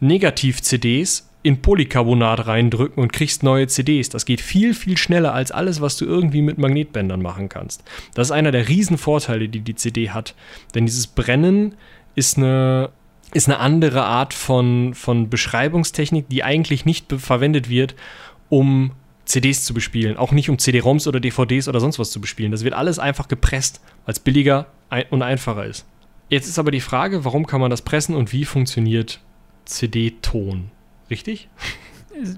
[0.01, 4.09] Negativ-CDs in Polycarbonat reindrücken und kriegst neue CDs.
[4.09, 7.85] Das geht viel, viel schneller als alles, was du irgendwie mit Magnetbändern machen kannst.
[8.15, 10.35] Das ist einer der Riesenvorteile, die die CD hat.
[10.75, 11.77] Denn dieses Brennen
[12.17, 12.91] ist eine,
[13.37, 17.95] ist eine andere Art von, von Beschreibungstechnik, die eigentlich nicht verwendet wird,
[18.49, 18.93] um
[19.27, 20.17] CDs zu bespielen.
[20.17, 22.53] Auch nicht um CD-ROMs oder DVDs oder sonst was zu bespielen.
[22.53, 24.67] Das wird alles einfach gepresst, weil es billiger
[25.11, 25.87] und einfacher ist.
[26.29, 29.21] Jetzt ist aber die Frage, warum kann man das pressen und wie funktioniert
[29.65, 30.71] CD-Ton?
[31.11, 31.49] Richtig?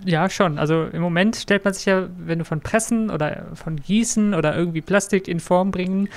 [0.04, 0.58] Ja, schon.
[0.58, 4.56] Also im Moment stellt man sich ja, wenn du von Pressen oder von Gießen oder
[4.56, 6.08] irgendwie Plastik in Form bringen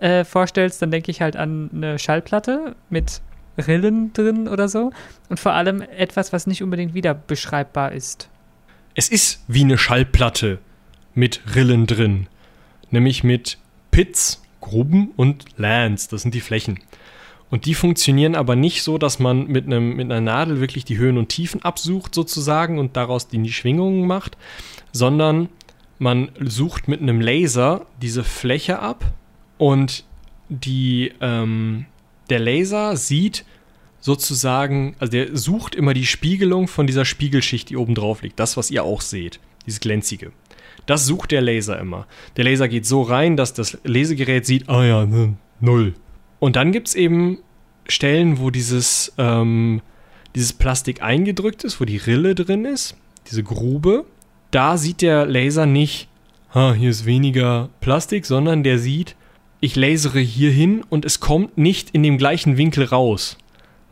[0.00, 3.22] äh, vorstellst, dann denke ich halt an eine Schallplatte mit
[3.58, 4.92] Rillen drin oder so.
[5.28, 8.28] Und vor allem etwas, was nicht unbedingt wieder beschreibbar ist.
[8.94, 10.58] Es ist wie eine Schallplatte
[11.14, 12.28] mit Rillen drin.
[12.90, 13.58] Nämlich mit
[13.90, 16.08] Pits, Gruben und Lands.
[16.08, 16.80] Das sind die Flächen.
[17.50, 20.98] Und die funktionieren aber nicht so, dass man mit, einem, mit einer Nadel wirklich die
[20.98, 24.36] Höhen und Tiefen absucht sozusagen und daraus die Schwingungen macht,
[24.92, 25.48] sondern
[25.98, 29.04] man sucht mit einem Laser diese Fläche ab
[29.58, 30.04] und
[30.48, 31.86] die, ähm,
[32.30, 33.44] der Laser sieht,
[34.00, 38.38] sozusagen, also der sucht immer die Spiegelung von dieser Spiegelschicht, die oben drauf liegt.
[38.38, 39.40] Das, was ihr auch seht.
[39.66, 40.30] Dieses glänzige.
[40.86, 42.06] Das sucht der Laser immer.
[42.36, 45.94] Der Laser geht so rein, dass das Lesegerät sieht, ah ja, ne, null.
[46.38, 47.38] Und dann gibt es eben
[47.88, 49.82] Stellen, wo dieses, ähm,
[50.36, 52.96] dieses Plastik eingedrückt ist, wo die Rille drin ist,
[53.28, 54.04] diese Grube.
[54.52, 56.08] Da sieht der Laser nicht,
[56.54, 59.15] ha, hier ist weniger Plastik, sondern der sieht,
[59.60, 63.36] ich lasere hier hin und es kommt nicht in dem gleichen Winkel raus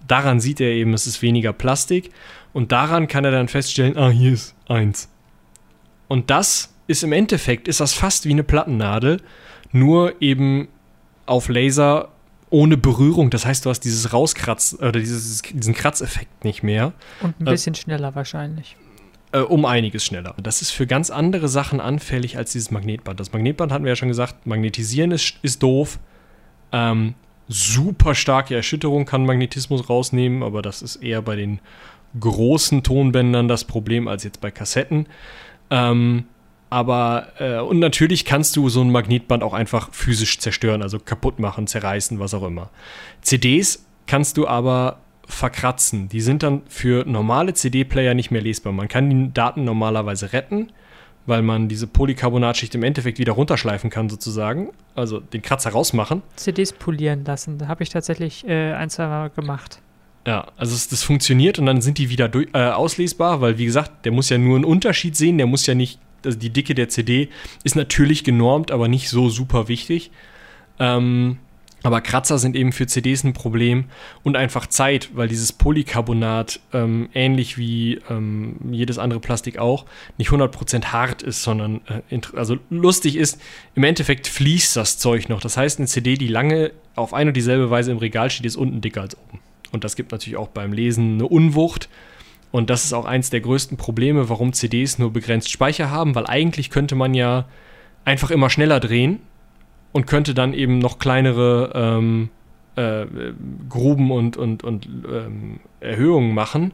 [0.06, 2.10] daran sieht er eben, es ist weniger Plastik
[2.52, 5.08] und daran kann er dann feststellen, ah, hier ist eins.
[6.08, 9.20] Und das ist im Endeffekt, ist das fast wie eine Plattennadel,
[9.72, 10.68] nur eben
[11.26, 12.10] auf Laser
[12.50, 13.30] ohne Berührung.
[13.30, 16.92] Das heißt, du hast dieses Rauskratz oder dieses, diesen Kratzeffekt nicht mehr.
[17.20, 18.76] Und ein bisschen äh, schneller wahrscheinlich.
[19.34, 20.36] Äh, um einiges schneller.
[20.40, 23.18] Das ist für ganz andere Sachen anfällig als dieses Magnetband.
[23.18, 25.98] Das Magnetband hatten wir ja schon gesagt, magnetisieren ist, ist doof.
[26.70, 27.14] Ähm,
[27.48, 31.58] super starke Erschütterung kann Magnetismus rausnehmen, aber das ist eher bei den
[32.20, 35.06] großen Tonbändern das Problem als jetzt bei Kassetten.
[35.68, 36.26] Ähm,
[36.70, 41.40] aber äh, und natürlich kannst du so ein Magnetband auch einfach physisch zerstören, also kaputt
[41.40, 42.70] machen, zerreißen, was auch immer.
[43.20, 46.08] CDs kannst du aber verkratzen.
[46.08, 48.72] Die sind dann für normale CD-Player nicht mehr lesbar.
[48.72, 50.72] Man kann die Daten normalerweise retten,
[51.26, 54.70] weil man diese Polycarbonatschicht im Endeffekt wieder runterschleifen kann, sozusagen.
[54.94, 56.22] Also den Kratzer rausmachen.
[56.36, 57.58] CDs polieren lassen.
[57.58, 59.80] Da habe ich tatsächlich äh, ein, zwei Mal gemacht.
[60.26, 64.06] Ja, also das funktioniert und dann sind die wieder durch, äh, auslesbar, weil wie gesagt,
[64.06, 66.88] der muss ja nur einen Unterschied sehen, der muss ja nicht, also die Dicke der
[66.88, 67.28] CD
[67.62, 70.10] ist natürlich genormt, aber nicht so super wichtig.
[70.78, 71.38] Ähm,
[71.84, 73.84] aber Kratzer sind eben für CDs ein Problem
[74.22, 79.84] und einfach Zeit, weil dieses Polycarbonat, ähm, ähnlich wie ähm, jedes andere Plastik auch,
[80.16, 83.38] nicht 100% hart ist, sondern äh, also lustig ist,
[83.74, 85.42] im Endeffekt fließt das Zeug noch.
[85.42, 88.56] Das heißt, eine CD, die lange auf eine und dieselbe Weise im Regal steht, ist
[88.56, 89.40] unten dicker als oben.
[89.70, 91.90] Und das gibt natürlich auch beim Lesen eine Unwucht.
[92.50, 96.26] Und das ist auch eins der größten Probleme, warum CDs nur begrenzt Speicher haben, weil
[96.26, 97.46] eigentlich könnte man ja
[98.06, 99.20] einfach immer schneller drehen
[99.94, 102.28] und könnte dann eben noch kleinere ähm,
[102.74, 103.06] äh,
[103.68, 106.72] Gruben und, und, und ähm, Erhöhungen machen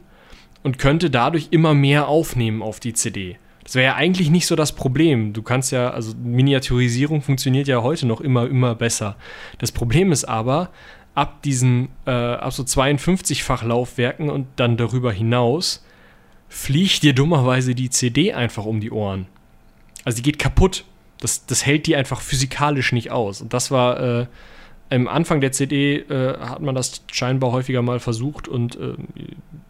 [0.63, 3.37] und könnte dadurch immer mehr aufnehmen auf die CD.
[3.63, 5.33] Das wäre ja eigentlich nicht so das Problem.
[5.33, 9.15] Du kannst ja, also Miniaturisierung funktioniert ja heute noch immer, immer besser.
[9.59, 10.71] Das Problem ist aber,
[11.13, 15.85] ab diesen, äh, ab so 52-fach Laufwerken und dann darüber hinaus,
[16.49, 19.27] fliegt dir dummerweise die CD einfach um die Ohren.
[20.05, 20.85] Also die geht kaputt
[21.21, 23.41] das, das hält die einfach physikalisch nicht aus.
[23.41, 24.25] Und das war äh,
[24.89, 28.95] am Anfang der CD äh, hat man das scheinbar häufiger mal versucht und äh,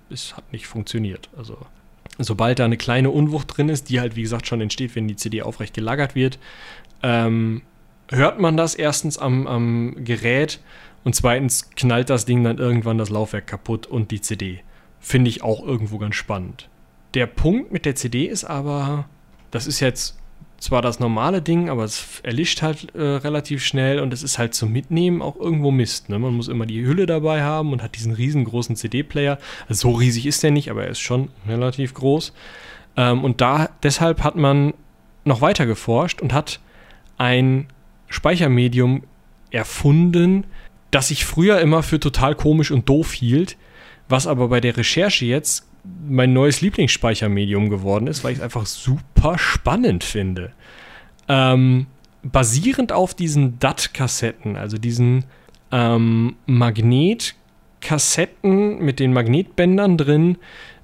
[0.10, 1.30] es hat nicht funktioniert.
[1.38, 1.58] Also
[2.18, 5.16] sobald da eine kleine Unwucht drin ist, die halt wie gesagt schon entsteht, wenn die
[5.16, 6.40] CD aufrecht gelagert wird,
[7.04, 7.62] ähm,
[8.10, 10.60] hört man das erstens am, am Gerät
[11.04, 14.62] und zweitens knallt das Ding dann irgendwann das Laufwerk kaputt und die CD.
[15.00, 16.70] Finde ich auch irgendwo ganz spannend.
[17.14, 19.10] Der Punkt mit der CD ist aber,
[19.50, 20.21] das ist jetzt
[20.62, 24.54] zwar das normale Ding, aber es erlischt halt äh, relativ schnell und es ist halt
[24.54, 26.08] zum Mitnehmen auch irgendwo Mist.
[26.08, 26.20] Ne?
[26.20, 29.40] Man muss immer die Hülle dabei haben und hat diesen riesengroßen CD-Player.
[29.68, 32.32] Also so riesig ist der nicht, aber er ist schon relativ groß.
[32.96, 34.76] Ähm, und da deshalb hat man
[35.26, 36.60] noch weiter geforscht und hat
[37.18, 37.68] ein
[38.08, 39.04] Speichermedium
[39.50, 40.46] erfunden,
[40.92, 43.58] das ich früher immer für total komisch und doof hielt,
[44.10, 45.71] was aber bei der Recherche jetzt
[46.08, 50.52] mein neues Lieblingsspeichermedium geworden ist, weil ich es einfach super spannend finde.
[51.28, 51.86] Ähm,
[52.24, 55.26] basierend auf diesen DAT-Kassetten, also diesen
[55.72, 60.38] ähm, Magnetkassetten mit den Magnetbändern drin,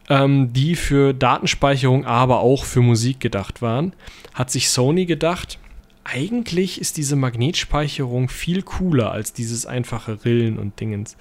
[0.10, 3.94] ähm, die für Datenspeicherung, aber auch für Musik gedacht waren,
[4.34, 5.60] hat sich Sony gedacht,
[6.04, 11.18] eigentlich ist diese Magnetspeicherung viel cooler als dieses einfache Rillen und Dingens.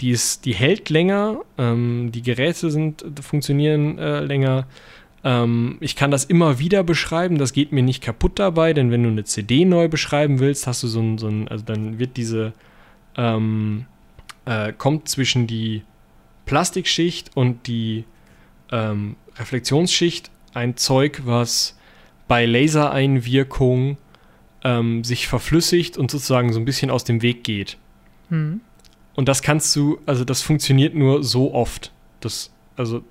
[0.00, 4.66] Die, ist, die hält länger, ähm, die Geräte sind, funktionieren äh, länger.
[5.22, 9.04] Ähm, ich kann das immer wieder beschreiben, das geht mir nicht kaputt dabei, denn wenn
[9.04, 12.16] du eine CD neu beschreiben willst, hast du so ein, so ein also dann wird
[12.16, 12.52] diese,
[13.16, 13.86] ähm,
[14.44, 15.82] äh, kommt zwischen die
[16.44, 18.04] Plastikschicht und die
[18.72, 21.78] ähm, Reflexionsschicht ein Zeug, was
[22.28, 23.96] bei Lasereinwirkung
[24.62, 27.76] ähm, sich verflüssigt und sozusagen so ein bisschen aus dem Weg geht.
[28.30, 28.60] Mhm.
[29.14, 31.92] Und das kannst du, also das funktioniert nur so oft.
[32.20, 33.02] Das, also,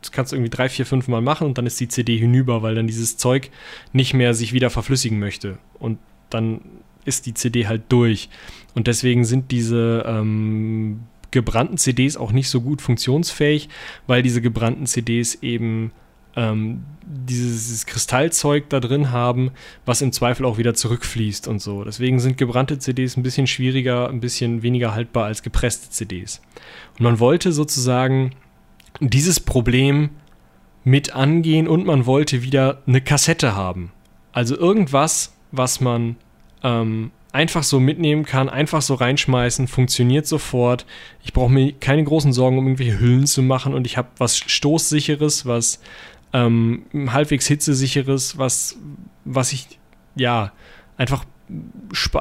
[0.00, 2.62] das kannst du irgendwie drei, vier, fünf Mal machen und dann ist die CD hinüber,
[2.62, 3.50] weil dann dieses Zeug
[3.92, 5.58] nicht mehr sich wieder verflüssigen möchte.
[5.78, 5.98] Und
[6.30, 6.60] dann
[7.04, 8.28] ist die CD halt durch.
[8.74, 11.00] Und deswegen sind diese ähm,
[11.30, 13.68] gebrannten CDs auch nicht so gut funktionsfähig,
[14.06, 15.92] weil diese gebrannten CDs eben
[16.36, 19.52] ähm, dieses Kristallzeug da drin haben,
[19.84, 21.84] was im Zweifel auch wieder zurückfließt und so.
[21.84, 26.42] Deswegen sind gebrannte CDs ein bisschen schwieriger, ein bisschen weniger haltbar als gepresste CDs.
[26.98, 28.32] Und man wollte sozusagen
[29.00, 30.10] dieses Problem
[30.84, 33.92] mit angehen und man wollte wieder eine Kassette haben.
[34.32, 36.16] Also irgendwas, was man
[36.62, 40.86] ähm, einfach so mitnehmen kann, einfach so reinschmeißen, funktioniert sofort.
[41.22, 44.38] Ich brauche mir keine großen Sorgen um irgendwelche Hüllen zu machen und ich habe was
[44.38, 45.80] Stoßsicheres, was
[46.32, 48.78] ähm, halbwegs hitzesicheres, was,
[49.24, 49.78] was ich
[50.14, 50.52] ja
[50.96, 51.24] einfach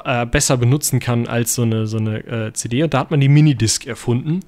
[0.04, 2.84] äh, besser benutzen kann als so eine, so eine äh, CD.
[2.84, 4.42] Und da hat man die Minidisc erfunden,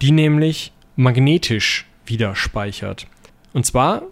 [0.00, 3.06] die nämlich magnetisch wieder speichert.
[3.52, 4.02] Und zwar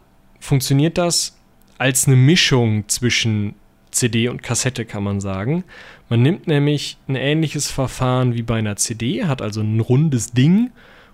[0.40, 1.38] funktioniert das
[1.78, 3.54] als eine Mischung zwischen
[3.90, 5.64] CD und Kassette, kann man sagen.
[6.08, 10.70] Man nimmt nämlich ein ähnliches Verfahren wie bei einer CD, hat also ein rundes Ding,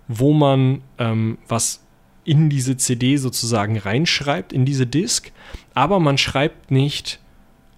[0.08, 1.84] wo man ähm, was
[2.28, 5.32] in diese CD sozusagen reinschreibt, in diese Disk,
[5.72, 7.20] aber man schreibt nicht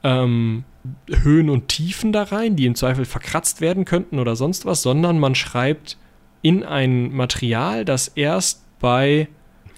[0.02, 0.64] ähm,
[1.08, 5.20] Höhen und Tiefen da rein, die im Zweifel verkratzt werden könnten oder sonst was, sondern
[5.20, 5.98] man schreibt
[6.42, 9.28] in ein Material, das erst bei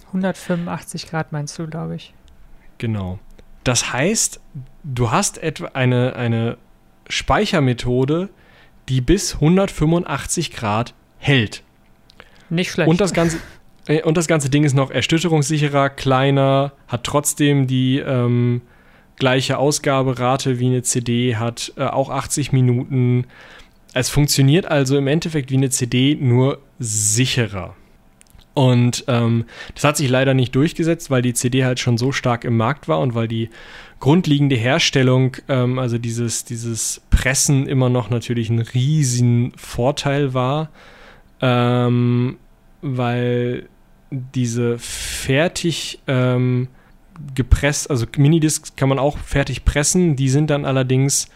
[0.07, 2.15] 185 Grad meinst du, glaube ich.
[2.79, 3.19] Genau.
[3.63, 4.41] Das heißt,
[4.83, 6.57] du hast etwa eine, eine
[7.09, 8.29] Speichermethode,
[8.89, 11.61] die bis 185 Grad hält.
[12.49, 12.89] Nicht schlecht.
[12.89, 13.37] Und das ganze
[14.03, 18.61] und das ganze Ding ist noch erstütterungssicherer, kleiner, hat trotzdem die ähm,
[19.17, 23.25] gleiche Ausgaberate wie eine CD, hat äh, auch 80 Minuten.
[23.93, 27.75] Es funktioniert also im Endeffekt wie eine CD, nur sicherer.
[28.53, 32.43] Und ähm, das hat sich leider nicht durchgesetzt, weil die CD halt schon so stark
[32.43, 33.49] im Markt war und weil die
[33.99, 40.69] grundlegende Herstellung, ähm, also dieses, dieses Pressen immer noch natürlich ein riesen Vorteil war,
[41.41, 42.37] ähm,
[42.81, 43.67] weil
[44.13, 46.67] diese fertig ähm,
[47.35, 51.29] gepresst, also Minidiscs kann man auch fertig pressen, die sind dann allerdings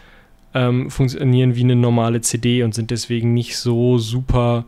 [0.54, 4.64] ähm, funktionieren wie eine normale CD und sind deswegen nicht so super,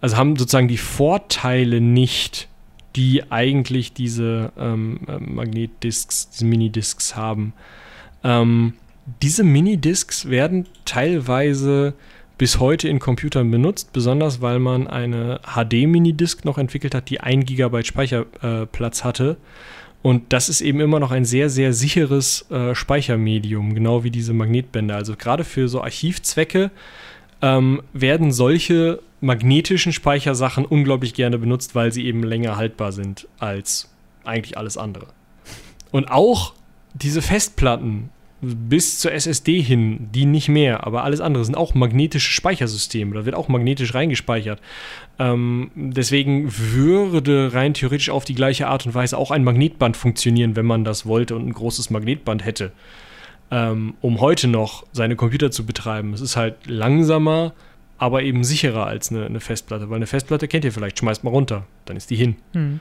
[0.00, 2.48] also haben sozusagen die Vorteile nicht,
[2.96, 7.54] die eigentlich diese ähm, ähm Magnetdiscs, diese Minidiscs haben.
[8.24, 8.74] Ähm,
[9.22, 11.94] diese Minidiscs werden teilweise
[12.42, 17.46] bis heute in Computern benutzt, besonders weil man eine HD-Minidisc noch entwickelt hat, die 1
[17.46, 19.36] GB Speicherplatz äh, hatte.
[20.02, 24.32] Und das ist eben immer noch ein sehr, sehr sicheres äh, Speichermedium, genau wie diese
[24.32, 24.96] Magnetbänder.
[24.96, 26.72] Also gerade für so Archivzwecke
[27.42, 33.88] ähm, werden solche magnetischen Speichersachen unglaublich gerne benutzt, weil sie eben länger haltbar sind als
[34.24, 35.06] eigentlich alles andere.
[35.92, 36.54] Und auch
[36.92, 38.10] diese Festplatten
[38.44, 43.14] bis zur SSD hin, die nicht mehr, aber alles andere sind auch magnetische Speichersysteme.
[43.14, 44.60] Da wird auch magnetisch reingespeichert.
[45.20, 50.56] Ähm, deswegen würde rein theoretisch auf die gleiche Art und Weise auch ein Magnetband funktionieren,
[50.56, 52.72] wenn man das wollte und ein großes Magnetband hätte,
[53.52, 56.12] ähm, um heute noch seine Computer zu betreiben.
[56.12, 57.52] Es ist halt langsamer,
[57.96, 61.30] aber eben sicherer als eine, eine, Festplatte, weil eine Festplatte kennt ihr vielleicht, schmeißt mal
[61.30, 62.34] runter, dann ist die hin.
[62.54, 62.80] Hm.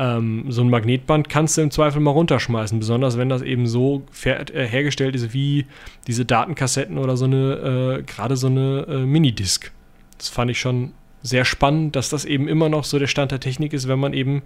[0.00, 4.04] Ähm, so ein Magnetband kannst du im Zweifel mal runterschmeißen, besonders wenn das eben so
[4.24, 5.66] äh, hergestellt ist wie
[6.06, 9.72] diese Datenkassetten oder so eine, äh, gerade so eine äh, Minidisc.
[10.16, 10.92] Das fand ich schon
[11.22, 14.12] sehr spannend, dass das eben immer noch so der Stand der Technik ist, wenn man
[14.12, 14.42] eben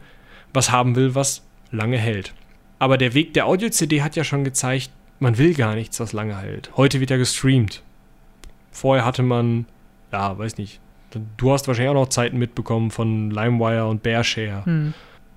[0.54, 2.32] was haben will, was lange hält.
[2.78, 6.36] Aber der Weg der Audio-CD hat ja schon gezeigt, man will gar nichts, was lange
[6.36, 6.70] hält.
[6.76, 7.82] Heute wird ja gestreamt.
[8.70, 9.66] Vorher hatte man,
[10.12, 10.80] ja, weiß nicht,
[11.36, 14.64] du hast wahrscheinlich auch noch Zeiten mitbekommen von LimeWire und Bearshare.
[14.64, 14.94] Hm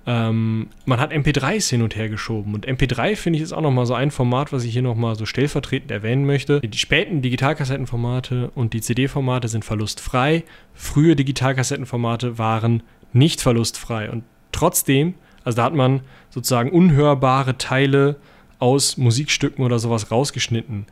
[0.08, 2.54] ähm, man hat MP3s hin und her geschoben.
[2.54, 5.26] Und MP3 finde ich ist auch nochmal so ein Format, was ich hier nochmal so
[5.26, 6.60] stellvertretend erwähnen möchte.
[6.60, 10.44] Die späten Digitalkassettenformate und die CD-Formate sind verlustfrei.
[10.74, 14.08] Frühe Digitalkassettenformate waren nicht verlustfrei.
[14.08, 14.22] Und
[14.52, 18.16] trotzdem, also da hat man sozusagen unhörbare Teile
[18.60, 20.86] aus Musikstücken oder sowas rausgeschnitten,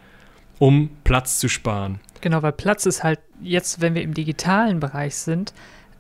[0.59, 2.01] um Platz zu sparen.
[2.21, 5.55] Genau, weil Platz ist halt jetzt, wenn wir im digitalen Bereich sind,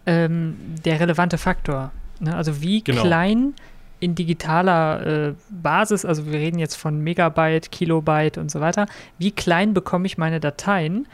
[0.04, 1.92] ähm, der relevante Faktor.
[2.24, 2.36] Ne?
[2.36, 3.02] Also wie genau.
[3.02, 3.54] klein
[4.00, 8.86] in digitaler äh, Basis, also wir reden jetzt von Megabyte, Kilobyte und so weiter,
[9.18, 11.06] wie klein bekomme ich meine Dateien,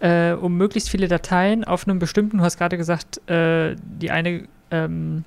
[0.00, 4.44] äh, um möglichst viele Dateien auf einem bestimmten, du hast gerade gesagt, äh, die eine
[4.70, 5.24] ähm,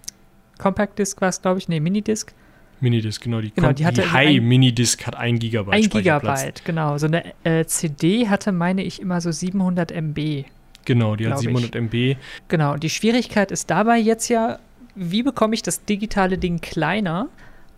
[0.59, 2.33] Compact Disk war es, glaube ich, nee, Minidisc.
[2.81, 3.41] Minidisc, genau.
[3.41, 5.73] Die, genau, die, die High Minidisc hat 1 Gigabyte.
[5.73, 6.97] 1 Gigabyte, genau.
[6.97, 10.45] So eine äh, CD hatte, meine ich, immer so 700 MB.
[10.85, 11.81] Genau, die hat 700 ich.
[11.81, 12.17] MB.
[12.47, 14.59] Genau, die Schwierigkeit ist dabei jetzt ja,
[14.99, 17.29] wie bekomme ich das digitale Ding kleiner,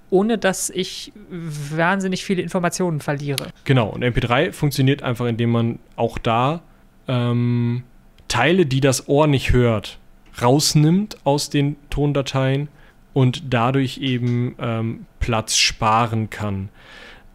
[0.10, 3.48] ohne dass ich wahnsinnig viele Informationen verliere.
[3.64, 6.62] Genau, und MP3 funktioniert einfach, indem man auch da
[7.08, 7.84] ähm,
[8.28, 10.00] Teile, die das Ohr nicht hört,
[10.42, 12.70] rausnimmt aus den Tondateien
[13.14, 16.70] und dadurch eben ähm, Platz sparen kann.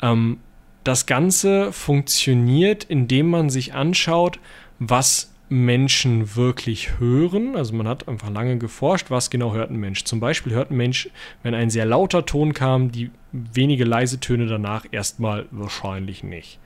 [0.03, 0.39] Ähm,
[0.85, 4.39] das Ganze funktioniert, indem man sich anschaut,
[4.79, 7.57] was Menschen wirklich hören.
[7.57, 10.05] Also man hat einfach lange geforscht, was genau hört ein Mensch.
[10.05, 11.09] Zum Beispiel hört ein Mensch,
[11.43, 16.59] wenn ein sehr lauter Ton kam, die wenige leise Töne danach erstmal wahrscheinlich nicht.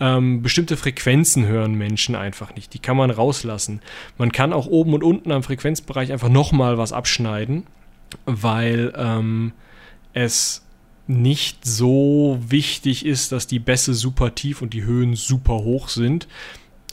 [0.00, 2.74] Ähm, bestimmte Frequenzen hören Menschen einfach nicht.
[2.74, 3.80] Die kann man rauslassen.
[4.16, 7.66] Man kann auch oben und unten am Frequenzbereich einfach nochmal was abschneiden,
[8.24, 9.52] weil ähm,
[10.12, 10.64] es
[11.06, 16.28] nicht so wichtig ist, dass die Bässe super tief und die Höhen super hoch sind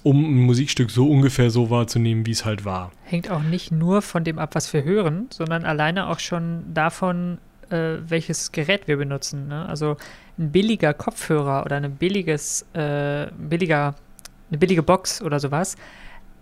[0.06, 2.91] um ein Musikstück so ungefähr so wahrzunehmen, wie es halt war.
[3.06, 7.40] Hängt auch nicht nur von dem ab, was wir hören, sondern alleine auch schon davon,
[7.72, 9.48] äh, welches Gerät wir benutzen.
[9.48, 9.68] Ne?
[9.68, 9.98] Also
[10.38, 13.95] ein billiger Kopfhörer oder eine billiges, äh, billiger,
[14.52, 15.76] eine billige Box oder sowas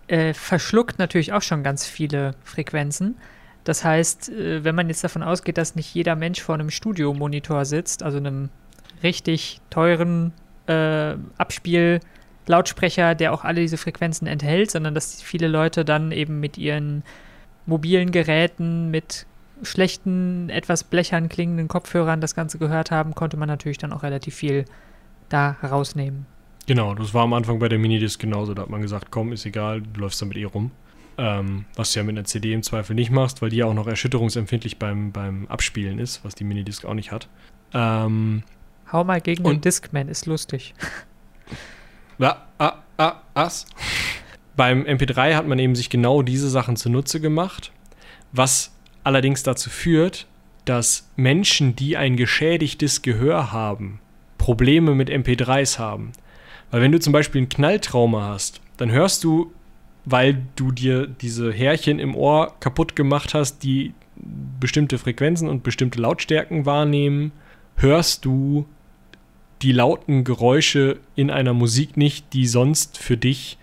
[0.08, 3.16] äh, verschluckt natürlich auch schon ganz viele Frequenzen.
[3.64, 7.64] Das heißt, äh, wenn man jetzt davon ausgeht, dass nicht jeder Mensch vor einem Studiomonitor
[7.64, 8.50] sitzt, also einem
[9.02, 10.34] richtig teuren
[10.66, 12.00] äh, Abspiel-
[12.46, 17.02] Lautsprecher, der auch alle diese Frequenzen enthält, sondern dass viele Leute dann eben mit ihren
[17.66, 19.26] mobilen Geräten, mit
[19.62, 24.34] schlechten, etwas blechern klingenden Kopfhörern das Ganze gehört haben, konnte man natürlich dann auch relativ
[24.34, 24.64] viel
[25.30, 26.26] da rausnehmen.
[26.66, 28.52] Genau, das war am Anfang bei der Minidisc genauso.
[28.54, 30.70] Da hat man gesagt, komm, ist egal, du läufst damit eh rum.
[31.16, 33.74] Ähm, was du ja mit einer CD im Zweifel nicht machst, weil die ja auch
[33.74, 37.28] noch erschütterungsempfindlich beim, beim Abspielen ist, was die Minidisc auch nicht hat.
[37.72, 38.42] Ähm,
[38.90, 40.74] Hau mal gegen Und- den Discman, ist lustig.
[42.18, 43.66] Ah, ah, ah, was?
[44.56, 47.72] Beim MP3 hat man eben sich genau diese Sachen zunutze gemacht,
[48.32, 48.72] was
[49.02, 50.26] allerdings dazu führt,
[50.64, 54.00] dass Menschen, die ein geschädigtes Gehör haben,
[54.38, 56.12] Probleme mit MP3s haben.
[56.70, 59.52] Weil wenn du zum Beispiel ein Knalltrauma hast, dann hörst du,
[60.04, 63.92] weil du dir diese Härchen im Ohr kaputt gemacht hast, die
[64.60, 67.32] bestimmte Frequenzen und bestimmte Lautstärken wahrnehmen,
[67.76, 68.66] hörst du
[69.62, 73.58] die lauten Geräusche in einer Musik nicht, die sonst für dich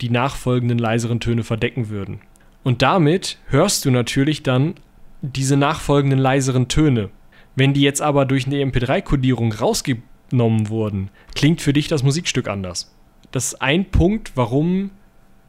[0.00, 2.20] die nachfolgenden leiseren Töne verdecken würden.
[2.62, 4.74] Und damit hörst du natürlich dann
[5.22, 7.10] diese nachfolgenden leiseren Töne.
[7.54, 12.94] Wenn die jetzt aber durch eine MP3-Kodierung rausgenommen wurden, klingt für dich das Musikstück anders.
[13.30, 14.90] Das ist ein Punkt, warum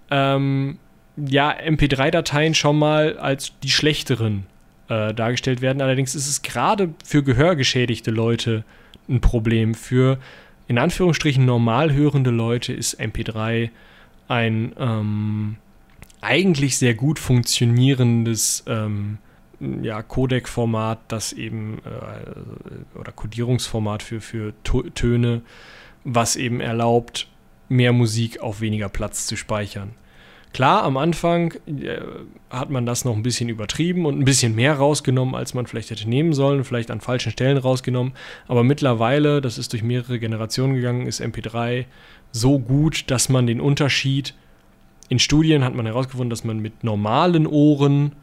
[0.10, 0.78] ähm,
[1.18, 4.46] ja, MP3-Dateien schon mal als die schlechteren
[4.88, 5.82] äh, dargestellt werden.
[5.82, 8.64] Allerdings ist es gerade für gehörgeschädigte Leute
[9.10, 9.74] ein Problem.
[9.74, 10.20] Für
[10.68, 13.70] in Anführungsstrichen normal hörende Leute ist MP3
[14.28, 15.58] ein ähm,
[16.22, 19.20] eigentlich sehr gut funktionierendes ähm,
[19.60, 25.42] ja, Codec-Format, das eben äh, oder Codierungsformat für, für Töne,
[26.04, 27.28] was eben erlaubt,
[27.70, 29.92] mehr Musik auf weniger Platz zu speichern.
[30.54, 32.00] Klar, am Anfang äh,
[32.50, 35.92] hat man das noch ein bisschen übertrieben und ein bisschen mehr rausgenommen, als man vielleicht
[35.92, 38.14] hätte nehmen sollen, vielleicht an falschen Stellen rausgenommen.
[38.48, 41.86] Aber mittlerweile, das ist durch mehrere Generationen gegangen, ist MP3
[42.32, 44.34] so gut, dass man den Unterschied
[45.10, 48.14] in Studien hat man herausgefunden, dass man mit normalen Ohren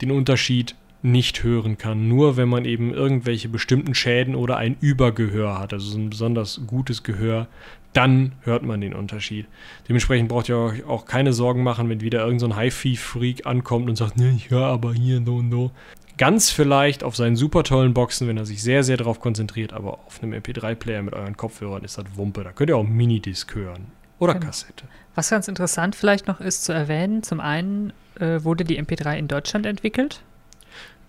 [0.00, 5.58] den Unterschied nicht hören kann, nur wenn man eben irgendwelche bestimmten Schäden oder ein Übergehör
[5.58, 7.46] hat, also so ein besonders gutes Gehör,
[7.92, 9.46] dann hört man den Unterschied.
[9.88, 13.88] Dementsprechend braucht ihr euch auch keine Sorgen machen, wenn wieder irgendein so ein HiFi-Freak ankommt
[13.88, 15.70] und sagt, ne, ich höre aber hier so und so.
[16.16, 19.94] Ganz vielleicht auf seinen super tollen Boxen, wenn er sich sehr, sehr darauf konzentriert, aber
[20.06, 22.44] auf einem MP3-Player mit euren Kopfhörern ist das Wumpe.
[22.44, 23.86] Da könnt ihr auch Minidisc hören.
[24.18, 24.46] Oder Genau.
[24.46, 24.84] Kassette.
[25.14, 29.28] Was ganz interessant vielleicht noch ist zu erwähnen, zum einen äh, wurde die MP3 in
[29.28, 30.20] Deutschland entwickelt.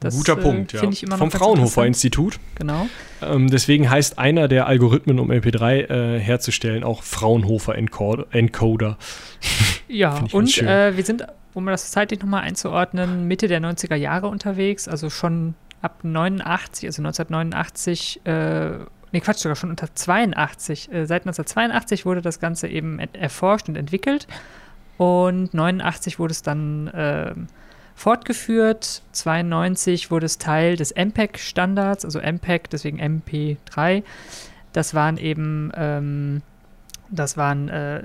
[0.01, 0.83] Das, Guter äh, Punkt, ja.
[0.83, 1.85] ich immer Vom Fraunhofer.
[1.85, 2.39] Institut.
[2.55, 2.87] Genau.
[3.21, 8.25] Ähm, deswegen heißt einer der Algorithmen, um MP3 äh, herzustellen, auch Fraunhofer Encoder.
[8.31, 8.97] Encoder.
[9.87, 14.87] Ja, und äh, wir sind, um das zeitlich nochmal einzuordnen, Mitte der 90er Jahre unterwegs,
[14.87, 20.93] also schon ab 89, also 1989, äh, nee, Quatsch, sogar schon unter 82.
[20.93, 24.27] Äh, seit 1982 wurde das Ganze eben erforscht und entwickelt
[24.97, 27.47] und 89 wurde es dann ähm,
[28.01, 29.03] fortgeführt.
[29.11, 34.03] 92 wurde es Teil des MPEG-Standards, also MPEG, deswegen MP3.
[34.73, 36.41] Das waren eben ähm,
[37.11, 38.01] das waren äh,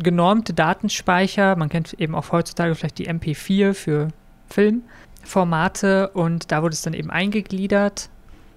[0.00, 1.56] genormte Datenspeicher.
[1.56, 4.08] Man kennt eben auch heutzutage vielleicht die MP4 für
[4.50, 8.10] Filmformate und da wurde es dann eben eingegliedert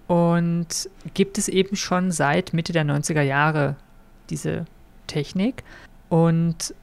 [0.07, 3.76] und gibt es eben schon seit Mitte der 90er Jahre
[4.30, 4.65] diese
[5.06, 5.64] Technik.
[6.10, 6.73] Und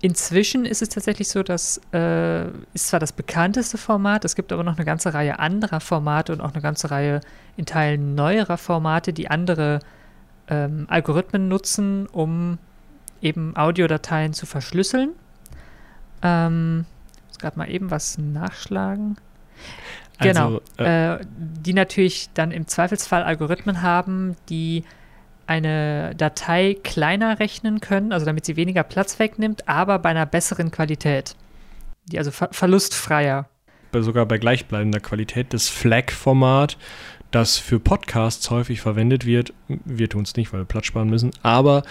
[0.00, 4.64] inzwischen ist es tatsächlich so, dass äh, ist zwar das bekannteste Format, es gibt aber
[4.64, 7.20] noch eine ganze Reihe anderer Formate und auch eine ganze Reihe
[7.56, 9.80] in Teilen neuerer Formate, die andere
[10.48, 12.58] ähm, Algorithmen nutzen, um
[13.20, 15.10] eben Audiodateien zu verschlüsseln.
[16.22, 16.86] Ähm,
[17.20, 19.16] ich muss gerade mal eben was nachschlagen.
[20.18, 20.44] Genau.
[20.44, 24.84] Also, äh, Äh, die natürlich dann im Zweifelsfall Algorithmen haben, die
[25.50, 30.70] eine Datei kleiner rechnen können, also damit sie weniger Platz wegnimmt, aber bei einer besseren
[30.70, 31.34] Qualität.
[32.06, 33.48] Die also ver verlustfreier.
[33.92, 36.78] sogar bei gleichbleibender Qualität das FLAC-Format,
[37.32, 39.52] das für Podcasts häufig verwendet wird.
[39.66, 41.32] Wir tun es nicht, weil wir Platz sparen müssen.
[41.42, 41.82] Aber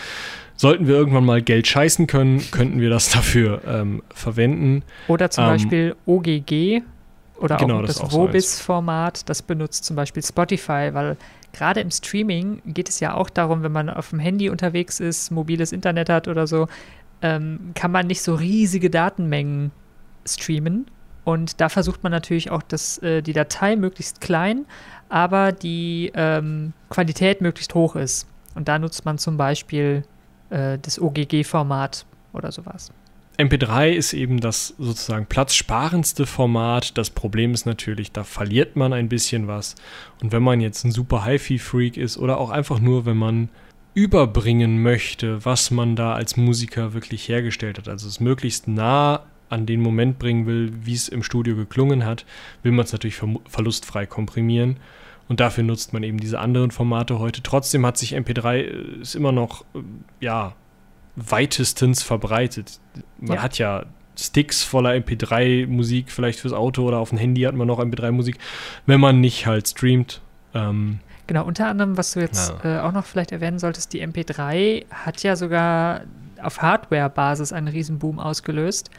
[0.55, 4.83] sollten wir irgendwann mal Geld scheißen können, könnten wir das dafür ähm, verwenden.
[5.09, 6.81] Oder zum Ähm, Beispiel OGG
[7.35, 8.13] oder genau, auch das das.
[8.13, 11.17] Vobis-Format, das benutzt zum Beispiel Spotify, weil
[11.59, 15.29] gerade im Streaming geht es ja auch darum, wenn man auf dem Handy unterwegs ist,
[15.29, 16.67] mobiles Internet hat oder so,
[17.21, 19.71] ähm, kann man nicht so riesige Datenmengen
[20.25, 20.85] streamen.
[21.25, 24.65] Und da versucht man natürlich auch, dass äh, die Datei möglichst klein,
[25.09, 28.25] aber die ähm, Qualität möglichst hoch ist.
[28.55, 30.03] Und da nutzt man zum Beispiel
[30.49, 32.91] äh, das OGG-Format oder sowas.
[33.39, 36.97] MP3 ist eben das sozusagen platzsparendste Format.
[36.97, 39.75] Das Problem ist natürlich, da verliert man ein bisschen was.
[40.21, 43.47] Und wenn man jetzt ein super HiFi-Freak ist oder auch einfach nur, wenn man
[43.93, 49.65] überbringen möchte, was man da als Musiker wirklich hergestellt hat, also es möglichst nah an
[49.65, 52.25] den Moment bringen will, wie es im Studio geklungen hat,
[52.61, 54.77] will man es natürlich vermu- verlustfrei komprimieren.
[55.29, 57.41] Und dafür nutzt man eben diese anderen Formate heute.
[57.41, 59.79] Trotzdem hat sich MP3 äh, ist immer noch, äh,
[60.19, 60.55] ja,
[61.15, 62.79] weitestens verbreitet.
[63.19, 63.43] Man Ja.
[63.43, 63.85] hat ja
[64.17, 68.37] Sticks voller MP3-Musik, vielleicht fürs Auto oder auf dem Handy hat man noch MP3-Musik,
[68.85, 70.21] wenn man nicht halt streamt.
[70.53, 74.85] Ähm, Genau, unter anderem, was du jetzt äh, auch noch vielleicht erwähnen solltest, die MP3
[74.89, 76.01] hat ja sogar
[76.41, 78.89] auf Hardware-Basis einen Riesenboom ausgelöst,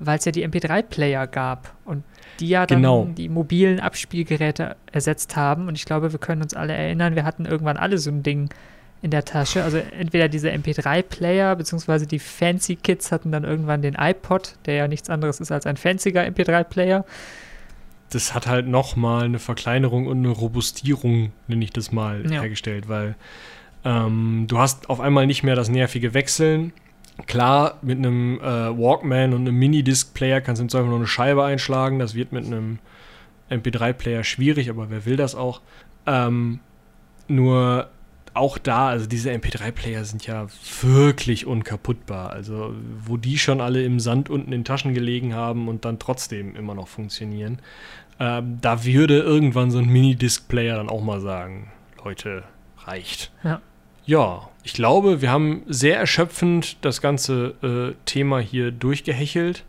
[0.00, 2.02] weil es ja die MP3-Player gab und
[2.40, 3.04] die ja dann Genau.
[3.16, 5.68] die mobilen Abspielgeräte ersetzt haben.
[5.68, 8.48] Und ich glaube, wir können uns alle erinnern, wir hatten irgendwann alle so ein Ding
[9.02, 9.62] in der Tasche.
[9.62, 14.88] Also entweder diese MP3-Player, beziehungsweise die Fancy Kids hatten dann irgendwann den iPod, der ja
[14.88, 17.04] nichts anderes ist als ein fancier MP3-Player.
[18.10, 22.40] das hat halt nochmal eine Verkleinerung und eine Robustierung, nenne ich das mal, Ja.
[22.40, 23.16] hergestellt, weil
[23.84, 26.72] ähm, du hast auf einmal nicht mehr das nervige Wechseln.
[27.26, 31.44] Klar, mit einem äh, Walkman und einem Minidisc-Player kannst du im Zweifel noch eine Scheibe
[31.44, 31.98] einschlagen.
[31.98, 32.78] Das wird mit einem
[33.50, 35.60] MP3-Player schwierig, aber wer will das auch?
[36.06, 36.60] Ähm,
[37.28, 37.88] nur
[38.36, 40.46] auch da, also diese MP3-Player sind ja
[40.82, 42.30] wirklich unkaputtbar.
[42.30, 46.54] Also, wo die schon alle im Sand unten in Taschen gelegen haben und dann trotzdem
[46.56, 47.58] immer noch funktionieren.
[48.18, 51.70] Ähm, da würde irgendwann so ein Minidisc-Player dann auch mal sagen:
[52.04, 52.44] Leute,
[52.84, 53.32] reicht.
[53.42, 53.60] Ja.
[54.04, 59.64] Ja, ich glaube, wir haben sehr erschöpfend das ganze äh, Thema hier durchgehechelt.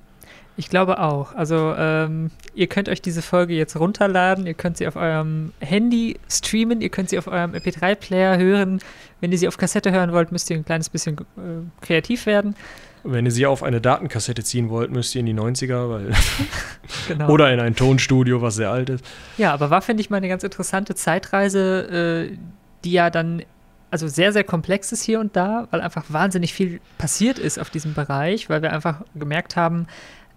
[0.57, 1.35] Ich glaube auch.
[1.35, 6.19] Also ähm, ihr könnt euch diese Folge jetzt runterladen, ihr könnt sie auf eurem Handy
[6.29, 8.79] streamen, ihr könnt sie auf eurem MP3-Player hören.
[9.21, 12.55] Wenn ihr sie auf Kassette hören wollt, müsst ihr ein kleines bisschen äh, kreativ werden.
[13.03, 16.11] Wenn ihr sie auf eine Datenkassette ziehen wollt, müsst ihr in die 90er, weil
[17.07, 17.29] Genau.
[17.29, 19.05] oder in ein Tonstudio, was sehr alt ist.
[19.37, 22.37] Ja, aber war, finde ich, mal eine ganz interessante Zeitreise, äh,
[22.83, 23.43] die ja dann
[23.89, 27.69] also sehr, sehr komplex ist hier und da, weil einfach wahnsinnig viel passiert ist auf
[27.69, 29.87] diesem Bereich, weil wir einfach gemerkt haben,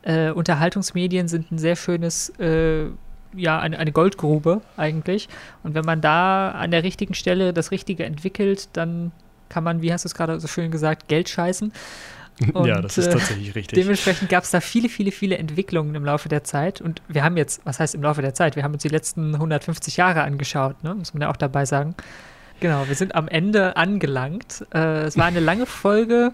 [0.03, 2.87] äh, Unterhaltungsmedien sind ein sehr schönes, äh,
[3.35, 5.29] ja, eine, eine Goldgrube eigentlich.
[5.63, 9.13] Und wenn man da an der richtigen Stelle das Richtige entwickelt, dann
[9.49, 11.73] kann man, wie hast du es gerade so schön gesagt, Geld scheißen.
[12.41, 13.79] ja, Und, das ist äh, tatsächlich richtig.
[13.79, 16.81] Dementsprechend gab es da viele, viele, viele Entwicklungen im Laufe der Zeit.
[16.81, 18.57] Und wir haben jetzt, was heißt im Laufe der Zeit?
[18.57, 20.95] Wir haben uns die letzten 150 Jahre angeschaut, ne?
[20.95, 21.95] muss man ja auch dabei sagen.
[22.61, 24.67] Genau, wir sind am Ende angelangt.
[24.73, 26.33] Äh, es war eine lange Folge.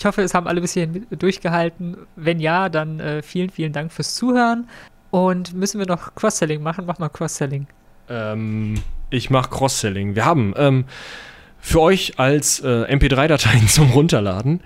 [0.00, 1.94] Ich hoffe, es haben alle bis hierhin durchgehalten.
[2.16, 4.66] Wenn ja, dann äh, vielen, vielen Dank fürs Zuhören.
[5.10, 6.86] Und müssen wir noch Cross-Selling machen?
[6.86, 7.66] Mach mal Cross-Selling.
[8.08, 10.14] Ähm, ich mache Cross-Selling.
[10.14, 10.86] Wir haben ähm,
[11.58, 14.60] für euch als äh, MP3-Dateien zum Runterladen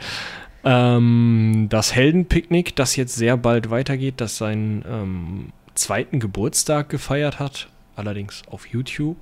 [0.63, 7.69] ähm, das Heldenpicknick, das jetzt sehr bald weitergeht, das seinen ähm, zweiten Geburtstag gefeiert hat,
[7.97, 9.17] allerdings auf YouTube.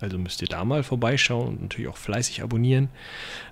[0.00, 2.88] Also müsst ihr da mal vorbeischauen und natürlich auch fleißig abonnieren.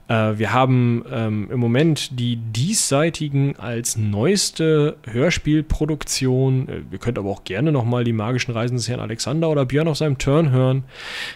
[0.08, 6.68] Äh, wir haben ähm, im Moment die diesseitigen als neueste Hörspielproduktion.
[6.68, 9.88] Äh, ihr könnt aber auch gerne nochmal die magischen Reisen des Herrn Alexander oder Björn
[9.88, 10.84] auf seinem Turn hören.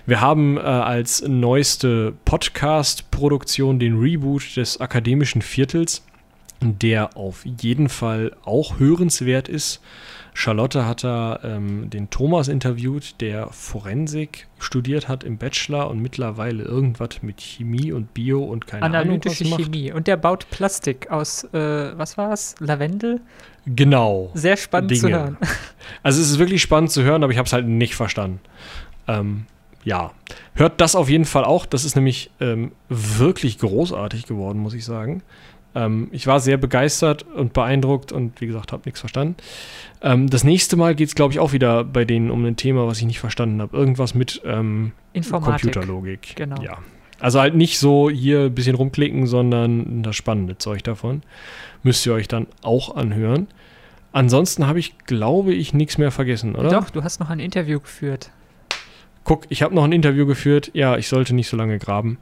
[0.05, 6.05] Wir haben äh, als neueste Podcast-Produktion den Reboot des akademischen Viertels,
[6.61, 9.81] der auf jeden Fall auch hörenswert ist.
[10.39, 16.63] Charlotte hat da ähm, den Thomas interviewt, der Forensik studiert hat im Bachelor und mittlerweile
[16.63, 19.75] irgendwas mit Chemie und Bio und keine Analytische Ahnung was macht.
[19.75, 19.91] Chemie.
[19.91, 22.55] Und der baut Plastik aus, äh, was war es?
[22.61, 23.21] Lavendel?
[23.67, 24.31] Genau.
[24.35, 25.19] Sehr spannend zu Dinge.
[25.19, 25.37] hören.
[26.05, 28.39] Also es ist wirklich spannend zu hören, aber ich habe es halt nicht verstanden.
[29.09, 29.47] Ähm,
[29.83, 30.13] ja,
[30.55, 31.67] hört das auf jeden Fall auch.
[31.67, 35.23] Das ist nämlich ähm, wirklich großartig geworden, muss ich sagen.
[35.79, 39.37] Ähm, ich war sehr begeistert und beeindruckt und wie gesagt, habe nichts verstanden.
[40.03, 42.87] Ähm, das nächste Mal geht es, glaube ich, auch wieder bei denen um ein Thema,
[42.87, 43.77] was ich nicht verstanden habe.
[43.77, 44.93] Irgendwas mit ähm.
[45.31, 46.35] Computerlogik.
[46.37, 46.61] Genau.
[46.63, 46.79] Ja.
[47.21, 51.23] Also halt nicht so hier ein bisschen rumklicken, sondern das spannende Zeug davon.
[51.83, 53.49] Müsst ihr euch dann auch anhören.
[54.13, 56.71] Ansonsten habe ich, glaube ich, nichts mehr vergessen, oder?
[56.71, 58.31] Doch, du hast noch ein Interview geführt.
[59.29, 60.71] Guck, ich habe noch ein Interview geführt.
[60.73, 62.17] Ja, ich sollte nicht so lange graben.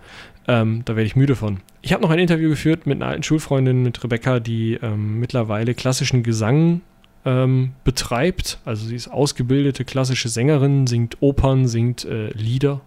[0.48, 1.60] Ähm, da werde ich müde von.
[1.80, 5.74] Ich habe noch ein Interview geführt mit einer alten Schulfreundin, mit Rebecca, die ähm, mittlerweile
[5.74, 6.80] klassischen Gesang
[7.24, 8.58] ähm, betreibt.
[8.64, 12.80] Also sie ist ausgebildete klassische Sängerin, singt Opern, singt äh, Lieder.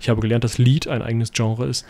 [0.00, 1.84] Ich habe gelernt, dass Lied ein eigenes Genre ist.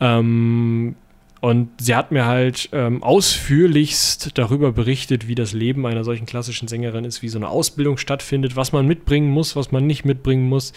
[0.00, 0.96] Ähm,
[1.42, 6.68] und sie hat mir halt ähm, ausführlichst darüber berichtet, wie das Leben einer solchen klassischen
[6.68, 10.48] Sängerin ist, wie so eine Ausbildung stattfindet, was man mitbringen muss, was man nicht mitbringen
[10.48, 10.72] muss,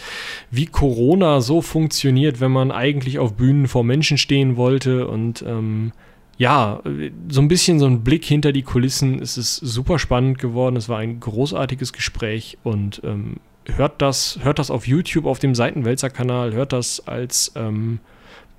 [0.50, 5.92] wie Corona so funktioniert, wenn man eigentlich auf Bühnen vor Menschen stehen wollte und ähm,
[6.36, 6.82] ja,
[7.28, 9.22] so ein bisschen so ein Blick hinter die Kulissen.
[9.22, 10.74] Es ist super spannend geworden.
[10.74, 13.36] Es war ein großartiges Gespräch und ähm,
[13.66, 18.00] hört das, hört das auf YouTube auf dem Seitenwälzer-Kanal, hört das als ähm,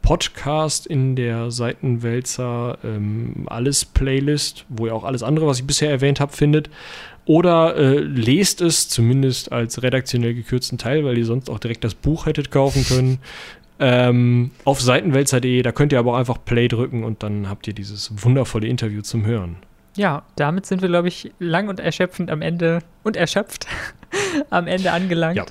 [0.08, 5.90] Podcast in der Seitenwälzer ähm, alles Playlist, wo ihr auch alles andere, was ich bisher
[5.90, 6.70] erwähnt habe, findet.
[7.26, 11.94] Oder äh, lest es zumindest als redaktionell gekürzten Teil, weil ihr sonst auch direkt das
[11.94, 13.20] Buch hättet kaufen können.
[13.82, 17.74] Ähm, auf seitenwälzer.de, da könnt ihr aber auch einfach Play drücken und dann habt ihr
[17.74, 19.58] dieses wundervolle Interview zum Hören.
[19.98, 23.68] Ja, damit sind wir, glaube ich, lang und erschöpfend am Ende und erschöpft
[24.52, 25.36] am Ende angelangt.
[25.36, 25.46] Ja.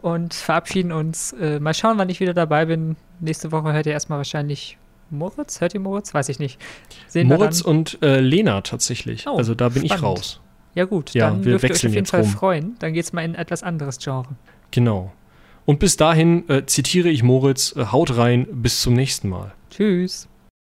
[0.00, 1.32] Und verabschieden uns.
[1.32, 2.94] Äh, mal schauen, wann ich wieder dabei bin.
[3.20, 4.78] Nächste Woche hört ihr erstmal wahrscheinlich
[5.10, 5.60] Moritz.
[5.60, 6.12] Hört ihr Moritz?
[6.12, 6.60] Weiß ich nicht.
[7.08, 9.26] Sehen Moritz und äh, Lena tatsächlich.
[9.26, 10.18] Oh, also da bin ich spannend.
[10.18, 10.40] raus.
[10.74, 11.14] Ja, gut.
[11.14, 12.30] Ja, dann wir dürft ihr euch wechseln auf jeden Fall rum.
[12.30, 12.76] freuen.
[12.80, 14.28] Dann geht es mal in etwas anderes Genre.
[14.70, 15.12] Genau.
[15.64, 19.52] Und bis dahin äh, zitiere ich Moritz, äh, haut rein, bis zum nächsten Mal.
[19.70, 20.28] Tschüss.